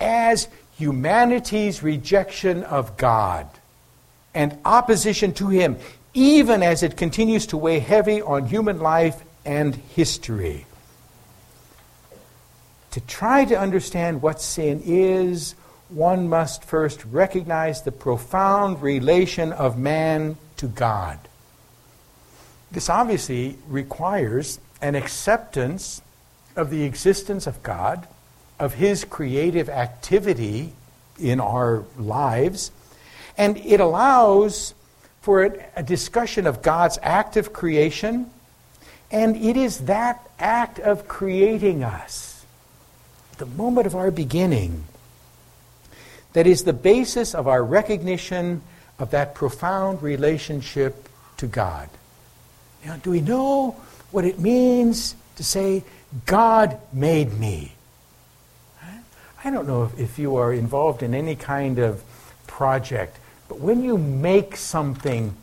as 0.00 0.48
humanity's 0.76 1.82
rejection 1.82 2.64
of 2.64 2.96
God 2.96 3.46
and 4.34 4.56
opposition 4.64 5.32
to 5.34 5.48
Him 5.48 5.76
even 6.14 6.62
as 6.62 6.82
it 6.82 6.96
continues 6.96 7.46
to 7.46 7.56
weigh 7.56 7.78
heavy 7.78 8.20
on 8.20 8.46
human 8.46 8.80
life 8.80 9.22
and 9.44 9.74
history. 9.74 10.66
To 12.92 13.00
try 13.02 13.44
to 13.44 13.58
understand 13.58 14.20
what 14.20 14.40
sin 14.40 14.82
is, 14.84 15.54
one 15.88 16.28
must 16.28 16.64
first 16.64 17.04
recognize 17.04 17.82
the 17.82 17.92
profound 17.92 18.82
relation 18.82 19.52
of 19.52 19.78
man 19.78 20.36
to 20.56 20.66
God. 20.66 21.18
This 22.72 22.88
obviously 22.88 23.58
requires 23.68 24.60
an 24.82 24.94
acceptance 24.94 26.02
of 26.56 26.70
the 26.70 26.84
existence 26.84 27.46
of 27.46 27.62
God, 27.62 28.06
of 28.58 28.74
His 28.74 29.04
creative 29.04 29.68
activity 29.68 30.72
in 31.18 31.40
our 31.40 31.84
lives, 31.96 32.70
and 33.36 33.56
it 33.58 33.80
allows 33.80 34.74
for 35.20 35.44
a, 35.76 35.82
discussion 35.82 36.46
of 36.46 36.62
God's 36.62 36.98
act 37.02 37.36
of 37.36 37.52
creation, 37.52 38.30
and 39.10 39.36
it 39.36 39.56
is 39.56 39.80
that 39.80 40.30
act 40.38 40.78
of 40.78 41.08
creating 41.08 41.82
us, 41.84 42.44
the 43.38 43.46
moment 43.46 43.86
of 43.86 43.94
our 43.94 44.10
beginning, 44.10 44.84
that 46.32 46.46
is 46.46 46.64
the 46.64 46.72
basis 46.72 47.34
of 47.34 47.48
our 47.48 47.62
recognition 47.62 48.62
of 48.98 49.10
that 49.10 49.34
profound 49.34 50.02
relationship 50.02 51.08
to 51.38 51.46
God. 51.46 51.88
Now, 52.84 52.96
do 52.96 53.10
we 53.10 53.20
know 53.20 53.76
what 54.10 54.24
it 54.24 54.38
means 54.38 55.14
to 55.36 55.44
say, 55.44 55.84
God 56.26 56.78
made 56.92 57.38
me? 57.38 57.72
I 59.42 59.50
don't 59.50 59.66
know 59.66 59.84
if, 59.84 59.98
if 59.98 60.18
you 60.18 60.36
are 60.36 60.52
involved 60.52 61.02
in 61.02 61.14
any 61.14 61.34
kind 61.34 61.78
of 61.78 62.02
project, 62.46 63.16
but 63.50 63.58
when 63.58 63.82
you 63.82 63.98
make 63.98 64.56
something, 64.56 65.34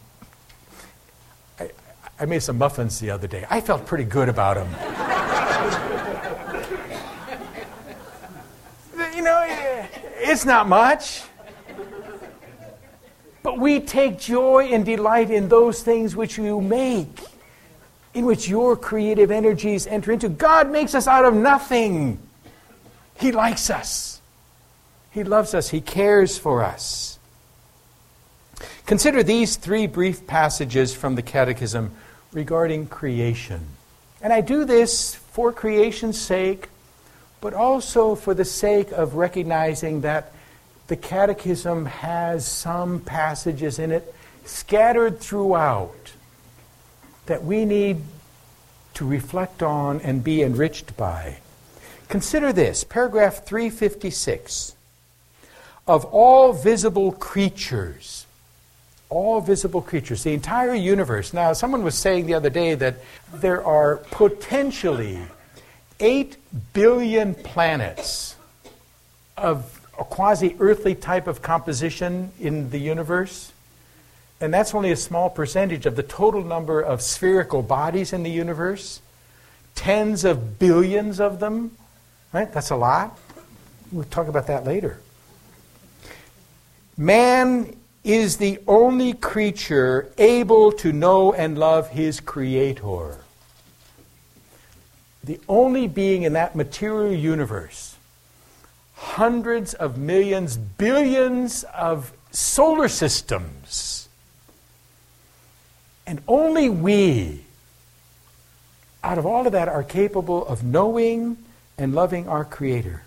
I, 1.59 1.69
I 2.17 2.25
made 2.25 2.39
some 2.39 2.57
muffins 2.57 3.01
the 3.01 3.11
other 3.11 3.27
day. 3.27 3.45
I 3.49 3.59
felt 3.59 3.85
pretty 3.85 4.05
good 4.05 4.29
about 4.29 4.55
them. 4.55 4.69
you 9.13 9.21
know, 9.21 9.45
eh, 9.45 9.87
it's 10.19 10.45
not 10.45 10.69
much. 10.69 11.23
But 13.43 13.59
we 13.59 13.81
take 13.81 14.19
joy 14.19 14.69
and 14.71 14.85
delight 14.85 15.29
in 15.29 15.49
those 15.49 15.83
things 15.83 16.15
which 16.15 16.37
you 16.37 16.61
make, 16.61 17.19
in 18.13 18.25
which 18.25 18.47
your 18.47 18.77
creative 18.77 19.31
energies 19.31 19.85
enter 19.85 20.13
into. 20.13 20.29
God 20.29 20.71
makes 20.71 20.95
us 20.95 21.07
out 21.07 21.25
of 21.25 21.33
nothing. 21.33 22.19
He 23.19 23.33
likes 23.33 23.69
us, 23.69 24.21
He 25.11 25.25
loves 25.25 25.53
us, 25.53 25.67
He 25.67 25.81
cares 25.81 26.37
for 26.37 26.63
us. 26.63 27.16
Consider 28.87 29.21
these 29.21 29.57
three 29.57 29.85
brief 29.85 30.25
passages 30.27 30.93
from 30.93 31.15
the 31.15 31.21
Catechism 31.21 31.91
regarding 32.31 32.87
creation. 32.87 33.67
And 34.21 34.31
I 34.31 34.39
do 34.39 34.63
this 34.63 35.13
for 35.13 35.51
creation's 35.51 36.17
sake, 36.17 36.69
but 37.41 37.53
also 37.53 38.15
for 38.15 38.33
the 38.33 38.45
sake 38.45 38.93
of 38.93 39.15
recognizing 39.15 40.01
that 40.01 40.31
the 40.87 40.95
Catechism 40.95 41.85
has 41.85 42.47
some 42.47 43.01
passages 43.01 43.77
in 43.77 43.91
it 43.91 44.15
scattered 44.45 45.19
throughout 45.19 46.13
that 47.25 47.43
we 47.43 47.65
need 47.65 47.97
to 48.93 49.05
reflect 49.05 49.61
on 49.61 49.99
and 49.99 50.23
be 50.23 50.41
enriched 50.41 50.95
by. 50.95 51.39
Consider 52.07 52.53
this, 52.53 52.85
paragraph 52.85 53.45
356. 53.45 54.75
Of 55.85 56.05
all 56.05 56.53
visible 56.53 57.11
creatures, 57.11 58.26
all 59.09 59.41
visible 59.41 59.81
creatures, 59.81 60.23
the 60.23 60.33
entire 60.33 60.73
universe. 60.73 61.33
Now, 61.33 61.53
someone 61.53 61.83
was 61.83 61.95
saying 61.95 62.25
the 62.25 62.33
other 62.33 62.49
day 62.49 62.75
that 62.75 62.97
there 63.33 63.63
are 63.65 63.97
potentially 64.11 65.19
8 65.99 66.37
billion 66.73 67.33
planets 67.33 68.35
of 69.37 69.87
a 69.97 70.03
quasi 70.03 70.55
earthly 70.59 70.93
type 70.95 71.27
of 71.27 71.41
composition 71.41 72.31
in 72.39 72.69
the 72.69 72.79
universe. 72.79 73.51
And 74.39 74.53
that's 74.53 74.75
only 74.75 74.91
a 74.91 74.95
small 74.95 75.29
percentage 75.29 75.85
of 75.85 75.95
the 75.95 76.03
total 76.03 76.43
number 76.43 76.81
of 76.81 77.01
spherical 77.01 77.63
bodies 77.63 78.13
in 78.13 78.23
the 78.23 78.29
universe. 78.29 79.01
Tens 79.73 80.25
of 80.25 80.59
billions 80.59 81.19
of 81.19 81.39
them 81.39 81.71
Right? 82.33 82.51
That's 82.51 82.71
a 82.71 82.75
lot. 82.75 83.17
We'll 83.91 84.03
talk 84.05 84.27
about 84.27 84.47
that 84.47 84.65
later. 84.65 84.99
Man 86.97 87.75
is 88.07 88.37
the 88.37 88.57
only 88.67 89.13
creature 89.13 90.09
able 90.17 90.71
to 90.71 90.93
know 90.93 91.33
and 91.33 91.57
love 91.57 91.89
his 91.89 92.21
Creator. 92.21 93.17
The 95.21 95.41
only 95.49 95.89
being 95.89 96.23
in 96.23 96.31
that 96.33 96.55
material 96.55 97.13
universe. 97.13 97.97
Hundreds 98.95 99.73
of 99.73 99.97
millions, 99.97 100.55
billions 100.55 101.65
of 101.75 102.13
solar 102.31 102.87
systems. 102.87 104.07
And 106.05 106.21
only 106.29 106.69
we, 106.69 107.41
out 109.03 109.17
of 109.17 109.25
all 109.25 109.45
of 109.45 109.51
that, 109.51 109.67
are 109.67 109.83
capable 109.83 110.47
of 110.47 110.63
knowing 110.63 111.37
and 111.77 111.93
loving 111.93 112.29
our 112.29 112.45
Creator. 112.45 113.03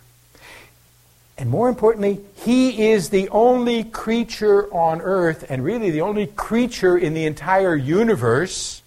And 1.41 1.49
more 1.49 1.71
importantly, 1.71 2.21
He 2.37 2.91
is 2.91 3.09
the 3.09 3.31
only 3.31 3.83
creature 3.83 4.73
on 4.73 5.01
earth, 5.01 5.47
and 5.49 5.65
really 5.65 5.91
the 5.91 6.03
only 6.03 6.27
creature 6.27 6.99
in 6.99 7.15
the 7.15 7.25
entire 7.25 7.75
universe, 7.75 8.83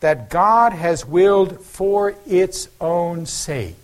that 0.00 0.30
God 0.30 0.72
has 0.72 1.04
willed 1.04 1.60
for 1.60 2.14
its 2.26 2.68
own 2.80 3.26
sake. 3.26 3.76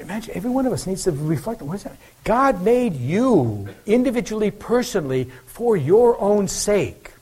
Imagine, 0.00 0.34
every 0.34 0.50
one 0.50 0.66
of 0.66 0.72
us 0.72 0.88
needs 0.88 1.04
to 1.04 1.12
reflect 1.12 1.62
on 1.62 1.68
what 1.68 1.76
is 1.76 1.84
that? 1.84 1.96
God 2.24 2.62
made 2.62 2.94
you 2.94 3.68
individually, 3.86 4.50
personally, 4.50 5.30
for 5.46 5.76
your 5.76 6.20
own 6.20 6.48
sake, 6.48 7.12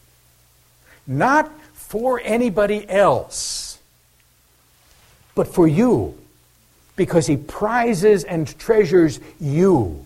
not 1.06 1.52
for 1.74 2.18
anybody 2.24 2.88
else 2.88 3.78
but 5.34 5.48
for 5.48 5.66
you, 5.68 6.19
because 7.00 7.26
He 7.26 7.38
prizes 7.38 8.24
and 8.24 8.46
treasures 8.58 9.20
you. 9.40 10.04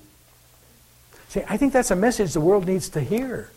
See, 1.30 1.42
I 1.48 1.56
think 1.56 1.72
that's 1.72 1.90
a 1.90 1.96
message 1.96 2.34
the 2.34 2.40
world 2.40 2.68
needs 2.68 2.90
to 2.90 3.00
hear. 3.00 3.50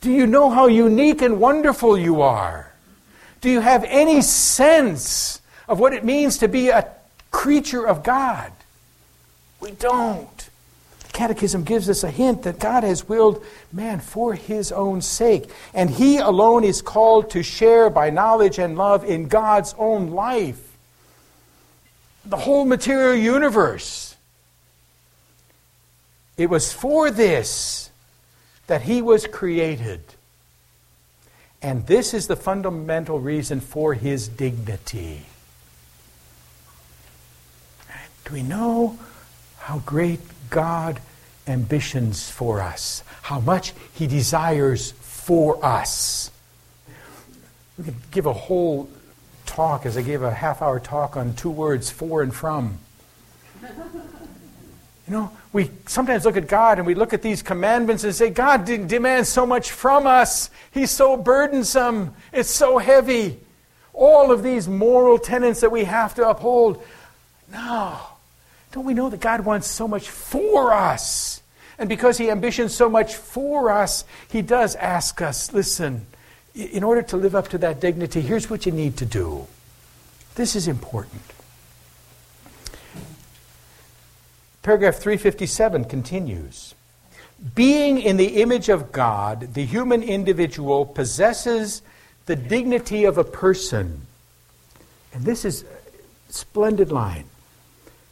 Do 0.00 0.10
you 0.10 0.26
know 0.26 0.50
how 0.50 0.66
unique 0.66 1.22
and 1.22 1.38
wonderful 1.38 1.96
you 1.96 2.20
are? 2.22 2.72
Do 3.42 3.48
you 3.48 3.60
have 3.60 3.84
any 3.84 4.22
sense 4.22 5.40
of 5.68 5.78
what 5.78 5.92
it 5.92 6.04
means 6.04 6.38
to 6.38 6.48
be 6.48 6.70
a 6.70 6.88
creature 7.30 7.86
of 7.86 8.02
God? 8.02 8.50
We 9.60 9.70
don't. 9.70 10.50
The 11.04 11.12
Catechism 11.12 11.62
gives 11.62 11.88
us 11.88 12.02
a 12.02 12.10
hint 12.10 12.42
that 12.42 12.58
God 12.58 12.82
has 12.82 13.08
willed 13.08 13.44
man 13.72 14.00
for 14.00 14.34
his 14.34 14.72
own 14.72 15.00
sake, 15.00 15.48
and 15.74 15.88
he 15.88 16.18
alone 16.18 16.64
is 16.64 16.82
called 16.82 17.30
to 17.30 17.44
share 17.44 17.88
by 17.88 18.10
knowledge 18.10 18.58
and 18.58 18.76
love 18.76 19.04
in 19.04 19.28
God's 19.28 19.76
own 19.78 20.10
life. 20.10 20.71
The 22.24 22.36
whole 22.36 22.64
material 22.64 23.14
universe. 23.14 24.16
It 26.36 26.48
was 26.48 26.72
for 26.72 27.10
this 27.10 27.90
that 28.66 28.82
he 28.82 29.02
was 29.02 29.26
created. 29.26 30.00
And 31.60 31.86
this 31.86 32.14
is 32.14 32.26
the 32.26 32.36
fundamental 32.36 33.20
reason 33.20 33.60
for 33.60 33.94
his 33.94 34.28
dignity. 34.28 35.22
Do 38.24 38.34
we 38.34 38.42
know 38.42 38.98
how 39.58 39.78
great 39.80 40.20
God 40.50 41.00
ambitions 41.46 42.30
for 42.30 42.60
us, 42.60 43.02
how 43.22 43.40
much 43.40 43.72
He 43.94 44.06
desires 44.06 44.92
for 44.92 45.64
us. 45.64 46.30
We 47.78 47.84
could 47.84 48.10
give 48.10 48.26
a 48.26 48.32
whole 48.32 48.88
talk, 49.52 49.84
as 49.84 49.96
I 49.96 50.02
gave 50.02 50.22
a 50.22 50.32
half 50.32 50.62
hour 50.62 50.80
talk 50.80 51.16
on 51.16 51.34
two 51.34 51.50
words, 51.50 51.90
for 51.90 52.22
and 52.22 52.34
from. 52.34 52.78
You 53.62 55.18
know, 55.18 55.32
we 55.52 55.70
sometimes 55.86 56.24
look 56.24 56.36
at 56.36 56.48
God 56.48 56.78
and 56.78 56.86
we 56.86 56.94
look 56.94 57.12
at 57.12 57.22
these 57.22 57.42
commandments 57.42 58.04
and 58.04 58.14
say, 58.14 58.30
God 58.30 58.64
demands 58.64 59.28
so 59.28 59.44
much 59.44 59.70
from 59.70 60.06
us. 60.06 60.50
He's 60.70 60.90
so 60.90 61.16
burdensome. 61.16 62.14
It's 62.32 62.50
so 62.50 62.78
heavy. 62.78 63.38
All 63.92 64.32
of 64.32 64.42
these 64.42 64.68
moral 64.68 65.18
tenets 65.18 65.60
that 65.60 65.70
we 65.70 65.84
have 65.84 66.14
to 66.14 66.28
uphold. 66.28 66.82
No. 67.52 67.98
Don't 68.70 68.86
we 68.86 68.94
know 68.94 69.10
that 69.10 69.20
God 69.20 69.44
wants 69.44 69.66
so 69.66 69.86
much 69.86 70.08
for 70.08 70.72
us? 70.72 71.42
And 71.78 71.88
because 71.88 72.16
He 72.16 72.30
ambitions 72.30 72.72
so 72.72 72.88
much 72.88 73.16
for 73.16 73.70
us, 73.70 74.04
He 74.30 74.40
does 74.40 74.76
ask 74.76 75.20
us 75.20 75.52
listen, 75.52 76.06
in 76.54 76.82
order 76.82 77.02
to 77.02 77.16
live 77.16 77.34
up 77.34 77.48
to 77.48 77.58
that 77.58 77.80
dignity, 77.80 78.20
here's 78.20 78.50
what 78.50 78.66
you 78.66 78.72
need 78.72 78.96
to 78.98 79.06
do. 79.06 79.46
This 80.34 80.56
is 80.56 80.68
important. 80.68 81.22
Paragraph 84.62 84.96
357 84.96 85.86
continues 85.86 86.74
Being 87.54 88.00
in 88.00 88.16
the 88.16 88.42
image 88.42 88.68
of 88.68 88.92
God, 88.92 89.54
the 89.54 89.64
human 89.64 90.02
individual 90.02 90.86
possesses 90.86 91.82
the 92.26 92.36
dignity 92.36 93.04
of 93.04 93.18
a 93.18 93.24
person. 93.24 94.02
And 95.12 95.24
this 95.24 95.44
is 95.44 95.64
a 96.28 96.32
splendid 96.32 96.92
line 96.92 97.24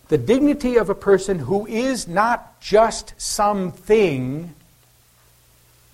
the 0.09 0.19
dignity 0.19 0.77
of 0.77 0.91
a 0.91 0.95
person 0.95 1.39
who 1.39 1.69
is 1.69 2.09
not 2.09 2.61
just 2.61 3.15
something, 3.17 4.53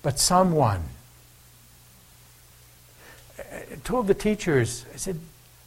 but 0.01 0.17
someone. 0.17 0.83
Told 3.87 4.05
the 4.05 4.13
teachers, 4.13 4.85
I 4.93 4.97
said, 4.97 5.17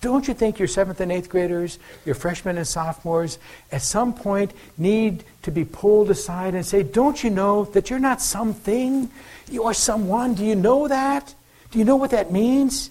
don't 0.03 0.29
you 0.29 0.35
think 0.35 0.59
your 0.59 0.69
seventh 0.69 1.01
and 1.01 1.11
eighth 1.11 1.31
graders, 1.31 1.79
your 2.05 2.15
freshmen 2.15 2.59
and 2.59 2.67
sophomores, 2.67 3.39
at 3.73 3.81
some 3.81 4.13
point 4.13 4.53
need 4.77 5.25
to 5.41 5.51
be 5.51 5.65
pulled 5.65 6.11
aside 6.11 6.55
and 6.55 6.65
say, 6.65 6.83
Don't 6.83 7.25
you 7.25 7.31
know 7.31 7.65
that 7.65 7.89
you're 7.89 7.99
not 7.99 8.21
something? 8.21 9.11
You 9.51 9.65
are 9.65 9.75
someone. 9.75 10.35
Do 10.35 10.45
you 10.45 10.55
know 10.55 10.87
that? 10.87 11.35
Do 11.71 11.79
you 11.79 11.85
know 11.87 11.97
what 11.97 12.11
that 12.11 12.31
means? 12.31 12.91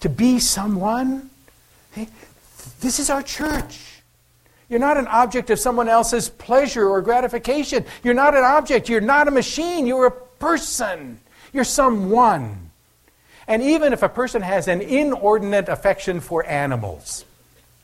To 0.00 0.08
be 0.08 0.38
someone? 0.38 1.28
Hey, 1.92 2.08
this 2.80 3.00
is 3.00 3.10
our 3.10 3.22
church. 3.22 4.02
You're 4.68 4.80
not 4.80 4.96
an 4.96 5.08
object 5.08 5.50
of 5.50 5.58
someone 5.58 5.88
else's 5.88 6.28
pleasure 6.28 6.88
or 6.88 7.02
gratification. 7.02 7.84
You're 8.04 8.14
not 8.14 8.36
an 8.36 8.44
object. 8.44 8.88
You're 8.88 9.00
not 9.00 9.26
a 9.26 9.32
machine. 9.32 9.88
You're 9.88 10.06
a 10.06 10.10
person. 10.10 11.18
You're 11.52 11.64
someone. 11.64 12.67
And 13.48 13.62
even 13.62 13.94
if 13.94 14.02
a 14.02 14.10
person 14.10 14.42
has 14.42 14.68
an 14.68 14.82
inordinate 14.82 15.70
affection 15.70 16.20
for 16.20 16.44
animals, 16.44 17.24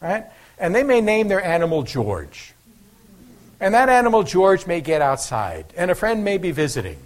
right? 0.00 0.26
And 0.58 0.74
they 0.74 0.82
may 0.82 1.00
name 1.00 1.28
their 1.28 1.42
animal 1.42 1.82
George. 1.82 2.52
And 3.60 3.72
that 3.72 3.88
animal 3.88 4.24
George 4.24 4.66
may 4.66 4.82
get 4.82 5.00
outside, 5.00 5.64
and 5.74 5.90
a 5.90 5.94
friend 5.94 6.22
may 6.22 6.36
be 6.36 6.50
visiting. 6.50 6.98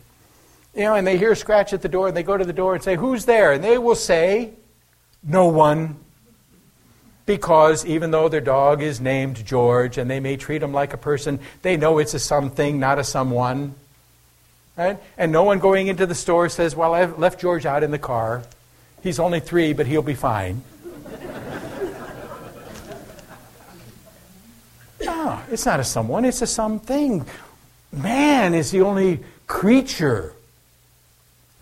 You 0.75 0.83
know, 0.83 0.95
and 0.97 1.07
they 1.07 1.17
hear 1.17 1.33
a 1.33 1.37
scratch 1.37 1.73
at 1.73 1.83
the 1.83 1.89
door, 1.89 2.09
and 2.09 2.17
they 2.17 2.25
go 2.25 2.37
to 2.37 2.45
the 2.45 2.53
door 2.53 2.75
and 2.75 2.83
say, 2.83 2.97
Who's 2.97 3.25
there? 3.27 3.53
And 3.53 3.63
they 3.63 3.79
will 3.79 3.95
say, 3.95 4.51
No 5.23 5.47
one. 5.47 5.97
Because 7.27 7.87
even 7.87 8.11
though 8.11 8.29
their 8.29 8.41
dog 8.41 8.83
is 8.83 9.01
named 9.01 9.45
George 9.45 9.99
and 9.99 10.11
they 10.11 10.19
may 10.19 10.37
treat 10.37 10.63
him 10.63 10.73
like 10.73 10.95
a 10.95 10.97
person, 10.97 11.39
they 11.61 11.77
know 11.77 11.99
it's 11.99 12.15
a 12.15 12.19
something, 12.19 12.81
not 12.81 12.99
a 12.99 13.05
someone. 13.05 13.75
Right? 14.79 14.99
And 15.17 15.33
no 15.33 15.43
one 15.43 15.59
going 15.59 15.89
into 15.89 16.07
the 16.07 16.15
store 16.15 16.49
says, 16.49 16.77
Well, 16.77 16.95
I've 16.95 17.19
left 17.19 17.41
George 17.41 17.67
out 17.67 17.83
in 17.83 17.91
the 17.91 17.99
car. 17.99 18.45
He's 19.03 19.19
only 19.19 19.41
three, 19.41 19.73
but 19.73 19.89
he'll 19.89 20.03
be 20.03 20.15
fine. 20.15 20.63
no, 25.05 25.41
it's 25.51 25.67
not 25.67 25.81
a 25.81 25.85
someone, 25.85 26.25
it's 26.25 26.43
a 26.43 26.47
something. 26.47 27.27
Man 27.91 28.55
is 28.55 28.71
the 28.71 28.83
only 28.83 29.19
creature 29.49 30.33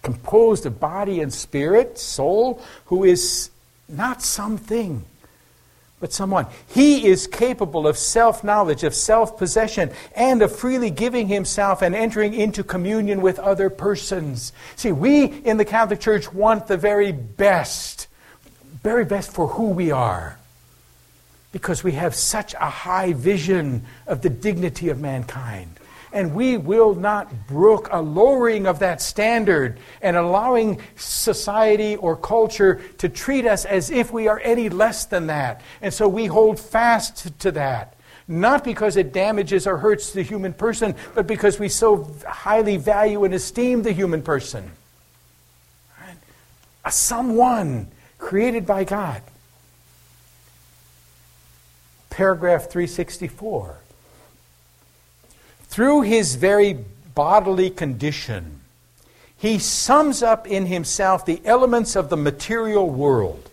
composed 0.03 0.67
of 0.67 0.79
body 0.79 1.21
and 1.21 1.33
spirit, 1.33 1.99
soul, 1.99 2.62
who 2.87 3.05
is 3.05 3.51
not 3.89 4.21
something 4.21 5.05
but 6.07 6.12
someone. 6.12 6.46
He 6.68 7.09
is 7.09 7.26
capable 7.26 7.88
of 7.88 7.98
self 7.98 8.44
knowledge, 8.44 8.84
of 8.84 8.94
self 8.94 9.36
possession, 9.36 9.90
and 10.14 10.40
of 10.40 10.54
freely 10.54 10.88
giving 10.88 11.26
himself 11.26 11.82
and 11.82 11.96
entering 11.96 12.32
into 12.32 12.62
communion 12.62 13.22
with 13.22 13.40
other 13.40 13.68
persons. 13.70 14.52
See, 14.76 14.92
we 14.92 15.24
in 15.24 15.57
the 15.57 15.64
Catholic 15.64 15.98
Church 15.98 16.32
want 16.32 16.68
the 16.68 16.76
very 16.76 17.11
best, 17.11 18.07
very 18.84 19.04
best 19.04 19.32
for 19.32 19.48
who 19.48 19.70
we 19.70 19.90
are, 19.90 20.38
because 21.50 21.82
we 21.82 21.92
have 21.92 22.14
such 22.14 22.54
a 22.54 22.70
high 22.70 23.12
vision 23.12 23.84
of 24.07 24.22
the 24.22 24.30
dignity 24.30 24.90
of 24.90 25.00
mankind 25.00 25.80
and 26.12 26.34
we 26.34 26.57
will 26.57 26.94
not 26.94 27.46
brook 27.46 27.88
a 27.90 28.00
lowering 28.00 28.66
of 28.66 28.78
that 28.78 29.02
standard 29.02 29.78
and 30.00 30.16
allowing 30.16 30.80
society 30.96 31.96
or 31.96 32.16
culture 32.16 32.80
to 32.98 33.09
treat 33.09 33.46
us 33.46 33.64
as 33.64 33.90
if 33.90 34.12
we 34.12 34.28
are 34.28 34.40
any 34.44 34.68
less 34.68 35.04
than 35.04 35.26
that. 35.26 35.61
And 35.82 35.92
so 35.92 36.09
we 36.09 36.26
hold 36.26 36.59
fast 36.59 37.38
to 37.40 37.50
that. 37.52 37.94
Not 38.28 38.64
because 38.64 38.96
it 38.96 39.12
damages 39.12 39.66
or 39.66 39.78
hurts 39.78 40.12
the 40.12 40.22
human 40.22 40.52
person, 40.52 40.94
but 41.14 41.26
because 41.26 41.61
we 41.61 41.68
so 41.68 42.12
highly 42.26 42.76
value 42.76 43.24
and 43.24 43.32
esteem 43.34 43.82
the 43.82 43.92
human 43.92 44.22
person. 44.22 44.72
A 46.84 46.92
someone 46.92 47.88
created 48.18 48.66
by 48.66 48.84
God. 48.84 49.22
Paragraph 52.11 52.70
364 52.70 53.76
through 55.69 56.03
his 56.03 56.37
very 56.37 56.79
bodily 57.14 57.71
condition, 57.71 58.61
he 59.39 59.59
sums 59.59 60.23
up 60.23 60.47
in 60.47 60.67
himself 60.67 61.27
the 61.27 61.41
elements 61.45 61.97
of 61.97 62.09
the 62.09 62.17
material 62.17 62.89
world. 62.89 63.51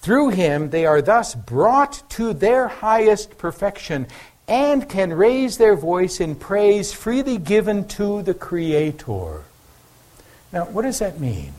Through 0.00 0.30
him, 0.30 0.70
they 0.70 0.84
are 0.84 1.00
thus 1.00 1.34
brought 1.34 2.02
to 2.10 2.32
their 2.32 2.66
highest 2.66 3.38
perfection 3.38 4.06
and 4.48 4.88
can 4.88 5.12
raise 5.12 5.58
their 5.58 5.76
voice 5.76 6.20
in 6.20 6.34
praise 6.34 6.92
freely 6.92 7.38
given 7.38 7.86
to 7.88 8.22
the 8.22 8.34
Creator. 8.34 9.42
Now, 10.52 10.64
what 10.64 10.82
does 10.82 10.98
that 10.98 11.20
mean? 11.20 11.52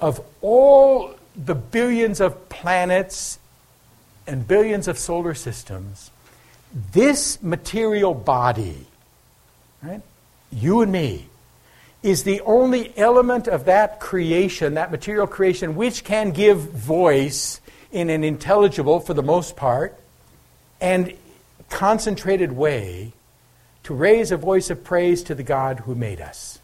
Of 0.00 0.20
all 0.42 1.14
the 1.34 1.54
billions 1.54 2.20
of 2.20 2.48
planets 2.48 3.38
and 4.26 4.46
billions 4.46 4.86
of 4.86 4.98
solar 4.98 5.34
systems, 5.34 6.10
this 6.92 7.42
material 7.42 8.14
body, 8.14 8.86
right, 9.82 10.02
you 10.50 10.80
and 10.82 10.92
me, 10.92 11.28
is 12.02 12.22
the 12.22 12.40
only 12.42 12.96
element 12.96 13.48
of 13.48 13.64
that 13.64 14.00
creation, 14.00 14.74
that 14.74 14.90
material 14.90 15.26
creation, 15.26 15.74
which 15.74 16.04
can 16.04 16.30
give 16.30 16.58
voice 16.58 17.60
in 17.90 18.10
an 18.10 18.22
intelligible, 18.22 19.00
for 19.00 19.14
the 19.14 19.22
most 19.22 19.56
part, 19.56 19.98
and 20.80 21.14
concentrated 21.70 22.52
way 22.52 23.12
to 23.82 23.94
raise 23.94 24.30
a 24.30 24.36
voice 24.36 24.70
of 24.70 24.84
praise 24.84 25.22
to 25.24 25.34
the 25.34 25.42
God 25.42 25.80
who 25.80 25.94
made 25.94 26.20
us. 26.20 26.60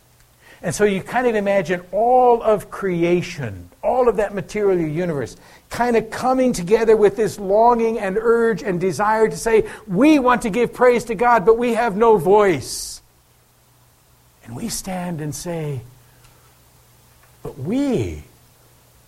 And 0.65 0.75
so 0.75 0.85
you 0.85 1.03
kind 1.03 1.27
of 1.27 1.35
imagine 1.35 1.83
all 1.93 2.43
of 2.43 2.71
creation, 2.71 3.69
all 3.83 4.09
of 4.09 4.17
that 4.17 4.35
material 4.35 4.81
universe, 4.81 5.37
kind 5.69 5.95
of 5.95 6.09
coming 6.09 6.55
together 6.55 6.97
with 6.97 7.17
this 7.17 7.39
longing 7.39 7.99
and 7.99 8.17
urge 8.17 8.63
and 8.63 8.81
desire 8.81 9.29
to 9.29 9.37
say, 9.37 9.69
we 9.87 10.19
want 10.19 10.41
to 10.43 10.51
give 10.51 10.73
praise 10.73 11.05
to 11.05 11.15
God, 11.15 11.45
but 11.45 11.59
we 11.59 11.75
have 11.75 11.99
no 11.99 12.17
voice. 12.17 13.03
And 14.45 14.57
we 14.57 14.71
stand 14.71 15.21
and 15.21 15.35
say, 15.35 15.83
but 17.43 17.59
we, 17.59 18.23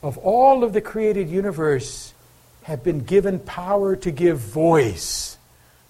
of 0.03 0.19
all 0.19 0.63
of 0.63 0.75
the 0.75 0.83
created 0.83 1.31
universe, 1.31 2.13
have 2.65 2.85
been 2.85 3.01
given 3.01 3.39
power 3.39 3.97
to 3.97 4.11
give 4.11 4.41
voice 4.41 5.39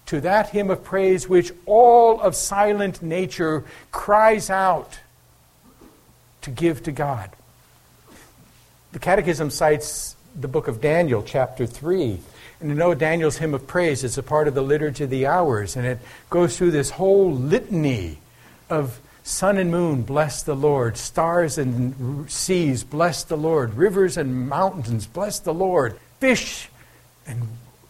to 0.05 0.21
that 0.21 0.51
hymn 0.51 0.69
of 0.69 0.85
praise 0.85 1.27
which 1.27 1.51
all 1.65 2.21
of 2.21 2.37
silent 2.37 3.01
nature 3.01 3.65
cries 3.91 4.49
out 4.49 4.99
to 6.47 6.51
give 6.51 6.81
to 6.83 6.93
God. 6.93 7.29
The 8.93 8.99
Catechism 8.99 9.49
cites 9.49 10.15
the 10.33 10.47
book 10.47 10.69
of 10.69 10.79
Daniel, 10.79 11.21
chapter 11.21 11.65
3. 11.65 12.19
And 12.61 12.69
you 12.69 12.75
know 12.75 12.93
Daniel's 12.93 13.37
hymn 13.37 13.53
of 13.53 13.67
praise 13.67 14.05
is 14.05 14.17
a 14.17 14.23
part 14.23 14.47
of 14.47 14.55
the 14.55 14.61
Liturgy 14.61 15.03
of 15.03 15.09
the 15.09 15.27
Hours, 15.27 15.75
and 15.75 15.85
it 15.85 15.99
goes 16.29 16.57
through 16.57 16.71
this 16.71 16.89
whole 16.89 17.33
litany 17.33 18.19
of 18.69 18.99
sun 19.23 19.57
and 19.57 19.69
moon, 19.69 20.03
bless 20.03 20.41
the 20.43 20.55
Lord, 20.55 20.95
stars 20.95 21.57
and 21.57 22.31
seas, 22.31 22.85
bless 22.85 23.25
the 23.25 23.35
Lord, 23.35 23.73
rivers 23.73 24.15
and 24.15 24.47
mountains, 24.47 25.05
bless 25.05 25.39
the 25.39 25.53
Lord, 25.53 25.99
fish 26.21 26.69
and 27.27 27.41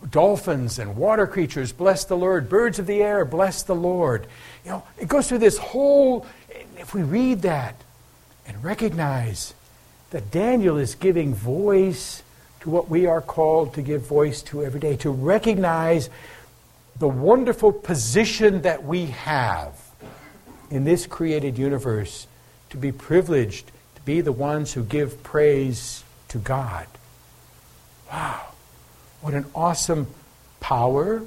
dolphins 0.09 0.79
and 0.79 0.95
water 0.95 1.27
creatures, 1.27 1.71
bless 1.71 2.05
the 2.05 2.17
Lord, 2.17 2.49
birds 2.49 2.79
of 2.79 2.87
the 2.87 3.03
air, 3.03 3.23
bless 3.23 3.61
the 3.61 3.75
Lord. 3.75 4.25
You 4.65 4.71
know, 4.71 4.83
it 4.97 5.07
goes 5.07 5.29
through 5.29 5.39
this 5.39 5.59
whole, 5.59 6.25
if 6.79 6.95
we 6.95 7.03
read 7.03 7.43
that, 7.43 7.75
and 8.47 8.63
recognize 8.63 9.53
that 10.11 10.31
Daniel 10.31 10.77
is 10.77 10.95
giving 10.95 11.33
voice 11.33 12.23
to 12.61 12.69
what 12.69 12.89
we 12.89 13.05
are 13.05 13.21
called 13.21 13.73
to 13.73 13.81
give 13.81 14.07
voice 14.07 14.41
to 14.43 14.63
every 14.63 14.79
day, 14.79 14.95
to 14.97 15.11
recognize 15.11 16.09
the 16.97 17.07
wonderful 17.07 17.71
position 17.71 18.61
that 18.63 18.83
we 18.83 19.07
have 19.07 19.73
in 20.69 20.83
this 20.83 21.05
created 21.05 21.57
universe 21.57 22.27
to 22.69 22.77
be 22.77 22.91
privileged 22.91 23.71
to 23.95 24.01
be 24.01 24.21
the 24.21 24.31
ones 24.31 24.73
who 24.73 24.83
give 24.83 25.21
praise 25.23 26.03
to 26.29 26.37
God. 26.37 26.87
Wow, 28.11 28.47
what 29.21 29.33
an 29.33 29.45
awesome 29.53 30.07
power! 30.59 31.23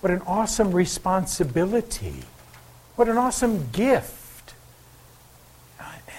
What 0.00 0.10
an 0.10 0.22
awesome 0.26 0.72
responsibility! 0.72 2.24
What 2.96 3.08
an 3.08 3.16
awesome 3.16 3.70
gift! 3.70 4.21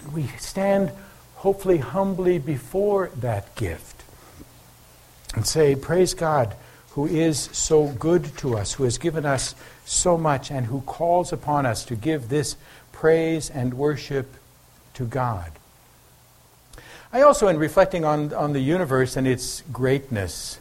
And 0.04 0.14
we 0.14 0.28
stand 0.38 0.92
hopefully 1.36 1.78
humbly 1.78 2.40
before 2.40 3.10
that 3.18 3.56
gift 3.56 4.04
and 5.36 5.46
say, 5.46 5.76
Praise 5.76 6.14
God, 6.14 6.56
who 6.92 7.08
is 7.08 7.50
so 7.52 7.88
good 7.88 8.38
to 8.38 8.58
us, 8.58 8.74
who 8.74 8.84
has 8.84 8.98
given 8.98 9.26
us 9.26 9.56
so 9.86 10.18
much, 10.18 10.52
and 10.52 10.68
who 10.68 10.82
calls 10.82 11.34
upon 11.34 11.66
us 11.66 11.84
to 11.86 11.96
give 11.96 12.30
this 12.30 12.56
praise 12.92 13.50
and 13.50 13.74
worship 13.74 14.28
to 14.94 15.06
God. 15.06 15.52
I 17.12 17.22
also, 17.22 17.48
in 17.48 17.58
reflecting 17.58 18.06
on, 18.06 18.34
on 18.34 18.54
the 18.54 18.60
universe 18.60 19.18
and 19.18 19.28
its 19.28 19.62
greatness, 19.72 20.60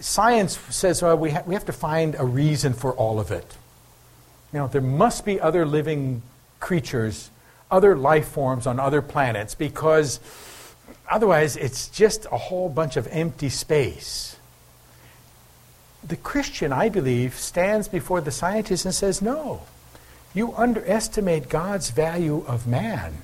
science 0.00 0.58
says 0.70 1.02
well, 1.02 1.16
we, 1.16 1.30
ha- 1.30 1.42
we 1.46 1.54
have 1.54 1.64
to 1.66 1.72
find 1.72 2.16
a 2.18 2.24
reason 2.24 2.72
for 2.72 2.92
all 2.92 3.20
of 3.20 3.30
it. 3.30 3.56
You 4.52 4.60
know, 4.60 4.66
there 4.66 4.80
must 4.80 5.24
be 5.24 5.40
other 5.40 5.64
living 5.64 6.22
creatures 6.60 7.30
other 7.70 7.96
life 7.96 8.28
forms 8.28 8.66
on 8.66 8.78
other 8.78 9.02
planets 9.02 9.54
because 9.54 10.20
otherwise 11.10 11.56
it's 11.56 11.88
just 11.88 12.26
a 12.26 12.38
whole 12.38 12.68
bunch 12.68 12.96
of 12.96 13.06
empty 13.10 13.48
space. 13.48 14.36
The 16.06 16.16
Christian, 16.16 16.72
I 16.72 16.88
believe, 16.88 17.34
stands 17.34 17.88
before 17.88 18.20
the 18.20 18.30
scientist 18.30 18.84
and 18.84 18.94
says, 18.94 19.22
No, 19.22 19.62
you 20.34 20.52
underestimate 20.54 21.48
God's 21.48 21.90
value 21.90 22.44
of 22.46 22.66
man. 22.66 23.14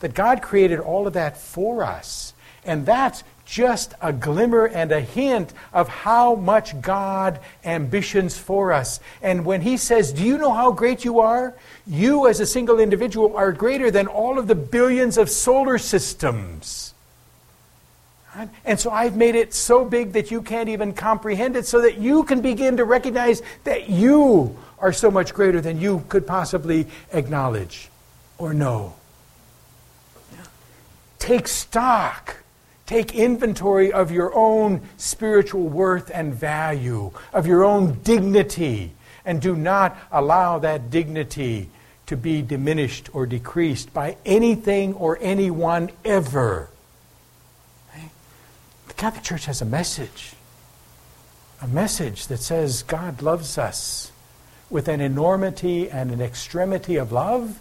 That 0.00 0.14
God 0.14 0.42
created 0.42 0.78
all 0.78 1.08
of 1.08 1.14
that 1.14 1.36
for 1.36 1.82
us. 1.82 2.34
And 2.64 2.86
that's 2.86 3.24
just 3.48 3.94
a 4.02 4.12
glimmer 4.12 4.66
and 4.66 4.92
a 4.92 5.00
hint 5.00 5.54
of 5.72 5.88
how 5.88 6.34
much 6.34 6.78
God 6.82 7.40
ambitions 7.64 8.36
for 8.36 8.74
us. 8.74 9.00
And 9.22 9.46
when 9.46 9.62
He 9.62 9.78
says, 9.78 10.12
Do 10.12 10.22
you 10.22 10.36
know 10.36 10.52
how 10.52 10.70
great 10.70 11.02
you 11.02 11.20
are? 11.20 11.54
You, 11.86 12.28
as 12.28 12.40
a 12.40 12.46
single 12.46 12.78
individual, 12.78 13.34
are 13.36 13.50
greater 13.52 13.90
than 13.90 14.06
all 14.06 14.38
of 14.38 14.48
the 14.48 14.54
billions 14.54 15.16
of 15.16 15.30
solar 15.30 15.78
systems. 15.78 16.92
And 18.64 18.78
so 18.78 18.90
I've 18.90 19.16
made 19.16 19.34
it 19.34 19.54
so 19.54 19.84
big 19.84 20.12
that 20.12 20.30
you 20.30 20.42
can't 20.42 20.68
even 20.68 20.92
comprehend 20.92 21.56
it, 21.56 21.66
so 21.66 21.80
that 21.80 21.96
you 21.96 22.24
can 22.24 22.42
begin 22.42 22.76
to 22.76 22.84
recognize 22.84 23.42
that 23.64 23.88
you 23.88 24.56
are 24.78 24.92
so 24.92 25.10
much 25.10 25.32
greater 25.32 25.62
than 25.62 25.80
you 25.80 26.04
could 26.10 26.26
possibly 26.26 26.86
acknowledge 27.12 27.88
or 28.36 28.52
know. 28.52 28.94
Take 31.18 31.48
stock 31.48 32.36
Take 32.88 33.14
inventory 33.14 33.92
of 33.92 34.10
your 34.10 34.34
own 34.34 34.80
spiritual 34.96 35.68
worth 35.68 36.10
and 36.12 36.34
value, 36.34 37.10
of 37.34 37.46
your 37.46 37.62
own 37.62 38.00
dignity, 38.02 38.92
and 39.26 39.42
do 39.42 39.54
not 39.54 39.94
allow 40.10 40.58
that 40.60 40.90
dignity 40.90 41.68
to 42.06 42.16
be 42.16 42.40
diminished 42.40 43.14
or 43.14 43.26
decreased 43.26 43.92
by 43.92 44.16
anything 44.24 44.94
or 44.94 45.18
anyone 45.20 45.90
ever. 46.02 46.70
The 48.86 48.94
Catholic 48.94 49.22
Church 49.22 49.44
has 49.44 49.60
a 49.60 49.66
message. 49.66 50.32
A 51.60 51.68
message 51.68 52.28
that 52.28 52.38
says 52.38 52.82
God 52.84 53.20
loves 53.20 53.58
us 53.58 54.12
with 54.70 54.88
an 54.88 55.02
enormity 55.02 55.90
and 55.90 56.10
an 56.10 56.22
extremity 56.22 56.96
of 56.96 57.12
love, 57.12 57.58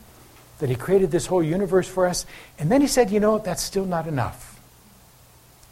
that 0.59 0.69
He 0.69 0.75
created 0.75 1.11
this 1.11 1.25
whole 1.25 1.43
universe 1.43 1.89
for 1.89 2.07
us. 2.07 2.25
And 2.57 2.71
then 2.71 2.79
He 2.79 2.87
said, 2.87 3.11
you 3.11 3.19
know, 3.19 3.39
that's 3.39 3.61
still 3.61 3.85
not 3.85 4.07
enough. 4.07 4.46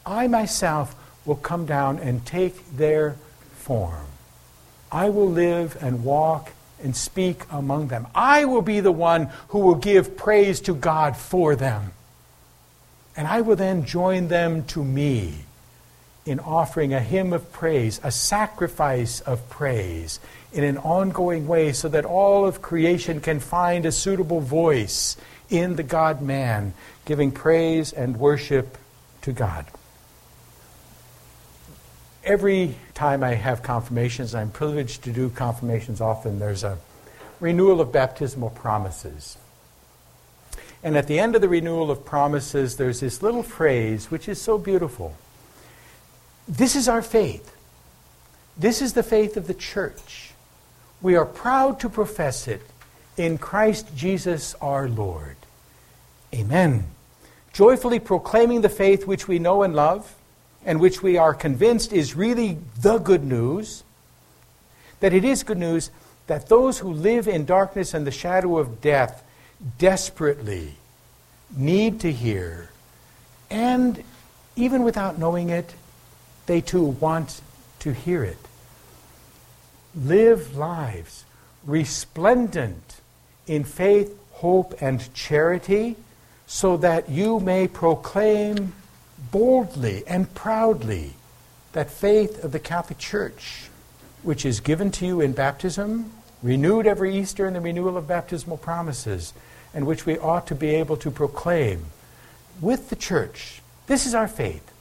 I 0.05 0.27
myself 0.27 0.95
will 1.25 1.35
come 1.35 1.65
down 1.65 1.97
and 1.97 2.25
take 2.25 2.77
their 2.77 3.15
form. 3.55 4.05
I 4.91 5.09
will 5.09 5.29
live 5.29 5.77
and 5.81 6.03
walk 6.03 6.51
and 6.83 6.95
speak 6.95 7.43
among 7.51 7.87
them. 7.87 8.05
I 8.13 8.45
will 8.45 8.61
be 8.61 8.79
the 8.79 8.91
one 8.91 9.29
who 9.49 9.59
will 9.59 9.75
give 9.75 10.15
praise 10.15 10.61
to 10.61 10.75
God 10.75 11.17
for 11.17 11.55
them. 11.55 11.93
And 13.17 13.27
I 13.27 13.41
will 13.41 13.55
then 13.55 13.85
join 13.85 14.27
them 14.27 14.65
to 14.65 14.83
me 14.83 15.45
in 16.25 16.39
offering 16.39 16.93
a 16.93 16.99
hymn 16.99 17.33
of 17.33 17.51
praise, 17.51 17.99
a 18.03 18.11
sacrifice 18.11 19.21
of 19.21 19.49
praise 19.49 20.19
in 20.53 20.63
an 20.63 20.77
ongoing 20.77 21.47
way 21.47 21.71
so 21.71 21.87
that 21.89 22.05
all 22.05 22.45
of 22.45 22.61
creation 22.61 23.21
can 23.21 23.39
find 23.39 23.85
a 23.85 23.91
suitable 23.91 24.41
voice 24.41 25.17
in 25.49 25.75
the 25.75 25.83
God 25.83 26.21
man, 26.21 26.73
giving 27.05 27.31
praise 27.31 27.93
and 27.93 28.17
worship 28.17 28.77
to 29.21 29.31
God 29.31 29.65
every 32.25 32.75
time 32.93 33.23
I 33.23 33.35
have 33.35 33.63
confirmations, 33.63 34.35
I'm 34.35 34.51
privileged 34.51 35.03
to 35.03 35.11
do 35.11 35.29
confirmations 35.29 36.01
often, 36.01 36.39
there's 36.39 36.63
a 36.63 36.77
renewal 37.39 37.79
of 37.79 37.91
baptismal 37.91 38.49
promises. 38.49 39.37
And 40.83 40.97
at 40.97 41.07
the 41.07 41.19
end 41.19 41.35
of 41.35 41.41
the 41.41 41.49
renewal 41.49 41.89
of 41.89 42.05
promises, 42.05 42.77
there's 42.77 42.99
this 42.99 43.21
little 43.21 43.43
phrase 43.43 44.11
which 44.11 44.27
is 44.27 44.41
so 44.41 44.57
beautiful. 44.57 45.15
This 46.47 46.75
is 46.75 46.87
our 46.87 47.01
faith. 47.01 47.55
This 48.57 48.81
is 48.81 48.93
the 48.93 49.03
faith 49.03 49.37
of 49.37 49.47
the 49.47 49.53
church. 49.53 50.31
We 51.01 51.15
are 51.15 51.25
proud 51.25 51.79
to 51.81 51.89
profess 51.89 52.47
it 52.47 52.61
in 53.17 53.37
Christ 53.37 53.95
Jesus 53.95 54.55
our 54.61 54.87
Lord. 54.87 55.35
Amen. 56.33 56.85
Joyfully 57.53 57.99
proclaiming 57.99 58.61
the 58.61 58.69
faith 58.69 59.07
which 59.07 59.27
we 59.27 59.39
know 59.39 59.63
and 59.63 59.75
love 59.75 60.13
and 60.65 60.79
which 60.79 61.03
we 61.03 61.17
are 61.17 61.33
convinced 61.33 61.93
is 61.93 62.15
really 62.15 62.57
the 62.81 62.97
good 62.97 63.23
news, 63.23 63.83
that 64.99 65.13
it 65.13 65.23
is 65.23 65.43
good 65.43 65.57
news 65.57 65.91
that 66.27 66.49
those 66.49 66.79
who 66.79 66.91
live 66.91 67.27
in 67.27 67.45
darkness 67.45 67.93
and 67.93 68.05
the 68.07 68.11
shadow 68.11 68.57
of 68.57 68.81
death 68.81 69.23
desperately 69.77 70.73
need 71.55 71.99
to 71.99 72.11
hear, 72.11 72.69
and 73.49 74.03
even 74.55 74.83
without 74.83 75.19
knowing 75.19 75.49
it, 75.49 75.75
they 76.47 76.61
too 76.61 76.83
want 76.83 77.41
to 77.79 77.93
hear 77.93 78.23
it. 78.23 78.37
Live 79.95 80.57
lives 80.57 81.25
resplendent 81.65 83.01
in 83.47 83.63
faith, 83.63 84.17
hope, 84.31 84.73
and 84.81 85.13
charity, 85.13 85.95
so 86.47 86.77
that 86.77 87.09
you 87.09 87.39
may 87.39 87.67
proclaim 87.67 88.73
boldly 89.31 90.03
and 90.07 90.33
proudly 90.33 91.13
that 91.73 91.89
faith 91.89 92.43
of 92.43 92.51
the 92.51 92.59
Catholic 92.59 92.97
Church, 92.97 93.69
which 94.23 94.45
is 94.45 94.59
given 94.59 94.91
to 94.91 95.05
you 95.05 95.21
in 95.21 95.33
baptism, 95.33 96.11
renewed 96.41 96.87
every 96.87 97.15
Easter 97.17 97.47
in 97.47 97.53
the 97.53 97.61
renewal 97.61 97.97
of 97.97 98.07
baptismal 98.07 98.57
promises, 98.57 99.33
and 99.73 99.85
which 99.85 100.05
we 100.05 100.17
ought 100.17 100.47
to 100.47 100.55
be 100.55 100.69
able 100.69 100.97
to 100.97 101.11
proclaim 101.11 101.85
with 102.61 102.89
the 102.89 102.95
church. 102.95 103.61
This 103.87 104.05
is 104.05 104.15
our 104.15 104.27
faith. 104.27 104.71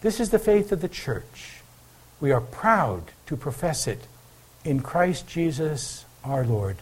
This 0.00 0.20
is 0.20 0.30
the 0.30 0.38
faith 0.38 0.72
of 0.72 0.80
the 0.80 0.88
church. 0.88 1.62
We 2.20 2.32
are 2.32 2.40
proud 2.40 3.04
to 3.26 3.36
profess 3.36 3.86
it 3.86 4.06
in 4.64 4.80
Christ 4.80 5.28
Jesus 5.28 6.04
our 6.24 6.44
Lord. 6.44 6.76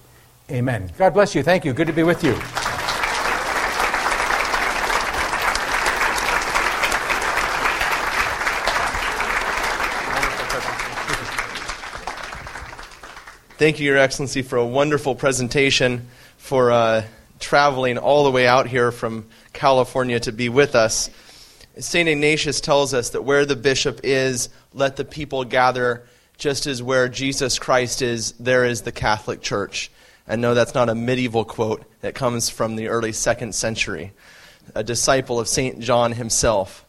Amen. 0.51 0.91
God 0.99 1.15
bless 1.15 1.35
you. 1.35 1.43
Thank 1.43 1.65
you. 1.65 1.73
Good 1.73 1.87
to 1.87 1.93
be 1.93 2.03
with 2.03 2.25
you. 2.25 2.72
Thank 13.63 13.79
you, 13.79 13.87
Your 13.87 13.99
Excellency, 13.99 14.43
for 14.43 14.57
a 14.57 14.67
wonderful 14.67 15.15
presentation, 15.15 16.09
for 16.37 16.73
uh, 16.73 17.05
traveling 17.39 17.97
all 17.97 18.25
the 18.25 18.33
way 18.33 18.45
out 18.45 18.67
here 18.67 18.91
from 18.91 19.29
California 19.53 20.19
to 20.19 20.33
be 20.33 20.49
with 20.49 20.75
us. 20.75 21.09
St. 21.79 22.09
Ignatius 22.09 22.61
tells 22.61 22.93
us 22.93 23.11
that 23.11 23.23
where 23.23 23.47
the 23.47 23.55
bishop 23.55 24.01
is, 24.03 24.49
let 24.75 24.97
the 24.97 25.05
people 25.05 25.45
gather, 25.45 26.03
just 26.39 26.67
as 26.67 26.83
where 26.83 27.09
Jesus 27.09 27.61
Christ 27.61 28.03
is, 28.03 28.33
there 28.33 28.65
is 28.65 28.83
the 28.83 28.91
Catholic 28.91 29.43
Church. 29.43 29.93
And 30.27 30.43
no, 30.43 30.55
that's 30.55 30.75
not 30.75 30.89
a 30.89 30.97
medieval 30.97 31.45
quote, 31.45 31.85
that 32.01 32.17
comes 32.17 32.51
from 32.51 32.75
the 32.75 32.89
early 32.89 33.13
second 33.13 33.55
century. 33.55 34.13
A 34.75 34.83
disciple 34.83 35.39
of 35.39 35.47
St. 35.47 35.79
John 35.79 36.11
himself. 36.11 36.85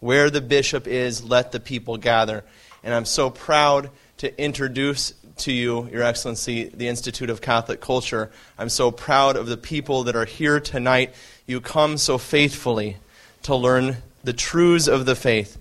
Where 0.00 0.30
the 0.30 0.40
bishop 0.40 0.86
is, 0.86 1.22
let 1.22 1.52
the 1.52 1.60
people 1.60 1.98
gather. 1.98 2.42
And 2.82 2.94
I'm 2.94 3.04
so 3.04 3.28
proud 3.28 3.90
to 4.16 4.42
introduce 4.42 5.12
to 5.38 5.52
you, 5.52 5.88
Your 5.90 6.02
Excellency, 6.02 6.64
the 6.64 6.88
Institute 6.88 7.28
of 7.28 7.40
Catholic 7.40 7.80
Culture. 7.80 8.30
I'm 8.58 8.68
so 8.68 8.90
proud 8.90 9.36
of 9.36 9.46
the 9.46 9.56
people 9.56 10.04
that 10.04 10.16
are 10.16 10.24
here 10.24 10.60
tonight. 10.60 11.14
You 11.46 11.60
come 11.60 11.98
so 11.98 12.16
faithfully 12.16 12.96
to 13.42 13.54
learn 13.54 13.98
the 14.24 14.32
truths 14.32 14.88
of 14.88 15.04
the 15.04 15.14
faith. 15.14 15.58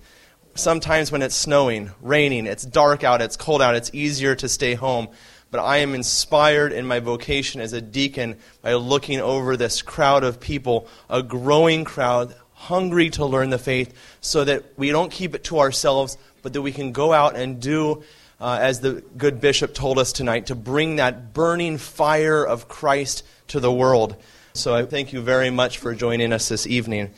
Sometimes 0.55 1.11
when 1.11 1.21
it's 1.21 1.35
snowing, 1.35 1.91
raining, 2.01 2.47
it's 2.47 2.63
dark 2.63 3.03
out, 3.03 3.21
it's 3.21 3.35
cold 3.35 3.61
out, 3.61 3.75
it's 3.75 3.91
easier 3.93 4.33
to 4.35 4.47
stay 4.47 4.75
home. 4.75 5.09
But 5.51 5.59
I 5.59 5.77
am 5.77 5.93
inspired 5.93 6.71
in 6.71 6.87
my 6.87 6.99
vocation 6.99 7.59
as 7.59 7.73
a 7.73 7.81
deacon 7.81 8.37
by 8.61 8.73
looking 8.73 9.19
over 9.19 9.57
this 9.57 9.81
crowd 9.81 10.23
of 10.23 10.39
people, 10.39 10.87
a 11.09 11.21
growing 11.21 11.83
crowd, 11.83 12.33
hungry 12.53 13.09
to 13.11 13.25
learn 13.25 13.49
the 13.49 13.57
faith, 13.57 13.93
so 14.21 14.45
that 14.45 14.63
we 14.77 14.89
don't 14.89 15.11
keep 15.11 15.35
it 15.35 15.43
to 15.45 15.59
ourselves, 15.59 16.17
but 16.41 16.53
that 16.53 16.61
we 16.61 16.71
can 16.71 16.93
go 16.93 17.11
out 17.11 17.35
and 17.35 17.61
do 17.61 18.03
uh, 18.39 18.57
as 18.61 18.81
the 18.81 19.03
good 19.17 19.39
bishop 19.39 19.73
told 19.73 19.97
us 19.97 20.11
tonight, 20.11 20.47
to 20.47 20.55
bring 20.55 20.97
that 20.97 21.33
burning 21.33 21.77
fire 21.77 22.43
of 22.43 22.67
Christ 22.67 23.23
to 23.47 23.59
the 23.59 23.71
world. 23.71 24.15
So 24.53 24.73
I 24.73 24.85
thank 24.85 25.13
you 25.13 25.21
very 25.21 25.49
much 25.49 25.77
for 25.77 25.93
joining 25.93 26.31
us 26.31 26.49
this 26.49 26.65
evening. 26.65 27.11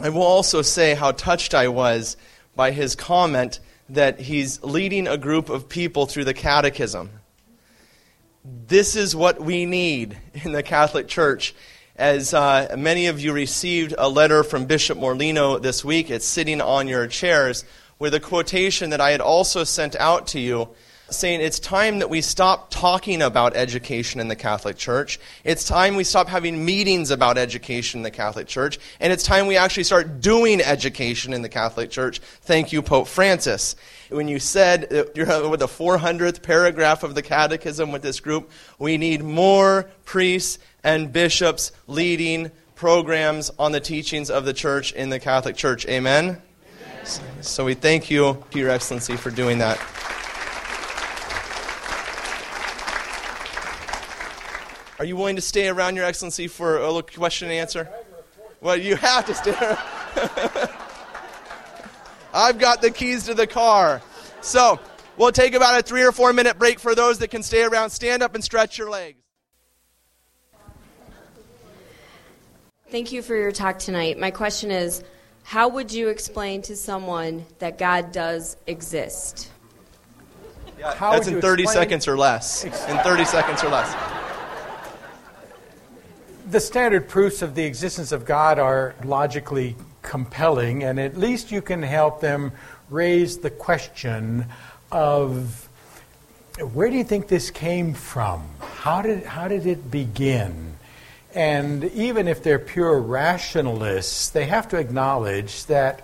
I 0.00 0.08
will 0.08 0.22
also 0.22 0.62
say 0.62 0.94
how 0.94 1.12
touched 1.12 1.54
I 1.54 1.68
was 1.68 2.16
by 2.54 2.70
his 2.70 2.94
comment 2.94 3.60
that 3.88 4.20
he's 4.20 4.62
leading 4.62 5.06
a 5.06 5.18
group 5.18 5.48
of 5.48 5.68
people 5.68 6.06
through 6.06 6.24
the 6.24 6.34
catechism. 6.34 7.10
This 8.44 8.96
is 8.96 9.14
what 9.14 9.40
we 9.40 9.66
need 9.66 10.18
in 10.44 10.52
the 10.52 10.62
Catholic 10.62 11.08
Church. 11.08 11.54
As 11.94 12.32
uh, 12.32 12.74
many 12.78 13.06
of 13.06 13.20
you 13.20 13.32
received 13.32 13.94
a 13.96 14.08
letter 14.08 14.42
from 14.42 14.64
Bishop 14.64 14.98
Morlino 14.98 15.60
this 15.60 15.84
week, 15.84 16.10
it's 16.10 16.24
sitting 16.24 16.60
on 16.60 16.88
your 16.88 17.06
chairs 17.06 17.64
with 18.02 18.14
a 18.14 18.18
quotation 18.18 18.90
that 18.90 19.00
I 19.00 19.12
had 19.12 19.20
also 19.20 19.62
sent 19.62 19.94
out 19.94 20.26
to 20.26 20.40
you 20.40 20.68
saying 21.08 21.40
it's 21.40 21.60
time 21.60 22.00
that 22.00 22.10
we 22.10 22.20
stop 22.20 22.68
talking 22.68 23.22
about 23.22 23.54
education 23.54 24.18
in 24.18 24.26
the 24.26 24.34
Catholic 24.34 24.76
Church. 24.76 25.20
It's 25.44 25.64
time 25.64 25.94
we 25.94 26.02
stop 26.02 26.26
having 26.26 26.64
meetings 26.64 27.12
about 27.12 27.38
education 27.38 28.00
in 28.00 28.02
the 28.02 28.10
Catholic 28.10 28.48
Church. 28.48 28.80
And 28.98 29.12
it's 29.12 29.22
time 29.22 29.46
we 29.46 29.56
actually 29.56 29.84
start 29.84 30.20
doing 30.20 30.60
education 30.60 31.32
in 31.32 31.42
the 31.42 31.48
Catholic 31.48 31.92
Church. 31.92 32.18
Thank 32.18 32.72
you, 32.72 32.82
Pope 32.82 33.06
Francis. 33.06 33.76
When 34.08 34.26
you 34.26 34.40
said 34.40 35.12
you're 35.14 35.48
with 35.48 35.60
the 35.60 35.68
400th 35.68 36.42
paragraph 36.42 37.04
of 37.04 37.14
the 37.14 37.22
Catechism 37.22 37.92
with 37.92 38.02
this 38.02 38.18
group, 38.18 38.50
we 38.80 38.98
need 38.98 39.22
more 39.22 39.88
priests 40.04 40.58
and 40.82 41.12
bishops 41.12 41.70
leading 41.86 42.50
programs 42.74 43.52
on 43.60 43.70
the 43.70 43.78
teachings 43.78 44.28
of 44.28 44.44
the 44.44 44.52
church 44.52 44.92
in 44.92 45.08
the 45.08 45.20
Catholic 45.20 45.54
Church. 45.54 45.86
Amen? 45.86 46.42
So 47.40 47.64
we 47.64 47.74
thank 47.74 48.10
you, 48.10 48.44
Your 48.52 48.70
Excellency, 48.70 49.16
for 49.16 49.30
doing 49.30 49.58
that. 49.58 49.78
Are 54.98 55.04
you 55.04 55.16
willing 55.16 55.36
to 55.36 55.42
stay 55.42 55.68
around, 55.68 55.96
Your 55.96 56.04
Excellency, 56.04 56.46
for 56.46 56.76
a 56.76 56.86
little 56.86 57.02
question 57.02 57.48
and 57.48 57.58
answer? 57.58 57.88
Well, 58.60 58.76
you 58.76 58.94
have 58.96 59.26
to 59.26 59.34
stay 59.34 59.52
I've 62.34 62.58
got 62.58 62.80
the 62.80 62.90
keys 62.90 63.24
to 63.24 63.34
the 63.34 63.46
car. 63.46 64.00
So, 64.40 64.78
we'll 65.16 65.32
take 65.32 65.54
about 65.54 65.78
a 65.78 65.82
three 65.82 66.04
or 66.04 66.12
four 66.12 66.32
minute 66.32 66.58
break 66.58 66.78
for 66.78 66.94
those 66.94 67.18
that 67.18 67.28
can 67.30 67.42
stay 67.42 67.64
around. 67.64 67.90
Stand 67.90 68.22
up 68.22 68.34
and 68.34 68.42
stretch 68.44 68.78
your 68.78 68.88
legs. 68.88 69.18
Thank 72.90 73.10
you 73.10 73.22
for 73.22 73.34
your 73.34 73.52
talk 73.52 73.78
tonight. 73.78 74.18
My 74.18 74.30
question 74.30 74.70
is 74.70 75.02
How 75.42 75.68
would 75.68 75.92
you 75.92 76.08
explain 76.08 76.62
to 76.62 76.76
someone 76.76 77.44
that 77.58 77.78
God 77.78 78.12
does 78.12 78.56
exist? 78.66 79.50
Yeah, 80.78 80.94
that's 80.98 81.28
in 81.28 81.40
30 81.40 81.62
explain? 81.62 81.82
seconds 81.82 82.08
or 82.08 82.16
less. 82.16 82.64
In 82.64 82.70
30 82.98 83.24
seconds 83.24 83.62
or 83.62 83.68
less 83.68 83.94
the 86.52 86.60
standard 86.60 87.08
proofs 87.08 87.40
of 87.40 87.54
the 87.54 87.64
existence 87.64 88.12
of 88.12 88.26
God 88.26 88.58
are 88.58 88.94
logically 89.04 89.74
compelling, 90.02 90.84
and 90.84 91.00
at 91.00 91.16
least 91.16 91.50
you 91.50 91.62
can 91.62 91.82
help 91.82 92.20
them 92.20 92.52
raise 92.90 93.38
the 93.38 93.50
question 93.50 94.44
of 94.90 95.68
where 96.74 96.90
do 96.90 96.96
you 96.96 97.04
think 97.04 97.28
this 97.28 97.50
came 97.50 97.94
from? 97.94 98.46
How 98.60 99.00
did, 99.00 99.24
how 99.24 99.48
did 99.48 99.66
it 99.66 99.90
begin? 99.90 100.74
And 101.34 101.84
even 101.84 102.28
if 102.28 102.42
they're 102.42 102.58
pure 102.58 103.00
rationalists, 103.00 104.30
they 104.30 104.46
have 104.46 104.68
to 104.68 104.76
acknowledge 104.78 105.66
that 105.66 106.02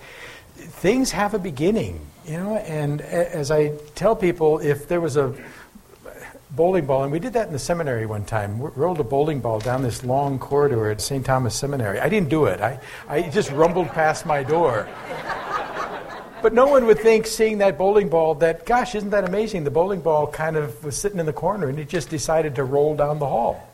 things 0.54 1.10
have 1.12 1.34
a 1.34 1.38
beginning. 1.38 2.00
You 2.26 2.38
know, 2.38 2.56
and 2.56 3.00
as 3.00 3.50
I 3.50 3.68
tell 3.94 4.14
people, 4.16 4.58
if 4.58 4.88
there 4.88 5.00
was 5.00 5.16
a 5.16 5.34
bowling 6.50 6.86
ball, 6.86 7.02
and 7.02 7.12
we 7.12 7.18
did 7.18 7.34
that 7.34 7.46
in 7.46 7.52
the 7.52 7.58
seminary 7.58 8.06
one 8.06 8.24
time. 8.24 8.58
We 8.58 8.70
rolled 8.74 9.00
a 9.00 9.04
bowling 9.04 9.40
ball 9.40 9.60
down 9.60 9.82
this 9.82 10.02
long 10.02 10.38
corridor 10.38 10.90
at 10.90 11.00
St. 11.00 11.24
Thomas 11.24 11.54
Seminary. 11.54 12.00
I 12.00 12.08
didn't 12.08 12.28
do 12.30 12.46
it, 12.46 12.60
I, 12.60 12.80
I 13.08 13.22
just 13.22 13.50
rumbled 13.52 13.88
past 13.88 14.26
my 14.26 14.42
door. 14.42 14.88
But 16.40 16.54
no 16.54 16.66
one 16.66 16.86
would 16.86 17.00
think, 17.00 17.26
seeing 17.26 17.58
that 17.58 17.76
bowling 17.76 18.08
ball, 18.08 18.36
that, 18.36 18.64
gosh, 18.64 18.94
isn't 18.94 19.10
that 19.10 19.24
amazing? 19.24 19.64
The 19.64 19.72
bowling 19.72 20.00
ball 20.00 20.28
kind 20.28 20.56
of 20.56 20.84
was 20.84 20.96
sitting 20.96 21.18
in 21.18 21.26
the 21.26 21.32
corner 21.32 21.68
and 21.68 21.78
it 21.78 21.88
just 21.88 22.10
decided 22.10 22.54
to 22.56 22.64
roll 22.64 22.94
down 22.94 23.18
the 23.18 23.26
hall. 23.26 23.67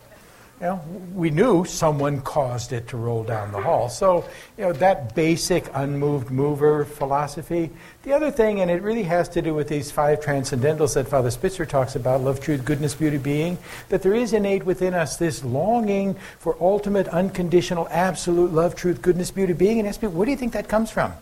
You 0.61 0.67
know, 0.67 0.85
we 1.13 1.31
knew 1.31 1.65
someone 1.65 2.21
caused 2.21 2.73
it 2.73 2.87
to 2.89 2.97
roll 2.97 3.25
down 3.25 3.51
the 3.51 3.61
hall. 3.61 3.89
So, 3.89 4.25
you 4.57 4.65
know, 4.65 4.73
that 4.75 5.15
basic 5.15 5.69
unmoved 5.75 6.31
mover 6.31 6.85
philosophy. 6.85 7.71
The 8.05 8.13
other 8.13 8.31
thing, 8.31 8.61
and 8.61 8.71
it 8.71 8.81
really 8.81 9.03
has 9.03 9.29
to 9.31 9.43
do 9.43 9.53
with 9.53 9.69
these 9.69 9.91
five 9.91 10.21
transcendentals 10.21 10.95
that 10.95 11.09
Father 11.09 11.33
Spitzer 11.33 11.67
talks 11.67 11.97
about 11.97 12.21
love, 12.21 12.41
truth, 12.41 12.65
goodness, 12.65 12.95
beauty, 12.95 13.19
being 13.19 13.59
that 13.89 14.03
there 14.03 14.15
is 14.15 14.33
innate 14.33 14.65
within 14.65 14.95
us 14.95 15.17
this 15.17 15.43
longing 15.43 16.15
for 16.39 16.57
ultimate, 16.61 17.09
unconditional, 17.09 17.89
absolute 17.91 18.53
love, 18.53 18.77
truth, 18.77 19.03
goodness, 19.03 19.33
beauty, 19.33 19.55
being. 19.55 19.81
And 19.81 19.89
ask 19.89 20.01
me, 20.03 20.09
where 20.09 20.25
do 20.25 20.31
you 20.31 20.39
think 20.39 20.53
that 20.53 20.69
comes 20.69 20.89
from? 20.89 21.13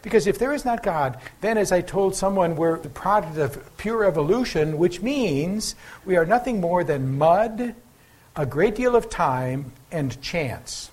Because 0.00 0.26
if 0.26 0.38
there 0.38 0.54
is 0.54 0.64
not 0.64 0.82
God, 0.82 1.18
then 1.42 1.58
as 1.58 1.70
I 1.70 1.82
told 1.82 2.16
someone, 2.16 2.56
we're 2.56 2.78
the 2.78 2.88
product 2.88 3.36
of 3.36 3.76
pure 3.76 4.04
evolution, 4.04 4.78
which 4.78 5.02
means 5.02 5.76
we 6.06 6.16
are 6.16 6.26
nothing 6.26 6.60
more 6.60 6.82
than 6.82 7.18
mud 7.18 7.74
a 8.36 8.46
great 8.46 8.74
deal 8.74 8.96
of 8.96 9.08
time 9.08 9.72
and 9.92 10.20
chance. 10.20 10.90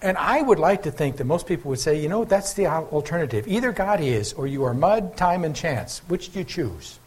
And 0.00 0.18
I 0.18 0.42
would 0.42 0.58
like 0.58 0.82
to 0.82 0.90
think 0.90 1.16
that 1.16 1.24
most 1.24 1.46
people 1.46 1.70
would 1.70 1.80
say, 1.80 1.98
you 1.98 2.08
know, 2.08 2.24
that's 2.24 2.52
the 2.52 2.66
alternative. 2.66 3.48
Either 3.48 3.72
God 3.72 4.00
is, 4.00 4.34
or 4.34 4.46
you 4.46 4.64
are 4.64 4.74
mud, 4.74 5.16
time, 5.16 5.44
and 5.44 5.56
chance. 5.56 6.00
Which 6.08 6.32
do 6.32 6.40
you 6.40 6.44
choose? 6.44 6.98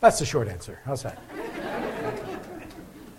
That's 0.00 0.18
the 0.18 0.24
short 0.24 0.48
answer. 0.48 0.78
How's 0.84 1.02
that? 1.02 1.20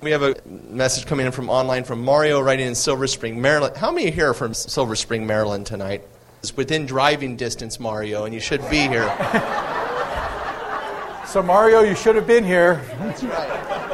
We 0.01 0.11
have 0.11 0.23
a 0.23 0.35
message 0.47 1.05
coming 1.05 1.25
in 1.25 1.31
from 1.31 1.49
online 1.49 1.83
from 1.83 2.03
Mario 2.03 2.39
writing 2.39 2.67
in 2.67 2.73
Silver 2.73 3.05
Spring, 3.05 3.39
Maryland. 3.39 3.77
How 3.77 3.91
many 3.91 4.09
here 4.09 4.29
are 4.29 4.33
from 4.33 4.53
Silver 4.53 4.95
Spring, 4.95 5.27
Maryland 5.27 5.65
tonight? 5.65 6.03
It's 6.39 6.55
within 6.55 6.85
driving 6.85 7.35
distance, 7.35 7.79
Mario, 7.79 8.23
and 8.23 8.33
you 8.33 8.39
should 8.39 8.61
be 8.69 8.87
here. 8.87 9.03
so, 11.27 11.43
Mario, 11.43 11.81
you 11.81 11.95
should 11.95 12.15
have 12.15 12.25
been 12.25 12.45
here. 12.45 12.81
That's 12.97 13.23
right. 13.23 13.88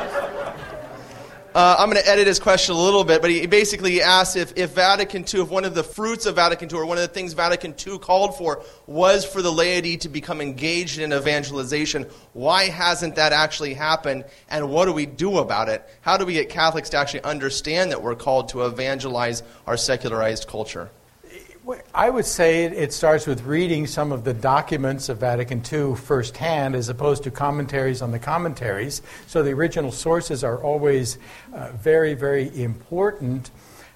Uh, 1.56 1.74
I'm 1.80 1.90
going 1.90 2.04
to 2.04 2.10
edit 2.10 2.28
his 2.28 2.38
question 2.38 2.76
a 2.76 2.78
little 2.78 3.06
bit, 3.06 3.22
but 3.22 3.32
he 3.32 3.48
basically 3.48 4.02
asked 4.02 4.36
if, 4.36 4.52
if 4.58 4.72
Vatican 4.72 5.22
II, 5.22 5.44
if 5.44 5.50
one 5.50 5.64
of 5.64 5.74
the 5.74 5.86
fruits 5.86 6.26
of 6.26 6.36
Vatican 6.36 6.70
II, 6.70 6.80
or 6.80 6.86
one 6.86 6.98
of 6.98 7.04
the 7.04 7.08
things 7.08 7.32
Vatican 7.32 7.74
II 7.74 7.98
called 7.98 8.38
for, 8.38 8.62
was 8.88 9.24
for 9.24 9.42
the 9.42 9.54
laity 9.54 9.96
to 10.00 10.10
become 10.10 10.42
engaged 10.42 11.00
in 11.00 11.14
evangelization, 11.14 12.08
why 12.34 12.66
hasn't 12.66 13.16
that 13.16 13.32
actually 13.32 13.74
happened, 13.74 14.26
and 14.50 14.70
what 14.70 14.84
do 14.84 14.92
we 14.92 15.06
do 15.06 15.38
about 15.38 15.70
it? 15.70 15.82
How 16.02 16.18
do 16.18 16.26
we 16.26 16.34
get 16.34 16.50
Catholics 16.50 16.90
to 16.90 16.98
actually 16.98 17.24
understand 17.24 17.92
that 17.92 18.04
we're 18.04 18.16
called 18.16 18.50
to 18.50 18.66
evangelize 18.66 19.42
our 19.66 19.78
secularized 19.78 20.50
culture? 20.50 20.90
I 21.96 22.10
would 22.12 22.26
say 22.26 22.66
it 22.66 22.94
starts 22.94 23.26
with 23.26 23.44
reading 23.44 23.88
some 23.88 24.12
of 24.12 24.24
the 24.24 24.34
documents 24.36 25.10
of 25.10 25.18
Vatican 25.18 25.64
II 25.72 25.96
firsthand 25.96 26.76
as 26.76 26.90
opposed 26.90 27.24
to 27.24 27.32
commentaries 27.32 28.04
on 28.04 28.12
the 28.12 28.20
commentaries. 28.20 29.02
So 29.26 29.42
the 29.42 29.52
original 29.52 29.92
sources 29.92 30.44
are 30.44 30.62
always 30.62 31.18
uh, 31.54 31.72
very, 31.72 32.14
very 32.14 32.56
important. 32.62 33.50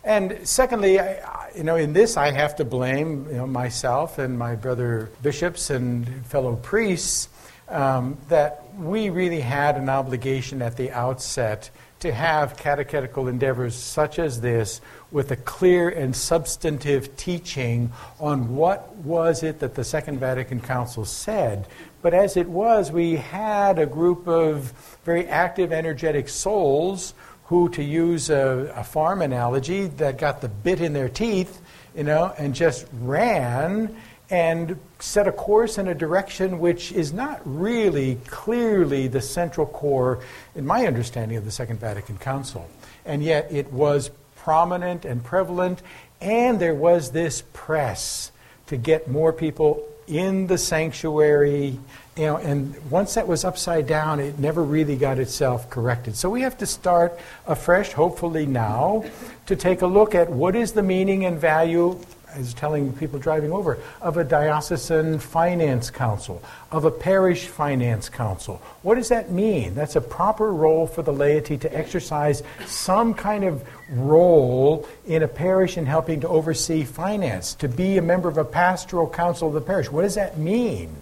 And 0.03 0.39
secondly, 0.47 0.99
I, 0.99 1.51
you 1.55 1.63
know, 1.63 1.75
in 1.75 1.93
this 1.93 2.17
I 2.17 2.31
have 2.31 2.55
to 2.55 2.65
blame 2.65 3.27
you 3.27 3.37
know, 3.37 3.47
myself 3.47 4.17
and 4.17 4.39
my 4.39 4.55
brother 4.55 5.11
bishops 5.21 5.69
and 5.69 6.25
fellow 6.25 6.55
priests 6.55 7.29
um, 7.67 8.17
that 8.29 8.63
we 8.77 9.11
really 9.11 9.41
had 9.41 9.75
an 9.77 9.89
obligation 9.89 10.63
at 10.63 10.75
the 10.75 10.91
outset 10.91 11.69
to 11.99 12.13
have 12.13 12.55
catechetical 12.55 13.27
endeavors 13.27 13.75
such 13.75 14.19
as 14.19 14.41
this 14.41 14.79
with 15.11 15.31
a 15.31 15.35
clear 15.35 15.89
and 15.89 16.15
substantive 16.15 17.15
teaching 17.17 17.91
on 18.19 18.55
what 18.55 18.95
was 18.97 19.43
it 19.43 19.59
that 19.59 19.75
the 19.75 19.83
Second 19.83 20.19
Vatican 20.19 20.61
Council 20.61 21.03
said. 21.03 21.67
But 22.01 22.13
as 22.13 22.37
it 22.37 22.47
was, 22.47 22.91
we 22.91 23.15
had 23.15 23.79
a 23.79 23.85
group 23.85 24.27
of 24.27 24.71
very 25.03 25.27
active, 25.27 25.73
energetic 25.73 26.29
souls 26.29 27.13
who, 27.45 27.67
to 27.69 27.83
use 27.83 28.29
a, 28.29 28.71
a 28.75 28.83
farm 28.83 29.21
analogy, 29.21 29.87
that 29.87 30.17
got 30.17 30.39
the 30.39 30.47
bit 30.47 30.81
in 30.81 30.93
their 30.93 31.09
teeth, 31.09 31.61
you 31.95 32.03
know, 32.03 32.33
and 32.37 32.53
just 32.53 32.85
ran 32.93 33.95
and 34.29 34.79
set 34.99 35.27
a 35.27 35.31
course 35.31 35.77
in 35.77 35.87
a 35.87 35.95
direction 35.95 36.59
which 36.59 36.91
is 36.91 37.11
not 37.11 37.41
really 37.45 38.15
clearly 38.27 39.07
the 39.07 39.21
central 39.21 39.65
core, 39.65 40.19
in 40.55 40.65
my 40.65 40.85
understanding, 40.85 41.37
of 41.37 41.45
the 41.45 41.51
Second 41.51 41.79
Vatican 41.79 42.17
Council. 42.17 42.69
And 43.05 43.23
yet 43.23 43.51
it 43.51 43.71
was 43.73 44.11
prominent 44.35 45.05
and 45.05 45.23
prevalent, 45.23 45.81
and 46.21 46.59
there 46.59 46.75
was 46.75 47.11
this 47.11 47.43
press 47.53 48.31
to 48.67 48.77
get 48.77 49.09
more 49.09 49.33
people 49.33 49.83
in 50.07 50.47
the 50.47 50.57
sanctuary. 50.57 51.79
You 52.15 52.25
know, 52.25 52.37
and 52.37 52.75
once 52.91 53.13
that 53.13 53.27
was 53.27 53.45
upside 53.45 53.87
down, 53.87 54.19
it 54.19 54.37
never 54.37 54.61
really 54.61 54.95
got 54.95 55.19
itself 55.19 55.69
corrected. 55.69 56.15
So 56.15 56.29
we 56.29 56.41
have 56.41 56.57
to 56.59 56.65
start 56.65 57.17
afresh, 57.47 57.93
hopefully 57.93 58.45
now, 58.45 59.05
to 59.45 59.55
take 59.55 59.81
a 59.81 59.87
look 59.87 60.13
at 60.13 60.29
what 60.29 60.55
is 60.55 60.73
the 60.73 60.83
meaning 60.83 61.25
and 61.25 61.39
value 61.39 61.99
is 62.35 62.53
telling 62.53 62.93
people 62.93 63.19
driving 63.19 63.51
over, 63.51 63.77
of 64.01 64.17
a 64.17 64.23
diocesan 64.23 65.19
finance 65.19 65.89
council, 65.89 66.41
of 66.71 66.85
a 66.85 66.91
parish 66.91 67.47
finance 67.47 68.09
council. 68.09 68.61
What 68.81 68.95
does 68.95 69.09
that 69.09 69.31
mean? 69.31 69.75
That's 69.75 69.95
a 69.95 70.01
proper 70.01 70.51
role 70.51 70.87
for 70.87 71.01
the 71.01 71.13
laity 71.13 71.57
to 71.57 71.77
exercise 71.77 72.43
some 72.65 73.13
kind 73.13 73.43
of 73.43 73.63
role 73.91 74.87
in 75.05 75.23
a 75.23 75.27
parish 75.27 75.77
in 75.77 75.85
helping 75.85 76.21
to 76.21 76.27
oversee 76.27 76.83
finance, 76.83 77.53
to 77.55 77.67
be 77.67 77.97
a 77.97 78.01
member 78.01 78.29
of 78.29 78.37
a 78.37 78.45
pastoral 78.45 79.09
council 79.09 79.47
of 79.47 79.53
the 79.53 79.61
parish. 79.61 79.91
What 79.91 80.03
does 80.03 80.15
that 80.15 80.37
mean? 80.37 80.95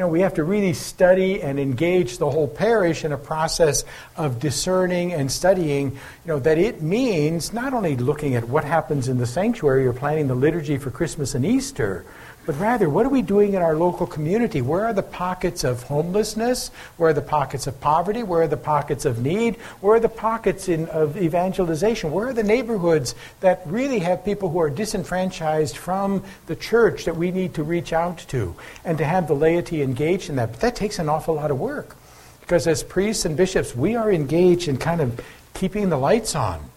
Know, 0.00 0.08
we 0.08 0.20
have 0.22 0.34
to 0.34 0.44
really 0.44 0.72
study 0.72 1.42
and 1.42 1.60
engage 1.60 2.18
the 2.18 2.28
whole 2.28 2.48
parish 2.48 3.04
in 3.04 3.12
a 3.12 3.18
process 3.18 3.84
of 4.16 4.40
discerning 4.40 5.12
and 5.12 5.30
studying, 5.30 5.92
you 5.92 5.98
know, 6.26 6.40
that 6.40 6.58
it 6.58 6.82
means 6.82 7.52
not 7.52 7.72
only 7.72 7.96
looking 7.96 8.34
at 8.34 8.48
what 8.48 8.64
happens 8.64 9.08
in 9.08 9.18
the 9.18 9.26
sanctuary 9.26 9.86
or 9.86 9.92
planning 9.92 10.26
the 10.26 10.34
liturgy 10.34 10.78
for 10.78 10.90
Christmas 10.90 11.34
and 11.34 11.46
Easter, 11.46 12.04
but 12.46 12.58
rather 12.58 12.88
what 12.88 13.06
are 13.06 13.10
we 13.10 13.22
doing 13.22 13.54
in 13.54 13.62
our 13.62 13.76
local 13.76 14.06
community? 14.06 14.62
Where 14.62 14.84
are 14.86 14.92
the 14.92 15.02
pockets 15.02 15.64
of 15.64 15.82
homelessness? 15.84 16.70
Where 16.96 17.10
are 17.10 17.14
the 17.14 17.22
pockets 17.22 17.66
of 17.66 17.80
poverty? 17.80 18.22
Where 18.22 18.42
are 18.42 18.48
the 18.48 18.56
pockets 18.56 19.04
of 19.04 19.22
need? 19.22 19.56
Where 19.80 19.96
are 19.96 20.00
the 20.00 20.08
pockets 20.08 20.68
in, 20.68 20.86
of 20.88 21.16
evangelization? 21.16 22.12
Where 22.12 22.28
are 22.28 22.32
the 22.32 22.42
neighborhoods 22.42 23.14
that 23.40 23.62
really 23.66 24.00
have 24.00 24.24
people 24.24 24.48
who 24.48 24.60
are 24.60 24.70
disenfranchised 24.70 25.76
from 25.76 26.24
the 26.46 26.56
church 26.56 27.04
that 27.04 27.16
we 27.16 27.30
need 27.30 27.54
to 27.54 27.62
reach 27.62 27.92
out 27.92 28.18
to 28.28 28.54
and 28.84 28.98
to 28.98 29.04
have 29.04 29.28
the 29.28 29.36
laity 29.36 29.82
engaged 29.82 30.30
in 30.30 30.36
that? 30.36 30.52
But 30.52 30.60
that 30.60 30.76
takes 30.76 30.98
an 30.98 31.08
awful 31.08 31.34
lot 31.34 31.50
of 31.50 31.58
work 31.60 31.96
because 32.40 32.66
as 32.66 32.82
priests 32.82 33.24
and 33.24 33.36
bishops, 33.36 33.76
we 33.76 33.94
are 33.94 34.10
engaged 34.10 34.66
in 34.66 34.76
kind 34.76 35.00
of 35.00 35.20
keeping 35.54 35.88
the 35.88 35.98
lights 35.98 36.34
on 36.34 36.70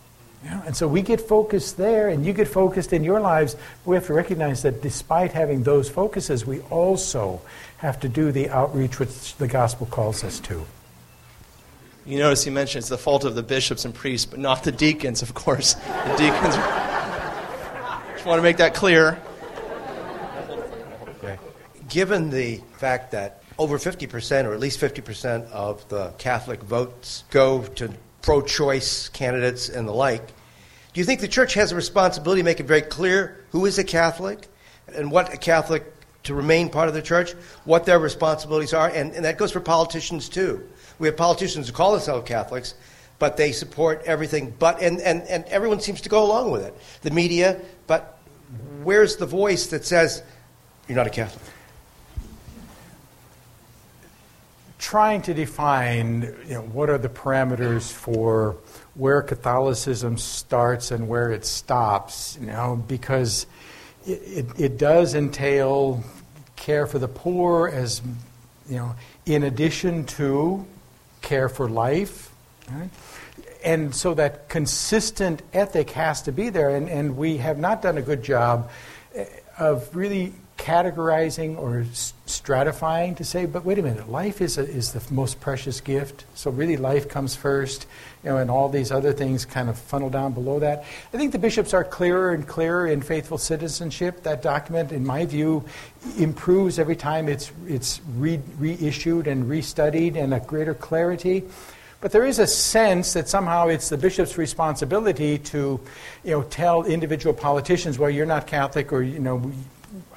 and 0.45 0.75
so 0.75 0.87
we 0.87 1.01
get 1.01 1.21
focused 1.21 1.77
there, 1.77 2.09
and 2.09 2.25
you 2.25 2.33
get 2.33 2.47
focused 2.47 2.93
in 2.93 3.03
your 3.03 3.19
lives. 3.19 3.55
We 3.85 3.95
have 3.95 4.07
to 4.07 4.13
recognize 4.13 4.61
that 4.63 4.81
despite 4.81 5.31
having 5.31 5.63
those 5.63 5.89
focuses, 5.89 6.45
we 6.45 6.59
also 6.61 7.41
have 7.77 7.99
to 8.01 8.09
do 8.09 8.31
the 8.31 8.49
outreach 8.49 8.99
which 8.99 9.35
the 9.35 9.47
gospel 9.47 9.87
calls 9.87 10.23
us 10.23 10.39
to. 10.41 10.65
You 12.05 12.17
notice 12.19 12.43
he 12.43 12.51
mentioned 12.51 12.81
it's 12.81 12.89
the 12.89 12.97
fault 12.97 13.23
of 13.23 13.35
the 13.35 13.43
bishops 13.43 13.85
and 13.85 13.93
priests, 13.93 14.25
but 14.25 14.39
not 14.39 14.63
the 14.63 14.73
deacons, 14.73 15.21
of 15.21 15.33
course. 15.33 15.75
The 15.75 16.15
deacons. 16.17 16.55
Just 18.13 18.25
want 18.25 18.39
to 18.39 18.43
make 18.43 18.57
that 18.57 18.73
clear. 18.73 19.17
Okay. 21.07 21.39
Given 21.87 22.29
the 22.29 22.61
fact 22.77 23.11
that 23.11 23.43
over 23.57 23.77
50%, 23.77 24.45
or 24.45 24.53
at 24.53 24.59
least 24.59 24.81
50% 24.81 25.49
of 25.51 25.87
the 25.87 26.09
Catholic 26.17 26.61
votes 26.61 27.23
go 27.29 27.63
to 27.63 27.93
pro 28.23 28.41
choice 28.41 29.09
candidates 29.09 29.69
and 29.69 29.87
the 29.87 29.93
like. 29.93 30.25
Do 30.93 30.99
you 30.99 31.05
think 31.05 31.21
the 31.21 31.27
church 31.27 31.53
has 31.53 31.71
a 31.71 31.75
responsibility 31.75 32.41
to 32.41 32.45
make 32.45 32.59
it 32.59 32.65
very 32.65 32.81
clear 32.81 33.45
who 33.51 33.67
is 33.67 33.77
a 33.77 33.83
Catholic 33.83 34.47
and 34.95 35.11
what 35.11 35.31
a 35.31 35.37
Catholic 35.37 35.83
to 36.23 36.33
remain 36.33 36.69
part 36.69 36.87
of 36.87 36.93
the 36.93 37.01
church, 37.01 37.33
what 37.65 37.85
their 37.85 37.99
responsibilities 37.99 38.73
are? 38.73 38.89
And, 38.89 39.11
and 39.11 39.25
that 39.25 39.37
goes 39.37 39.51
for 39.51 39.59
politicians 39.59 40.29
too. 40.29 40.67
We 40.97 41.07
have 41.07 41.17
politicians 41.17 41.67
who 41.67 41.73
call 41.73 41.91
themselves 41.91 42.27
Catholics, 42.27 42.75
but 43.19 43.37
they 43.37 43.51
support 43.51 44.01
everything 44.05 44.53
but, 44.57 44.81
and, 44.81 45.01
and, 45.01 45.21
and 45.23 45.43
everyone 45.45 45.81
seems 45.81 46.01
to 46.01 46.09
go 46.09 46.23
along 46.23 46.51
with 46.51 46.63
it. 46.63 46.75
The 47.01 47.11
media, 47.11 47.59
but 47.87 48.19
where's 48.83 49.17
the 49.17 49.25
voice 49.25 49.67
that 49.67 49.85
says, 49.85 50.23
you're 50.87 50.95
not 50.95 51.07
a 51.07 51.11
Catholic? 51.11 51.52
Trying 54.83 55.21
to 55.21 55.33
define 55.33 56.23
you 56.45 56.55
know, 56.55 56.61
what 56.61 56.89
are 56.89 56.97
the 56.97 57.07
parameters 57.07 57.89
for 57.89 58.57
where 58.95 59.21
Catholicism 59.21 60.17
starts 60.17 60.91
and 60.91 61.07
where 61.07 61.31
it 61.31 61.45
stops, 61.45 62.37
you 62.41 62.47
know, 62.47 62.83
because 62.85 63.47
it, 64.05 64.11
it, 64.11 64.59
it 64.59 64.77
does 64.77 65.15
entail 65.15 66.03
care 66.57 66.85
for 66.85 66.99
the 66.99 67.07
poor 67.07 67.69
as, 67.69 68.01
you 68.69 68.75
know, 68.75 68.93
in 69.25 69.43
addition 69.43 70.05
to 70.05 70.65
care 71.21 71.47
for 71.47 71.69
life. 71.69 72.33
Right? 72.69 72.89
And 73.63 73.95
so 73.95 74.13
that 74.15 74.49
consistent 74.49 75.43
ethic 75.53 75.91
has 75.91 76.21
to 76.23 76.33
be 76.33 76.49
there, 76.49 76.71
and, 76.75 76.89
and 76.89 77.15
we 77.15 77.37
have 77.37 77.57
not 77.57 77.81
done 77.81 77.97
a 77.97 78.01
good 78.01 78.21
job 78.21 78.69
eh, 79.15 79.23
of 79.57 79.95
really 79.95 80.33
categorizing 80.57 81.57
or 81.57 81.85
stratifying 82.27 83.17
to 83.17 83.23
say, 83.23 83.45
but 83.45 83.65
wait 83.65 83.79
a 83.79 83.81
minute, 83.81 84.09
life 84.09 84.39
is, 84.39 84.57
a, 84.57 84.61
is 84.61 84.93
the 84.93 85.13
most 85.13 85.41
precious 85.41 85.81
gift. 85.81 86.25
So 86.35 86.51
really, 86.51 86.77
life 86.77 87.09
comes 87.09 87.35
first, 87.35 87.85
you 88.23 88.29
know, 88.29 88.37
and 88.37 88.49
all 88.49 88.69
these 88.69 88.91
other 88.91 89.13
things 89.13 89.45
kind 89.45 89.69
of 89.69 89.77
funnel 89.77 90.09
down 90.09 90.33
below 90.33 90.59
that. 90.59 90.85
I 91.13 91.17
think 91.17 91.31
the 91.31 91.39
bishops 91.39 91.73
are 91.73 91.83
clearer 91.83 92.33
and 92.33 92.47
clearer 92.47 92.87
in 92.87 93.01
faithful 93.01 93.37
citizenship. 93.37 94.23
That 94.23 94.41
document, 94.41 94.91
in 94.91 95.05
my 95.05 95.25
view, 95.25 95.65
improves 96.17 96.79
every 96.79 96.95
time 96.95 97.27
it's 97.27 97.51
it's 97.67 97.99
re- 98.15 98.39
reissued 98.57 99.27
and 99.27 99.45
restudied, 99.45 100.15
and 100.15 100.33
a 100.33 100.39
greater 100.39 100.73
clarity. 100.73 101.43
But 101.99 102.11
there 102.11 102.25
is 102.25 102.39
a 102.39 102.47
sense 102.47 103.13
that 103.13 103.29
somehow 103.29 103.69
it's 103.69 103.87
the 103.87 103.97
bishop's 103.97 104.37
responsibility 104.37 105.37
to, 105.37 105.79
you 106.25 106.31
know, 106.31 106.43
tell 106.43 106.83
individual 106.83 107.33
politicians, 107.33 107.97
well, 107.97 108.09
you're 108.09 108.25
not 108.25 108.45
Catholic, 108.45 108.91
or 108.91 109.01
you 109.01 109.19
know, 109.19 109.51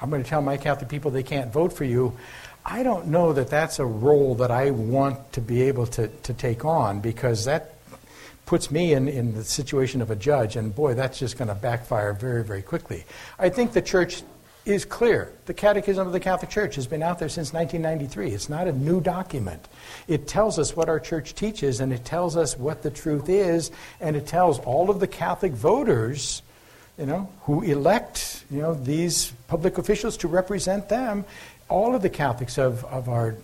I'm 0.01 0.09
going 0.09 0.23
to 0.23 0.29
tell 0.29 0.41
my 0.41 0.57
Catholic 0.57 0.89
people 0.89 1.11
they 1.11 1.23
can't 1.23 1.51
vote 1.51 1.73
for 1.73 1.83
you. 1.83 2.15
I 2.65 2.83
don't 2.83 3.07
know 3.07 3.33
that 3.33 3.49
that's 3.49 3.79
a 3.79 3.85
role 3.85 4.35
that 4.35 4.51
I 4.51 4.71
want 4.71 5.33
to 5.33 5.41
be 5.41 5.61
able 5.63 5.87
to, 5.87 6.07
to 6.07 6.33
take 6.33 6.65
on 6.65 6.99
because 6.99 7.45
that 7.45 7.75
puts 8.45 8.71
me 8.71 8.93
in, 8.93 9.07
in 9.07 9.33
the 9.35 9.43
situation 9.43 10.01
of 10.01 10.09
a 10.09 10.15
judge, 10.15 10.55
and 10.55 10.73
boy, 10.73 10.93
that's 10.93 11.19
just 11.19 11.37
going 11.37 11.49
to 11.49 11.55
backfire 11.55 12.13
very, 12.13 12.43
very 12.43 12.61
quickly. 12.61 13.05
I 13.37 13.49
think 13.49 13.73
the 13.73 13.81
church 13.81 14.23
is 14.65 14.83
clear. 14.83 15.31
The 15.45 15.53
Catechism 15.53 16.05
of 16.05 16.13
the 16.13 16.19
Catholic 16.19 16.51
Church 16.51 16.75
has 16.75 16.87
been 16.87 17.03
out 17.03 17.19
there 17.19 17.29
since 17.29 17.53
1993. 17.53 18.31
It's 18.31 18.49
not 18.49 18.67
a 18.67 18.73
new 18.73 18.99
document. 18.99 19.67
It 20.07 20.27
tells 20.27 20.59
us 20.59 20.75
what 20.75 20.89
our 20.89 20.99
church 20.99 21.35
teaches, 21.35 21.79
and 21.79 21.93
it 21.93 22.03
tells 22.03 22.35
us 22.35 22.57
what 22.57 22.83
the 22.83 22.91
truth 22.91 23.29
is, 23.29 23.71
and 24.01 24.15
it 24.15 24.27
tells 24.27 24.59
all 24.59 24.89
of 24.89 24.99
the 24.99 25.07
Catholic 25.07 25.53
voters 25.53 26.41
you 26.97 27.05
know, 27.05 27.29
who 27.43 27.61
elect, 27.61 28.43
you 28.49 28.61
know, 28.61 28.73
these 28.73 29.31
public 29.47 29.77
officials 29.77 30.17
to 30.17 30.27
represent 30.27 30.89
them, 30.89 31.25
all 31.69 31.95
of 31.95 32.01
the 32.01 32.09
Catholics 32.09 32.57
of, 32.57 32.83
of 32.85 33.07
our 33.09 33.35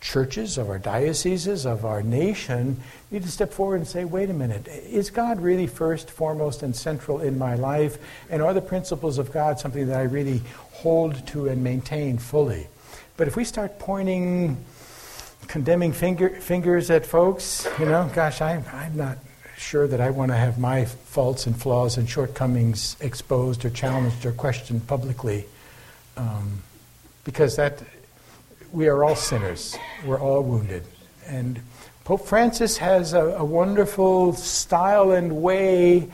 churches, 0.00 0.56
of 0.56 0.70
our 0.70 0.78
dioceses, 0.78 1.66
of 1.66 1.84
our 1.84 2.02
nation 2.02 2.80
need 3.10 3.22
to 3.22 3.30
step 3.30 3.52
forward 3.52 3.76
and 3.76 3.86
say, 3.86 4.04
wait 4.04 4.30
a 4.30 4.32
minute, 4.32 4.66
is 4.68 5.10
God 5.10 5.40
really 5.40 5.66
first, 5.66 6.10
foremost, 6.10 6.62
and 6.62 6.74
central 6.74 7.20
in 7.20 7.38
my 7.38 7.54
life? 7.54 7.98
And 8.30 8.40
are 8.40 8.54
the 8.54 8.60
principles 8.60 9.18
of 9.18 9.32
God 9.32 9.58
something 9.58 9.86
that 9.88 9.98
I 9.98 10.04
really 10.04 10.42
hold 10.72 11.26
to 11.28 11.48
and 11.48 11.62
maintain 11.62 12.18
fully? 12.18 12.68
But 13.16 13.28
if 13.28 13.36
we 13.36 13.44
start 13.44 13.78
pointing, 13.78 14.56
condemning 15.48 15.92
finger, 15.92 16.30
fingers 16.30 16.90
at 16.90 17.04
folks, 17.06 17.66
you 17.78 17.86
know, 17.86 18.10
gosh, 18.14 18.40
I'm, 18.40 18.64
I'm 18.72 18.96
not 18.96 19.18
sure 19.56 19.86
that 19.88 20.00
I 20.00 20.10
want 20.10 20.30
to 20.30 20.36
have 20.36 20.58
my 20.58 20.84
faults 20.84 21.46
and 21.46 21.60
flaws 21.60 21.96
and 21.96 22.08
shortcomings 22.08 22.96
exposed 23.00 23.64
or 23.64 23.70
challenged 23.70 24.24
or 24.26 24.32
questioned 24.32 24.86
publicly. 24.86 25.46
Um, 26.16 26.62
because 27.24 27.56
that 27.56 27.82
we 28.72 28.88
are 28.88 29.04
all 29.04 29.16
sinners. 29.16 29.76
We're 30.04 30.20
all 30.20 30.42
wounded. 30.42 30.84
And 31.26 31.60
Pope 32.04 32.26
Francis 32.26 32.76
has 32.78 33.14
a, 33.14 33.20
a 33.20 33.44
wonderful 33.44 34.32
style 34.34 35.10
and 35.10 35.42
way 35.42 36.08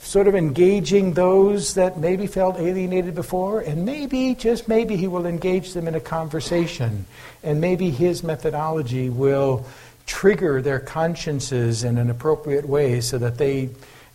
sort 0.00 0.28
of 0.28 0.34
engaging 0.34 1.12
those 1.12 1.74
that 1.74 1.98
maybe 1.98 2.26
felt 2.26 2.58
alienated 2.58 3.14
before, 3.14 3.60
and 3.60 3.84
maybe, 3.84 4.34
just 4.34 4.68
maybe, 4.68 4.96
he 4.96 5.06
will 5.06 5.26
engage 5.26 5.72
them 5.72 5.86
in 5.88 5.94
a 5.94 6.00
conversation. 6.00 7.06
And 7.42 7.60
maybe 7.60 7.90
his 7.90 8.22
methodology 8.22 9.10
will 9.10 9.66
trigger 10.08 10.60
their 10.60 10.80
consciences 10.80 11.84
in 11.84 11.98
an 11.98 12.10
appropriate 12.10 12.66
way 12.66 13.00
so 13.00 13.18
that 13.18 13.38
they 13.38 13.68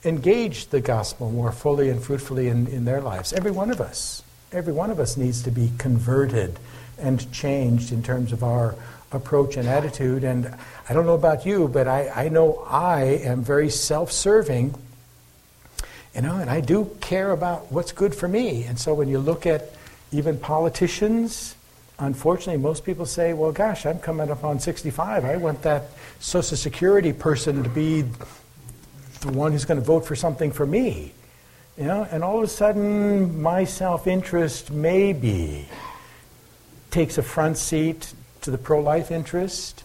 engage 0.03 0.67
the 0.67 0.81
gospel 0.81 1.31
more 1.31 1.51
fully 1.51 1.89
and 1.89 2.03
fruitfully 2.03 2.49
in, 2.49 2.67
in 2.67 2.83
their 2.83 2.99
lives. 2.99 3.31
Every 3.31 3.51
one 3.51 3.71
of 3.71 3.79
us, 3.79 4.23
every 4.51 4.73
one 4.73 4.91
of 4.91 4.99
us 4.99 5.15
needs 5.15 5.43
to 5.43 5.51
be 5.51 5.71
converted 5.77 6.59
and 6.99 7.31
changed 7.31 7.91
in 7.93 8.03
terms 8.03 8.33
of 8.33 8.43
our 8.43 8.75
approach 9.11 9.55
and 9.55 9.69
attitude. 9.69 10.23
And 10.23 10.53
I 10.89 10.93
don't 10.93 11.05
know 11.05 11.13
about 11.13 11.45
you, 11.45 11.67
but 11.67 11.87
I, 11.87 12.09
I 12.09 12.29
know 12.29 12.65
I 12.67 13.03
am 13.03 13.43
very 13.43 13.69
self 13.69 14.11
serving. 14.11 14.75
You 16.15 16.21
know, 16.21 16.37
and 16.37 16.49
I 16.49 16.59
do 16.59 16.95
care 17.01 17.31
about 17.31 17.71
what's 17.71 17.91
good 17.91 18.13
for 18.13 18.27
me. 18.27 18.63
And 18.63 18.79
so 18.79 18.93
when 18.93 19.07
you 19.07 19.19
look 19.19 19.45
at 19.45 19.73
even 20.11 20.37
politicians, 20.37 21.55
unfortunately, 22.03 22.61
most 22.61 22.83
people 22.85 23.05
say, 23.05 23.33
well, 23.33 23.51
gosh, 23.51 23.85
I'm 23.85 23.99
coming 23.99 24.31
up 24.31 24.43
on 24.43 24.59
65. 24.59 25.25
I 25.25 25.37
want 25.37 25.61
that 25.61 25.89
Social 26.19 26.57
Security 26.57 27.13
person 27.13 27.63
to 27.63 27.69
be 27.69 28.03
the 29.21 29.31
one 29.31 29.51
who's 29.51 29.65
going 29.65 29.79
to 29.79 29.85
vote 29.85 30.05
for 30.05 30.15
something 30.15 30.51
for 30.51 30.65
me. 30.65 31.13
You 31.77 31.85
know, 31.85 32.07
and 32.11 32.23
all 32.23 32.37
of 32.37 32.43
a 32.43 32.47
sudden, 32.47 33.41
my 33.41 33.63
self 33.63 34.05
interest 34.05 34.71
maybe 34.71 35.67
takes 36.91 37.17
a 37.17 37.23
front 37.23 37.57
seat 37.57 38.13
to 38.41 38.51
the 38.51 38.57
pro 38.57 38.79
life 38.79 39.09
interest. 39.09 39.83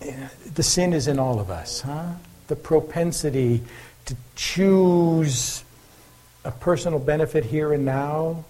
The 0.00 0.62
sin 0.62 0.92
is 0.92 1.08
in 1.08 1.18
all 1.18 1.40
of 1.40 1.50
us, 1.50 1.80
huh? 1.80 2.12
The 2.48 2.56
propensity 2.56 3.62
to 4.04 4.16
choose 4.36 5.64
a 6.44 6.50
personal 6.50 6.98
benefit 6.98 7.46
here 7.46 7.72
and 7.72 7.86
now 7.86 8.44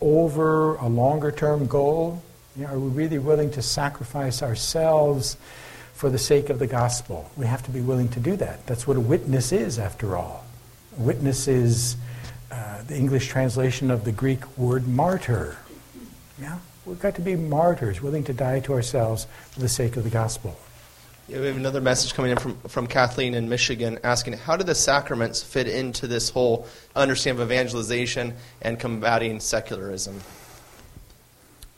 over 0.00 0.76
a 0.76 0.88
longer 0.88 1.30
term 1.30 1.66
goal? 1.66 2.22
You 2.56 2.64
know, 2.64 2.74
are 2.74 2.78
we 2.78 2.90
really 2.90 3.18
willing 3.18 3.50
to 3.52 3.62
sacrifice 3.62 4.42
ourselves 4.42 5.36
for 5.94 6.10
the 6.10 6.18
sake 6.18 6.50
of 6.50 6.58
the 6.58 6.66
gospel? 6.66 7.30
We 7.36 7.46
have 7.46 7.62
to 7.64 7.70
be 7.70 7.80
willing 7.80 8.08
to 8.10 8.20
do 8.20 8.36
that. 8.36 8.66
That's 8.66 8.86
what 8.86 8.96
a 8.96 9.00
witness 9.00 9.52
is, 9.52 9.78
after 9.78 10.16
all. 10.16 10.44
A 10.98 11.02
witness 11.02 11.46
is 11.48 11.96
uh, 12.50 12.82
the 12.82 12.96
English 12.96 13.28
translation 13.28 13.90
of 13.90 14.04
the 14.04 14.12
Greek 14.12 14.58
word 14.58 14.88
martyr. 14.88 15.56
Yeah? 16.40 16.58
We've 16.86 17.00
got 17.00 17.14
to 17.16 17.20
be 17.20 17.36
martyrs, 17.36 18.00
willing 18.00 18.24
to 18.24 18.32
die 18.32 18.60
to 18.60 18.72
ourselves 18.72 19.26
for 19.52 19.60
the 19.60 19.68
sake 19.68 19.96
of 19.96 20.04
the 20.04 20.10
gospel. 20.10 20.56
We 21.30 21.46
have 21.46 21.56
another 21.56 21.80
message 21.80 22.14
coming 22.14 22.32
in 22.32 22.38
from, 22.38 22.56
from 22.62 22.86
Kathleen 22.88 23.34
in 23.34 23.48
Michigan 23.48 24.00
asking 24.02 24.32
how 24.32 24.56
do 24.56 24.64
the 24.64 24.74
sacraments 24.74 25.40
fit 25.40 25.68
into 25.68 26.08
this 26.08 26.28
whole 26.28 26.66
understanding 26.96 27.40
of 27.40 27.52
evangelization 27.52 28.34
and 28.62 28.80
combating 28.80 29.38
secularism? 29.38 30.20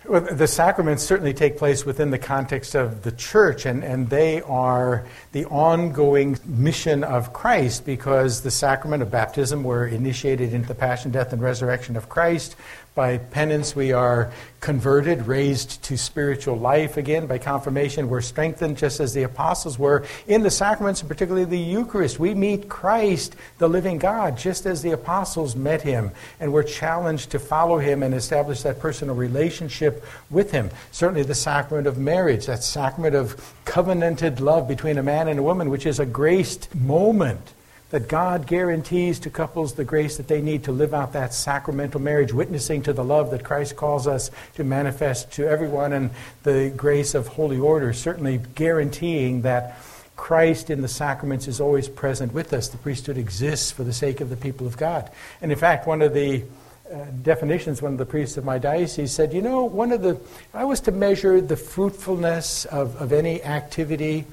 Well, 0.09 0.23
the 0.23 0.47
sacraments 0.47 1.03
certainly 1.03 1.35
take 1.35 1.59
place 1.59 1.85
within 1.85 2.11
the 2.11 2.19
context 2.19 2.75
of 2.75 3.03
the 3.03 3.13
church, 3.13 3.67
and, 3.67 3.85
and 3.85 4.09
they 4.09 4.41
are 4.43 5.07
the 5.33 5.45
ongoing 5.45 6.39
mission 6.47 7.05
of 7.05 7.35
Christ 7.35 7.85
because 7.85 8.41
the 8.41 8.51
sacrament 8.51 9.03
of 9.03 9.11
baptism 9.11 9.65
were 9.65 9.87
initiated 9.87 10.55
into 10.55 10.67
the 10.67 10.75
passion, 10.75 11.11
death, 11.11 11.33
and 11.35 11.43
resurrection 11.43 11.97
of 11.97 12.09
Christ. 12.09 12.57
By 12.95 13.17
penance, 13.17 13.75
we 13.75 13.93
are 13.93 14.31
converted, 14.61 15.27
raised 15.27 15.83
to 15.85 15.97
spiritual 15.97 16.57
life 16.57 16.99
again. 16.99 17.27
By 17.27 17.39
confirmation, 17.39 18.11
we're 18.11 18.21
strengthened, 18.21 18.77
just 18.77 19.01
as 19.01 19.15
the 19.15 19.23
apostles 19.23 19.79
were. 19.79 20.05
In 20.27 20.43
the 20.43 20.51
sacraments, 20.51 21.01
and 21.01 21.09
particularly 21.09 21.47
the 21.47 21.59
Eucharist, 21.59 22.19
we 22.19 22.35
meet 22.35 22.69
Christ, 22.69 23.35
the 23.57 23.69
living 23.69 23.97
God, 23.97 24.37
just 24.37 24.67
as 24.67 24.83
the 24.83 24.91
apostles 24.91 25.57
met 25.57 25.81
him. 25.81 26.11
And 26.39 26.53
we're 26.53 26.65
challenged 26.65 27.31
to 27.31 27.39
follow 27.39 27.79
him 27.79 28.03
and 28.03 28.13
establish 28.13 28.61
that 28.61 28.79
personal 28.79 29.15
relationship 29.15 30.05
with 30.29 30.51
him. 30.51 30.69
Certainly, 30.91 31.23
the 31.23 31.35
sacrament 31.35 31.87
of 31.87 31.97
marriage, 31.97 32.45
that 32.45 32.63
sacrament 32.63 33.15
of 33.15 33.55
covenanted 33.65 34.39
love 34.39 34.69
between 34.69 34.99
a 34.99 35.03
man 35.03 35.29
and 35.29 35.39
a 35.39 35.43
woman, 35.43 35.71
which 35.71 35.87
is 35.87 35.99
a 35.99 36.05
graced 36.05 36.75
moment 36.75 37.55
that 37.93 38.09
God 38.09 38.47
guarantees 38.47 39.19
to 39.21 39.29
couples 39.29 39.75
the 39.75 39.85
grace 39.85 40.17
that 40.17 40.27
they 40.27 40.41
need 40.41 40.65
to 40.65 40.73
live 40.73 40.95
out 40.95 41.13
that 41.13 41.35
sacramental 41.35 42.01
marriage, 42.01 42.33
witnessing 42.33 42.83
to 42.85 42.95
the 42.95 43.05
love 43.05 43.31
that 43.31 43.45
Christ 43.45 43.77
calls 43.77 44.07
us 44.07 44.31
to 44.55 44.65
manifest 44.65 45.31
to 45.33 45.47
everyone, 45.47 45.93
and 45.93 46.11
the 46.43 46.73
grace 46.75 47.15
of 47.15 47.27
holy 47.27 47.59
order, 47.59 47.93
certainly 47.93 48.41
guaranteeing 48.55 49.43
that 49.43 49.79
Christ 50.17 50.71
in 50.71 50.81
the 50.81 50.89
sacraments 50.89 51.47
is 51.47 51.61
always 51.61 51.87
present 51.87 52.33
with 52.33 52.55
us. 52.55 52.69
The 52.69 52.79
priesthood 52.79 53.19
exists 53.19 53.71
for 53.71 53.85
the 53.85 53.93
sake 53.93 54.23
of 54.23 54.31
the 54.31 54.37
people 54.37 54.67
of 54.67 54.79
God. 54.79 55.11
And 55.43 55.53
in 55.53 55.59
fact, 55.59 55.87
one 55.87 56.01
of 56.01 56.15
the 56.15 56.45
uh, 56.91 57.05
definitions, 57.21 57.83
one 57.83 57.93
of 57.93 57.99
the 57.99 58.07
priests 58.07 58.39
of 58.39 58.45
my 58.45 58.57
diocese 58.57 59.13
said, 59.13 59.35
you 59.35 59.43
know, 59.43 59.65
one 59.65 59.93
of 59.93 60.01
the, 60.01 60.19
I 60.55 60.65
was 60.65 60.81
to 60.83 60.93
measure 60.93 61.43
the 61.43 61.57
fruitfulness 61.57 62.65
of, 62.65 62.97
of 62.97 63.13
any 63.13 63.43
activity, 63.43 64.25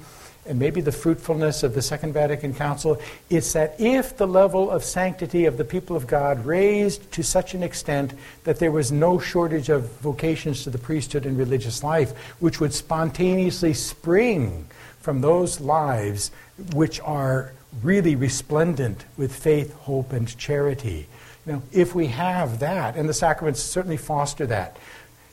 and 0.46 0.58
maybe 0.58 0.80
the 0.80 0.92
fruitfulness 0.92 1.62
of 1.62 1.74
the 1.74 1.82
Second 1.82 2.12
Vatican 2.12 2.54
Council, 2.54 3.00
is 3.28 3.52
that 3.52 3.78
if 3.78 4.16
the 4.16 4.26
level 4.26 4.70
of 4.70 4.82
sanctity 4.82 5.44
of 5.44 5.56
the 5.56 5.64
people 5.64 5.96
of 5.96 6.06
God 6.06 6.44
raised 6.44 7.10
to 7.12 7.22
such 7.22 7.54
an 7.54 7.62
extent 7.62 8.14
that 8.44 8.58
there 8.58 8.72
was 8.72 8.90
no 8.90 9.18
shortage 9.18 9.68
of 9.68 9.90
vocations 10.00 10.64
to 10.64 10.70
the 10.70 10.78
priesthood 10.78 11.26
and 11.26 11.36
religious 11.36 11.84
life, 11.84 12.16
which 12.40 12.60
would 12.60 12.72
spontaneously 12.72 13.74
spring 13.74 14.66
from 15.00 15.20
those 15.20 15.60
lives 15.60 16.30
which 16.72 17.00
are 17.00 17.52
really 17.82 18.16
resplendent 18.16 19.04
with 19.16 19.34
faith, 19.34 19.72
hope, 19.74 20.12
and 20.12 20.36
charity. 20.36 21.06
You 21.46 21.52
know, 21.52 21.62
if 21.72 21.94
we 21.94 22.08
have 22.08 22.58
that, 22.60 22.96
and 22.96 23.08
the 23.08 23.14
sacraments 23.14 23.60
certainly 23.60 23.96
foster 23.96 24.46
that, 24.46 24.76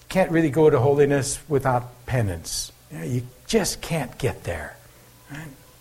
can't 0.10 0.32
really 0.32 0.49
go 0.49 0.70
to 0.70 0.80
holiness 0.80 1.39
without 1.49 2.05
penance. 2.05 2.72
You, 2.91 3.24
just 3.47 3.82
can't 3.82 4.18
get 4.18 4.43
there. 4.43 4.76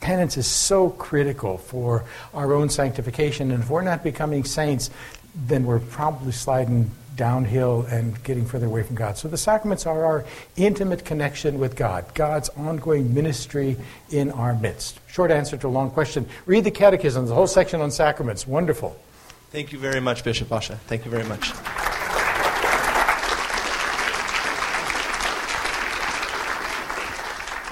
Penance 0.00 0.36
is 0.36 0.46
so 0.46 0.90
critical 0.90 1.58
for 1.58 2.04
our 2.34 2.52
own 2.52 2.68
sanctification, 2.68 3.50
and 3.50 3.62
if 3.62 3.70
we're 3.70 3.82
not 3.82 4.04
becoming 4.04 4.44
saints, 4.44 4.90
then 5.34 5.64
we're 5.64 5.80
probably 5.80 6.32
sliding 6.32 6.90
downhill 7.16 7.82
and 7.90 8.22
getting 8.24 8.44
further 8.44 8.66
away 8.66 8.82
from 8.82 8.94
God. 8.94 9.16
So 9.16 9.26
the 9.26 9.38
sacraments 9.38 9.86
are 9.86 10.04
our 10.04 10.24
intimate 10.56 11.04
connection 11.04 11.58
with 11.58 11.74
God, 11.74 12.04
God's 12.14 12.50
ongoing 12.50 13.14
ministry 13.14 13.76
in 14.10 14.30
our 14.30 14.54
midst. 14.54 15.00
Short 15.08 15.30
answer 15.30 15.56
to 15.56 15.66
a 15.66 15.68
long 15.68 15.90
question. 15.90 16.28
Read 16.44 16.64
the 16.64 16.70
Catechism, 16.70 17.26
the 17.26 17.34
whole 17.34 17.46
section 17.46 17.80
on 17.80 17.90
sacraments. 17.90 18.46
Wonderful. 18.46 18.96
Thank 19.50 19.72
you 19.72 19.78
very 19.78 20.00
much, 20.00 20.24
Bishop 20.24 20.48
Vasa. 20.48 20.76
Thank 20.86 21.04
you 21.04 21.10
very 21.10 21.24
much. 21.24 21.52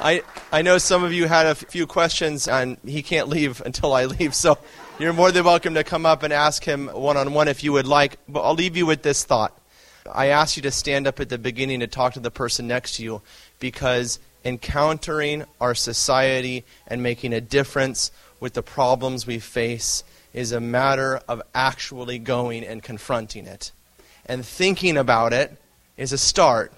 I, 0.01 0.23
I 0.55 0.63
know 0.63 0.79
some 0.79 1.03
of 1.03 1.13
you 1.13 1.27
had 1.27 1.47
a 1.47 1.57
few 1.57 1.85
questions, 1.85 2.47
and 2.47 2.79
he 2.87 3.03
can't 3.03 3.29
leave 3.29 3.61
until 3.67 3.93
I 3.93 4.05
leave, 4.05 4.37
so 4.37 4.57
you're 5.01 5.13
more 5.13 5.33
than 5.33 5.43
welcome 5.43 5.75
to 5.75 5.83
come 5.83 6.07
up 6.07 6.23
and 6.23 6.33
ask 6.33 6.63
him 6.63 6.87
one 6.87 7.17
on 7.17 7.35
one 7.35 7.49
if 7.49 7.65
you 7.65 7.73
would 7.73 7.89
like. 7.89 8.19
But 8.29 8.43
I'll 8.43 8.55
leave 8.55 8.77
you 8.77 8.87
with 8.87 9.03
this 9.03 9.25
thought. 9.25 9.61
I 10.09 10.27
asked 10.27 10.57
you 10.57 10.63
to 10.63 10.71
stand 10.71 11.09
up 11.09 11.19
at 11.19 11.29
the 11.29 11.39
beginning 11.39 11.81
to 11.81 11.89
talk 11.89 12.13
to 12.13 12.21
the 12.21 12.31
person 12.31 12.69
next 12.69 12.95
to 12.97 13.03
you 13.03 13.21
because 13.59 14.21
encountering 14.45 15.45
our 15.61 15.75
society 15.75 16.65
and 16.87 17.03
making 17.03 17.33
a 17.33 17.41
difference 17.41 18.13
with 18.39 18.53
the 18.53 18.63
problems 18.63 19.27
we 19.27 19.41
face 19.41 20.05
is 20.33 20.53
a 20.53 20.61
matter 20.61 21.21
of 21.27 21.43
actually 21.53 22.21
going 22.21 22.63
and 22.63 22.81
confronting 22.81 23.49
it. 23.49 23.73
And 24.25 24.47
thinking 24.47 24.99
about 24.99 25.33
it 25.33 25.57
is 25.97 26.13
a 26.13 26.19
start, 26.19 26.73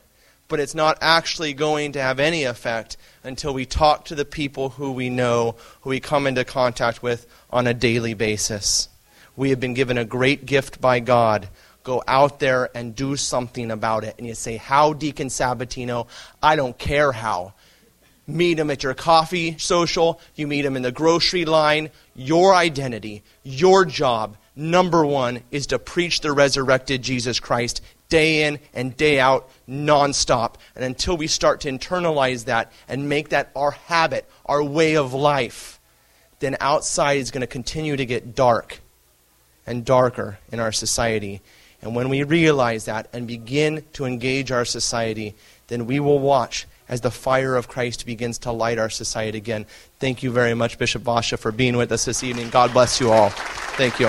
but 0.48 0.60
it's 0.60 0.74
not 0.74 0.98
actually 1.00 1.52
going 1.52 1.92
to 1.92 2.02
have 2.02 2.20
any 2.20 2.44
effect 2.44 2.96
until 3.24 3.52
we 3.52 3.66
talk 3.66 4.04
to 4.04 4.14
the 4.14 4.24
people 4.24 4.70
who 4.70 4.92
we 4.92 5.10
know, 5.10 5.56
who 5.80 5.90
we 5.90 6.00
come 6.00 6.26
into 6.26 6.44
contact 6.44 7.02
with 7.02 7.26
on 7.50 7.66
a 7.66 7.74
daily 7.74 8.14
basis. 8.14 8.88
We 9.36 9.50
have 9.50 9.60
been 9.60 9.74
given 9.74 9.98
a 9.98 10.04
great 10.04 10.46
gift 10.46 10.80
by 10.80 11.00
God. 11.00 11.48
Go 11.82 12.02
out 12.06 12.40
there 12.40 12.70
and 12.74 12.94
do 12.94 13.16
something 13.16 13.70
about 13.70 14.04
it. 14.04 14.14
And 14.18 14.26
you 14.26 14.34
say, 14.34 14.56
How, 14.56 14.92
Deacon 14.92 15.28
Sabatino? 15.28 16.06
I 16.42 16.56
don't 16.56 16.76
care 16.78 17.12
how. 17.12 17.52
Meet 18.26 18.58
him 18.58 18.70
at 18.70 18.82
your 18.82 18.94
coffee 18.94 19.56
social, 19.58 20.20
you 20.34 20.48
meet 20.48 20.64
him 20.64 20.74
in 20.74 20.82
the 20.82 20.90
grocery 20.90 21.44
line. 21.44 21.90
Your 22.16 22.54
identity, 22.54 23.22
your 23.44 23.84
job, 23.84 24.36
number 24.56 25.06
one, 25.06 25.42
is 25.52 25.68
to 25.68 25.78
preach 25.78 26.22
the 26.22 26.32
resurrected 26.32 27.02
Jesus 27.02 27.38
Christ 27.38 27.82
day 28.08 28.44
in 28.44 28.58
and 28.74 28.96
day 28.96 29.18
out, 29.20 29.48
nonstop. 29.68 30.54
And 30.74 30.84
until 30.84 31.16
we 31.16 31.26
start 31.26 31.60
to 31.62 31.70
internalize 31.70 32.44
that 32.44 32.72
and 32.88 33.08
make 33.08 33.30
that 33.30 33.50
our 33.56 33.72
habit, 33.72 34.28
our 34.44 34.62
way 34.62 34.96
of 34.96 35.12
life, 35.12 35.80
then 36.38 36.56
outside 36.60 37.18
is 37.18 37.30
going 37.30 37.40
to 37.40 37.46
continue 37.46 37.96
to 37.96 38.06
get 38.06 38.34
dark 38.34 38.80
and 39.66 39.84
darker 39.84 40.38
in 40.52 40.60
our 40.60 40.72
society. 40.72 41.40
And 41.82 41.94
when 41.94 42.08
we 42.08 42.22
realize 42.22 42.84
that 42.86 43.08
and 43.12 43.26
begin 43.26 43.84
to 43.94 44.04
engage 44.04 44.50
our 44.50 44.64
society, 44.64 45.34
then 45.68 45.86
we 45.86 46.00
will 46.00 46.18
watch 46.18 46.66
as 46.88 47.00
the 47.00 47.10
fire 47.10 47.56
of 47.56 47.68
Christ 47.68 48.06
begins 48.06 48.38
to 48.38 48.52
light 48.52 48.78
our 48.78 48.90
society 48.90 49.38
again. 49.38 49.66
Thank 49.98 50.22
you 50.22 50.30
very 50.30 50.54
much, 50.54 50.78
Bishop 50.78 51.02
Vasa, 51.02 51.36
for 51.36 51.50
being 51.50 51.76
with 51.76 51.90
us 51.90 52.04
this 52.04 52.22
evening. 52.22 52.50
God 52.50 52.72
bless 52.72 53.00
you 53.00 53.10
all. 53.10 53.30
Thank 53.30 53.98
you. 53.98 54.08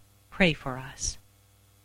pray 0.41 0.53
for 0.53 0.79
us. 0.79 1.19